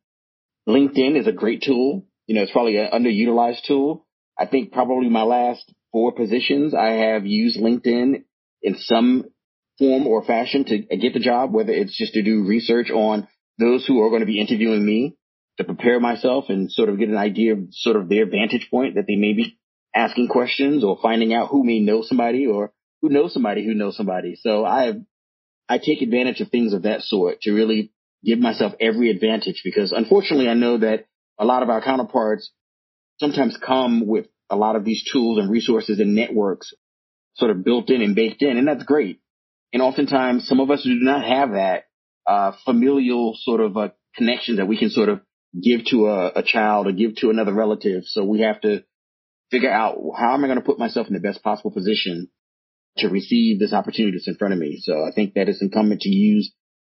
LinkedIn 0.68 1.18
is 1.18 1.26
a 1.26 1.32
great 1.32 1.62
tool. 1.62 2.06
You 2.26 2.36
know, 2.36 2.42
it's 2.42 2.52
probably 2.52 2.76
an 2.76 2.90
underutilized 2.92 3.64
tool. 3.66 4.06
I 4.38 4.46
think 4.46 4.72
probably 4.72 5.08
my 5.08 5.22
last 5.22 5.72
four 5.92 6.12
positions, 6.12 6.74
I 6.74 6.90
have 6.92 7.26
used 7.26 7.58
LinkedIn 7.58 8.24
in 8.62 8.76
some 8.76 9.24
form 9.78 10.06
or 10.06 10.24
fashion 10.24 10.64
to 10.66 10.78
get 10.96 11.14
the 11.14 11.20
job, 11.20 11.52
whether 11.52 11.72
it's 11.72 11.96
just 11.96 12.14
to 12.14 12.22
do 12.22 12.44
research 12.46 12.90
on 12.90 13.26
those 13.58 13.86
who 13.86 14.02
are 14.02 14.10
going 14.10 14.20
to 14.20 14.26
be 14.26 14.40
interviewing 14.40 14.84
me 14.84 15.16
to 15.58 15.64
prepare 15.64 16.00
myself 16.00 16.46
and 16.48 16.70
sort 16.70 16.88
of 16.88 16.98
get 16.98 17.08
an 17.08 17.16
idea 17.16 17.52
of 17.52 17.58
sort 17.72 17.96
of 17.96 18.08
their 18.08 18.26
vantage 18.26 18.68
point 18.70 18.94
that 18.94 19.06
they 19.06 19.16
may 19.16 19.32
be 19.32 19.58
asking 19.94 20.28
questions 20.28 20.84
or 20.84 20.98
finding 21.02 21.34
out 21.34 21.48
who 21.48 21.64
may 21.64 21.80
know 21.80 22.02
somebody 22.02 22.46
or 22.46 22.72
who 23.02 23.08
knows 23.08 23.32
somebody 23.32 23.64
who 23.64 23.74
knows 23.74 23.96
somebody. 23.96 24.36
So 24.36 24.64
I 24.64 24.84
have, 24.84 24.96
I 25.68 25.78
take 25.78 26.02
advantage 26.02 26.40
of 26.40 26.48
things 26.48 26.72
of 26.72 26.82
that 26.82 27.02
sort 27.02 27.40
to 27.42 27.52
really 27.52 27.92
give 28.24 28.38
myself 28.38 28.72
every 28.80 29.10
advantage 29.10 29.62
because 29.64 29.92
unfortunately 29.92 30.48
I 30.48 30.54
know 30.54 30.78
that 30.78 31.06
a 31.38 31.44
lot 31.44 31.62
of 31.62 31.70
our 31.70 31.82
counterparts 31.82 32.50
sometimes 33.18 33.56
come 33.56 34.06
with 34.06 34.26
a 34.50 34.56
lot 34.56 34.76
of 34.76 34.84
these 34.84 35.04
tools 35.10 35.38
and 35.38 35.50
resources 35.50 36.00
and 36.00 36.14
networks 36.14 36.72
sort 37.34 37.50
of 37.50 37.64
built 37.64 37.90
in 37.90 38.02
and 38.02 38.14
baked 38.14 38.42
in, 38.42 38.56
and 38.56 38.66
that's 38.66 38.84
great. 38.84 39.20
And 39.72 39.82
oftentimes 39.82 40.48
some 40.48 40.60
of 40.60 40.70
us 40.70 40.82
do 40.82 40.94
not 40.94 41.24
have 41.24 41.52
that 41.52 41.84
uh, 42.26 42.52
familial 42.64 43.36
sort 43.38 43.60
of 43.60 43.76
a 43.76 43.92
connection 44.16 44.56
that 44.56 44.66
we 44.66 44.78
can 44.78 44.90
sort 44.90 45.08
of 45.08 45.20
give 45.60 45.84
to 45.86 46.06
a, 46.06 46.32
a 46.36 46.42
child 46.42 46.86
or 46.86 46.92
give 46.92 47.16
to 47.16 47.30
another 47.30 47.52
relative. 47.52 48.04
So 48.04 48.24
we 48.24 48.40
have 48.40 48.60
to 48.62 48.84
figure 49.50 49.70
out 49.70 49.96
how 50.16 50.34
am 50.34 50.44
I 50.44 50.48
going 50.48 50.58
to 50.58 50.64
put 50.64 50.78
myself 50.78 51.08
in 51.08 51.14
the 51.14 51.20
best 51.20 51.42
possible 51.42 51.70
position 51.70 52.28
to 52.98 53.08
receive 53.08 53.58
this 53.58 53.72
opportunity 53.72 54.16
that's 54.16 54.28
in 54.28 54.36
front 54.36 54.54
of 54.54 54.60
me. 54.60 54.78
So 54.80 55.04
I 55.04 55.12
think 55.14 55.34
that 55.34 55.48
it's 55.48 55.62
incumbent 55.62 56.02
to 56.02 56.08
use 56.08 56.52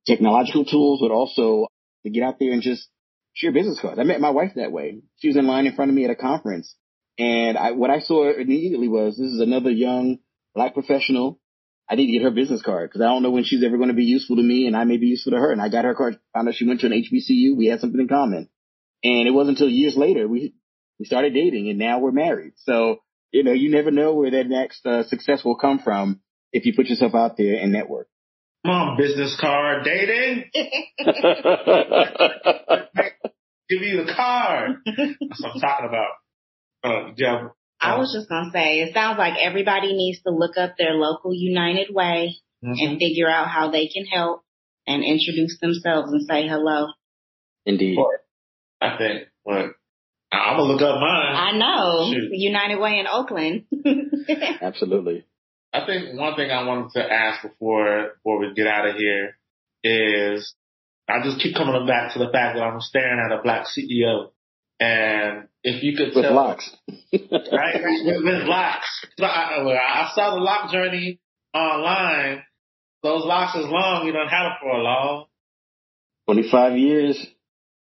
technological 0.08 0.66
tools, 0.66 1.00
but 1.02 1.12
also 1.12 1.68
to 2.04 2.10
get 2.10 2.24
out 2.24 2.40
there 2.40 2.52
and 2.52 2.62
just 2.62 2.88
share 3.34 3.52
business 3.52 3.80
cards. 3.80 4.00
I 4.00 4.04
met 4.04 4.20
my 4.20 4.32
wife 4.32 4.54
that 4.56 4.72
way. 4.72 5.02
She 5.18 5.28
was 5.28 5.38
in 5.38 5.48
line 5.48 5.68
in 5.68 5.76
front 5.76 5.92
of 5.92 5.96
me 5.96 6.06
at 6.06 6.12
a 6.12 6.16
conference. 6.16 6.76
And 7.22 7.56
I, 7.56 7.74
what 7.74 7.92
I 7.92 8.00
saw 8.00 8.34
immediately 8.34 8.88
was 8.88 9.16
this 9.16 9.32
is 9.32 9.42
another 9.42 9.70
young 9.70 10.18
black 10.56 10.74
professional. 10.74 11.40
I 11.88 11.94
need 11.94 12.08
to 12.08 12.14
get 12.14 12.24
her 12.24 12.32
business 12.32 12.64
card 12.64 12.90
because 12.90 13.02
I 13.02 13.10
don't 13.10 13.22
know 13.22 13.30
when 13.30 13.44
she's 13.44 13.64
ever 13.64 13.78
going 13.78 13.90
to 13.90 13.96
be 13.96 14.06
useful 14.06 14.38
to 14.38 14.42
me 14.42 14.66
and 14.66 14.76
I 14.76 14.86
may 14.86 14.98
be 14.98 15.06
useful 15.06 15.34
to 15.34 15.38
her. 15.38 15.52
And 15.52 15.62
I 15.62 15.70
got 15.70 15.86
her 15.86 15.94
card, 15.94 16.18
found 16.34 16.48
out 16.48 16.56
she 16.56 16.66
went 16.66 16.80
to 16.80 16.88
an 16.88 16.94
HBCU. 16.94 17.56
We 17.56 17.68
had 17.68 17.80
something 17.80 18.00
in 18.00 18.08
common. 18.08 18.50
And 19.04 19.28
it 19.28 19.32
wasn't 19.32 19.60
until 19.60 19.70
years 19.70 19.96
later 19.96 20.28
we, 20.28 20.56
we 20.98 21.06
started 21.06 21.36
dating 21.36 21.70
and 21.70 21.78
now 21.78 22.00
we're 22.00 22.12
married. 22.12 22.54
So, 22.58 23.02
you 23.32 23.44
know, 23.44 23.52
you 23.52 23.70
never 23.70 23.92
know 23.92 24.16
where 24.16 24.32
that 24.32 24.48
next 24.48 24.84
uh, 24.88 25.04
success 25.04 25.46
will 25.46 25.58
come 25.58 25.78
from 25.78 26.22
if 26.52 26.66
you 26.66 26.74
put 26.76 26.88
yourself 26.88 27.14
out 27.14 27.38
there 27.38 27.54
and 27.54 27.72
network. 27.72 28.08
Mom, 28.66 28.98
business 28.98 29.38
card 29.40 29.84
dating. 29.84 30.46
Give 33.70 33.82
you 33.84 34.06
the 34.06 34.14
card. 34.16 34.78
That's 34.86 35.42
what 35.42 35.52
I'm 35.54 35.62
talking 35.62 35.88
about. 35.88 36.10
Uh, 36.84 37.12
yeah. 37.16 37.50
I 37.80 37.98
was 37.98 38.14
just 38.14 38.30
gonna 38.30 38.52
say, 38.52 38.80
it 38.82 38.94
sounds 38.94 39.18
like 39.18 39.34
everybody 39.40 39.96
needs 39.96 40.22
to 40.22 40.32
look 40.32 40.58
up 40.58 40.76
their 40.78 40.94
local 40.94 41.34
United 41.34 41.94
Way 41.94 42.38
mm-hmm. 42.64 42.74
and 42.78 43.00
figure 43.00 43.30
out 43.30 43.48
how 43.48 43.72
they 43.72 43.88
can 43.88 44.06
help 44.06 44.44
and 44.88 45.04
introduce 45.04 45.58
themselves 45.60 46.12
and 46.12 46.26
say 46.28 46.48
hello. 46.48 46.88
Indeed. 47.66 47.98
I 48.80 48.98
think, 48.98 49.28
but 49.46 49.74
I'm 50.32 50.58
gonna 50.58 50.64
look 50.64 50.82
up 50.82 51.00
mine. 51.00 51.36
I 51.36 51.58
know. 51.58 52.12
Shoot. 52.14 52.30
United 52.32 52.80
Way 52.80 53.00
in 53.00 53.08
Oakland. 53.08 53.66
Absolutely. 54.62 55.26
I 55.74 55.86
think 55.86 56.20
one 56.20 56.36
thing 56.36 56.52
I 56.52 56.64
wanted 56.64 56.92
to 56.94 57.12
ask 57.12 57.42
before 57.44 58.14
before 58.16 58.40
we 58.40 58.54
get 58.54 58.68
out 58.68 58.88
of 58.88 58.96
here 58.96 59.38
is 59.84 60.54
I 61.08 61.24
just 61.24 61.42
keep 61.42 61.56
coming 61.56 61.86
back 61.88 62.14
to 62.14 62.20
the 62.20 62.30
fact 62.32 62.58
that 62.58 62.64
I'm 62.64 62.82
staring 62.82 63.20
at 63.20 63.38
a 63.38 63.42
black 63.42 63.66
CEO. 63.66 64.32
And 64.82 65.48
if 65.64 65.84
you 65.84 65.96
could 65.96 66.16
with 66.16 66.26
tell, 66.26 66.34
locks, 66.34 66.76
right, 67.14 67.82
with 68.24 68.48
locks. 68.48 69.06
I, 69.22 69.62
I 69.62 70.12
saw 70.16 70.34
the 70.34 70.42
lock 70.42 70.72
journey 70.72 71.20
online. 71.54 72.42
Those 73.04 73.24
locks 73.24 73.56
is 73.56 73.66
long. 73.68 74.08
You 74.08 74.12
don't 74.12 74.28
have 74.28 74.48
it 74.48 74.54
for 74.60 74.72
a 74.72 74.82
long. 74.82 75.26
Twenty-five 76.26 76.78
years. 76.78 77.28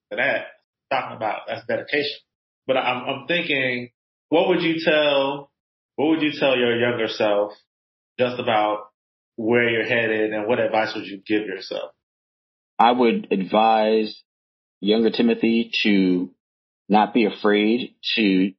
For 0.09 0.17
that, 0.17 0.45
talking 0.91 1.17
about 1.17 1.41
that's 1.47 1.65
dedication. 1.65 2.19
But 2.67 2.77
I'm, 2.77 3.03
I'm 3.03 3.27
thinking, 3.27 3.89
what 4.29 4.49
would 4.49 4.61
you 4.61 4.75
tell? 4.85 5.49
What 5.95 6.09
would 6.09 6.21
you 6.21 6.33
tell 6.39 6.55
your 6.55 6.79
younger 6.79 7.07
self 7.07 7.53
just 8.19 8.39
about 8.39 8.89
where 9.37 9.69
you're 9.69 9.85
headed 9.87 10.33
and 10.33 10.47
what 10.47 10.59
advice 10.59 10.93
would 10.95 11.07
you 11.07 11.19
give 11.25 11.47
yourself? 11.47 11.91
I 12.77 12.91
would 12.91 13.29
advise 13.31 14.21
younger 14.81 15.09
Timothy 15.09 15.71
to 15.81 16.29
not 16.87 17.13
be 17.13 17.25
afraid 17.25 17.95
to 18.15 18.51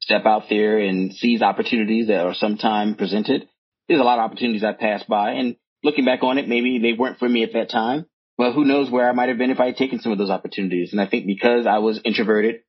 step 0.00 0.26
out 0.26 0.44
there 0.50 0.78
and 0.78 1.12
seize 1.14 1.42
opportunities 1.42 2.08
that 2.08 2.26
are 2.26 2.34
sometime 2.34 2.94
presented. 2.94 3.48
There's 3.88 4.00
a 4.00 4.04
lot 4.04 4.18
of 4.18 4.24
opportunities 4.24 4.64
I 4.64 4.72
passed 4.72 5.08
by 5.08 5.32
and 5.32 5.56
looking 5.82 6.04
back 6.04 6.22
on 6.22 6.38
it, 6.38 6.48
maybe 6.48 6.78
they 6.78 6.94
weren't 6.94 7.18
for 7.18 7.28
me 7.28 7.42
at 7.42 7.52
that 7.52 7.70
time, 7.70 8.06
but 8.36 8.52
who 8.52 8.64
knows 8.64 8.90
where 8.90 9.08
I 9.08 9.12
might 9.12 9.28
have 9.28 9.38
been 9.38 9.50
if 9.50 9.60
I 9.60 9.66
had 9.66 9.76
taken 9.76 10.00
some 10.00 10.12
of 10.12 10.18
those 10.18 10.30
opportunities. 10.30 10.92
And 10.92 11.00
I 11.00 11.06
think 11.06 11.26
because 11.26 11.66
I 11.66 11.78
was 11.78 12.00
introverted, 12.04 12.62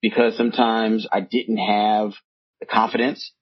because 0.00 0.36
sometimes 0.36 1.06
I 1.12 1.20
didn't 1.20 1.58
have 1.58 2.12
the 2.60 2.66
confidence 2.66 3.32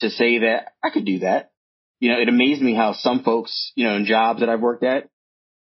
to 0.00 0.10
say 0.10 0.40
that 0.40 0.74
I 0.84 0.90
could 0.90 1.06
do 1.06 1.20
that, 1.20 1.50
you 1.98 2.12
know, 2.12 2.20
it 2.20 2.28
amazed 2.28 2.60
me 2.60 2.74
how 2.74 2.92
some 2.92 3.22
folks, 3.22 3.72
you 3.74 3.84
know, 3.84 3.96
in 3.96 4.04
jobs 4.04 4.40
that 4.40 4.50
I've 4.50 4.60
worked 4.60 4.84
at, 4.84 5.08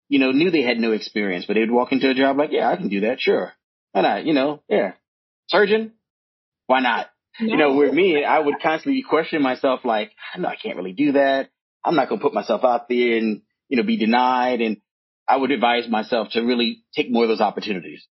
you 0.08 0.18
know, 0.18 0.32
knew 0.32 0.50
they 0.50 0.62
had 0.62 0.78
no 0.78 0.92
experience, 0.92 1.44
but 1.46 1.54
they'd 1.54 1.70
walk 1.70 1.92
into 1.92 2.10
a 2.10 2.14
job 2.14 2.36
like, 2.36 2.50
yeah, 2.52 2.68
I 2.68 2.76
can 2.76 2.88
do 2.88 3.02
that. 3.02 3.20
Sure. 3.20 3.52
Why 3.92 4.02
not? 4.02 4.26
You 4.26 4.34
know, 4.34 4.62
yeah. 4.68 4.92
Surgeon? 5.48 5.92
Why 6.66 6.80
not? 6.80 7.08
No. 7.40 7.46
You 7.46 7.56
know, 7.56 7.74
with 7.74 7.92
me, 7.92 8.24
I 8.24 8.38
would 8.38 8.56
constantly 8.62 9.02
question 9.02 9.42
myself 9.42 9.80
like, 9.84 10.12
no, 10.38 10.48
I 10.48 10.56
can't 10.56 10.76
really 10.76 10.92
do 10.92 11.12
that. 11.12 11.50
I'm 11.84 11.96
not 11.96 12.08
going 12.08 12.20
to 12.20 12.22
put 12.22 12.34
myself 12.34 12.64
out 12.64 12.88
there 12.88 13.18
and, 13.18 13.42
you 13.68 13.76
know, 13.76 13.82
be 13.82 13.96
denied. 13.98 14.60
And 14.60 14.78
I 15.28 15.36
would 15.36 15.50
advise 15.50 15.88
myself 15.88 16.28
to 16.32 16.42
really 16.42 16.84
take 16.94 17.10
more 17.10 17.24
of 17.24 17.28
those 17.28 17.40
opportunities. 17.40 18.06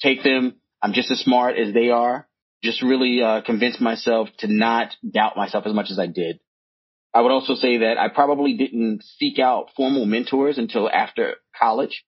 Take 0.00 0.22
them. 0.24 0.56
I'm 0.80 0.94
just 0.94 1.10
as 1.10 1.20
smart 1.20 1.56
as 1.56 1.72
they 1.72 1.90
are. 1.90 2.26
Just 2.64 2.82
really 2.82 3.20
uh, 3.22 3.42
convince 3.42 3.80
myself 3.80 4.28
to 4.38 4.46
not 4.46 4.94
doubt 5.08 5.36
myself 5.36 5.66
as 5.66 5.74
much 5.74 5.90
as 5.90 5.98
I 5.98 6.06
did. 6.06 6.40
I 7.14 7.20
would 7.20 7.32
also 7.32 7.54
say 7.54 7.78
that 7.78 7.98
I 7.98 8.08
probably 8.08 8.56
didn't 8.56 9.02
seek 9.18 9.38
out 9.38 9.70
formal 9.76 10.06
mentors 10.06 10.58
until 10.58 10.88
after 10.88 11.34
college. 11.58 12.04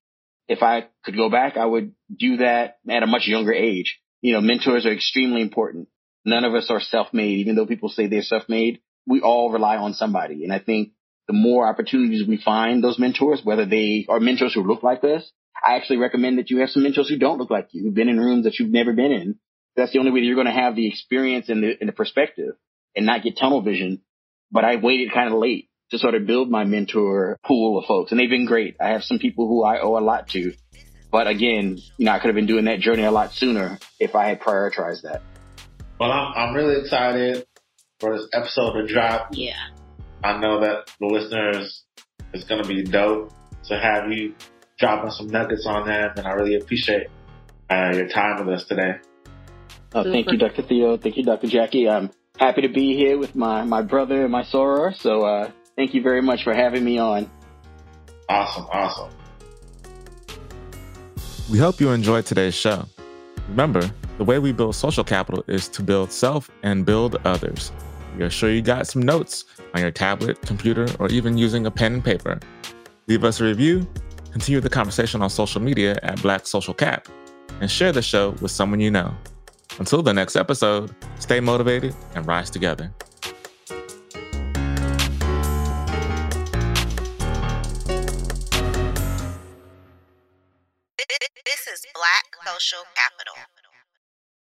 If 0.48 0.62
I 0.62 0.86
could 1.04 1.16
go 1.16 1.28
back, 1.28 1.56
I 1.56 1.66
would 1.66 1.94
do 2.16 2.38
that 2.38 2.78
at 2.88 3.02
a 3.02 3.06
much 3.06 3.26
younger 3.26 3.52
age. 3.52 3.98
You 4.24 4.32
know, 4.32 4.40
mentors 4.40 4.86
are 4.86 4.92
extremely 4.92 5.42
important. 5.42 5.88
None 6.24 6.44
of 6.44 6.54
us 6.54 6.70
are 6.70 6.80
self-made, 6.80 7.38
even 7.38 7.54
though 7.54 7.66
people 7.66 7.90
say 7.90 8.06
they're 8.06 8.22
self-made. 8.22 8.80
We 9.06 9.20
all 9.20 9.52
rely 9.52 9.76
on 9.76 9.92
somebody. 9.92 10.44
And 10.44 10.52
I 10.52 10.58
think 10.58 10.92
the 11.28 11.34
more 11.34 11.68
opportunities 11.68 12.26
we 12.26 12.38
find 12.38 12.82
those 12.82 12.98
mentors, 12.98 13.42
whether 13.44 13.66
they 13.66 14.06
are 14.08 14.20
mentors 14.20 14.54
who 14.54 14.62
look 14.62 14.82
like 14.82 15.04
us, 15.04 15.30
I 15.62 15.76
actually 15.76 15.98
recommend 15.98 16.38
that 16.38 16.50
you 16.50 16.60
have 16.60 16.70
some 16.70 16.82
mentors 16.82 17.08
who 17.08 17.18
don't 17.18 17.38
look 17.38 17.50
like 17.50 17.68
you, 17.72 17.82
who've 17.82 17.94
been 17.94 18.08
in 18.08 18.18
rooms 18.18 18.44
that 18.44 18.58
you've 18.58 18.72
never 18.72 18.94
been 18.94 19.12
in. 19.12 19.38
That's 19.76 19.92
the 19.92 19.98
only 19.98 20.10
way 20.10 20.20
that 20.20 20.26
you're 20.26 20.42
going 20.42 20.46
to 20.46 20.52
have 20.52 20.74
the 20.74 20.88
experience 20.88 21.50
and 21.50 21.62
the, 21.62 21.74
and 21.78 21.88
the 21.88 21.92
perspective 21.92 22.54
and 22.96 23.06
not 23.06 23.22
get 23.22 23.36
tunnel 23.38 23.62
vision 23.62 24.00
but 24.54 24.64
I 24.64 24.76
waited 24.76 25.12
kind 25.12 25.32
of 25.32 25.38
late 25.38 25.68
to 25.90 25.98
sort 25.98 26.14
of 26.14 26.26
build 26.26 26.50
my 26.50 26.64
mentor 26.64 27.38
pool 27.44 27.78
of 27.78 27.86
folks 27.86 28.12
and 28.12 28.20
they've 28.20 28.30
been 28.30 28.46
great. 28.46 28.76
I 28.80 28.90
have 28.90 29.02
some 29.02 29.18
people 29.18 29.48
who 29.48 29.64
I 29.64 29.80
owe 29.80 29.98
a 29.98 30.00
lot 30.00 30.28
to, 30.28 30.52
but 31.14 31.28
again, 31.28 31.78
you 31.96 32.06
know, 32.06 32.10
I 32.10 32.18
could 32.18 32.26
have 32.26 32.34
been 32.34 32.46
doing 32.46 32.64
that 32.64 32.80
journey 32.80 33.04
a 33.04 33.10
lot 33.12 33.32
sooner 33.32 33.78
if 34.00 34.16
I 34.16 34.26
had 34.26 34.40
prioritized 34.40 35.02
that. 35.02 35.22
Well, 36.00 36.10
I'm, 36.10 36.32
I'm 36.34 36.54
really 36.56 36.80
excited 36.80 37.46
for 38.00 38.18
this 38.18 38.26
episode 38.32 38.72
to 38.72 38.92
drop. 38.92 39.28
Yeah. 39.30 39.54
I 40.24 40.40
know 40.40 40.58
that 40.62 40.90
the 40.98 41.06
listeners 41.06 41.84
is 42.32 42.42
going 42.42 42.64
to 42.64 42.68
be 42.68 42.82
dope 42.82 43.32
to 43.68 43.78
have 43.78 44.10
you 44.10 44.34
dropping 44.76 45.12
some 45.12 45.28
nuggets 45.28 45.66
on 45.68 45.86
them 45.86 46.14
and 46.16 46.26
I 46.26 46.32
really 46.32 46.56
appreciate 46.56 47.06
uh, 47.70 47.92
your 47.94 48.08
time 48.08 48.44
with 48.44 48.56
us 48.56 48.64
today. 48.64 48.94
Oh, 49.94 50.02
thank 50.02 50.32
you, 50.32 50.36
Dr. 50.36 50.62
Theo. 50.62 50.96
Thank 50.96 51.16
you, 51.16 51.22
Dr. 51.22 51.46
Jackie. 51.46 51.88
I'm 51.88 52.10
happy 52.40 52.62
to 52.62 52.68
be 52.68 52.96
here 52.96 53.18
with 53.18 53.36
my, 53.36 53.62
my 53.62 53.82
brother 53.82 54.24
and 54.24 54.32
my 54.32 54.42
soror. 54.42 55.00
So 55.00 55.20
uh, 55.20 55.52
thank 55.76 55.94
you 55.94 56.02
very 56.02 56.22
much 56.22 56.42
for 56.42 56.52
having 56.52 56.84
me 56.84 56.98
on. 56.98 57.30
Awesome, 58.28 58.64
awesome. 58.72 59.12
We 61.50 61.58
hope 61.58 61.78
you 61.78 61.90
enjoyed 61.90 62.24
today's 62.24 62.54
show. 62.54 62.86
Remember, 63.50 63.90
the 64.16 64.24
way 64.24 64.38
we 64.38 64.50
build 64.52 64.74
social 64.74 65.04
capital 65.04 65.44
is 65.46 65.68
to 65.68 65.82
build 65.82 66.10
self 66.10 66.50
and 66.62 66.86
build 66.86 67.16
others. 67.26 67.70
We 68.16 68.24
are 68.24 68.30
sure 68.30 68.50
you 68.50 68.62
got 68.62 68.86
some 68.86 69.02
notes 69.02 69.44
on 69.74 69.82
your 69.82 69.90
tablet, 69.90 70.40
computer, 70.40 70.86
or 70.98 71.08
even 71.08 71.36
using 71.36 71.66
a 71.66 71.70
pen 71.70 71.94
and 71.94 72.04
paper. 72.04 72.40
Leave 73.08 73.24
us 73.24 73.40
a 73.40 73.44
review, 73.44 73.86
continue 74.32 74.60
the 74.60 74.70
conversation 74.70 75.20
on 75.20 75.28
social 75.28 75.60
media 75.60 75.98
at 76.02 76.22
Black 76.22 76.46
Social 76.46 76.72
Cap, 76.72 77.08
and 77.60 77.70
share 77.70 77.92
the 77.92 78.00
show 78.00 78.30
with 78.40 78.50
someone 78.50 78.80
you 78.80 78.90
know. 78.90 79.14
Until 79.78 80.02
the 80.02 80.14
next 80.14 80.36
episode, 80.36 80.94
stay 81.18 81.40
motivated 81.40 81.94
and 82.14 82.26
rise 82.26 82.48
together. 82.48 82.90
Social 92.54 92.84
Capital. 92.94 93.34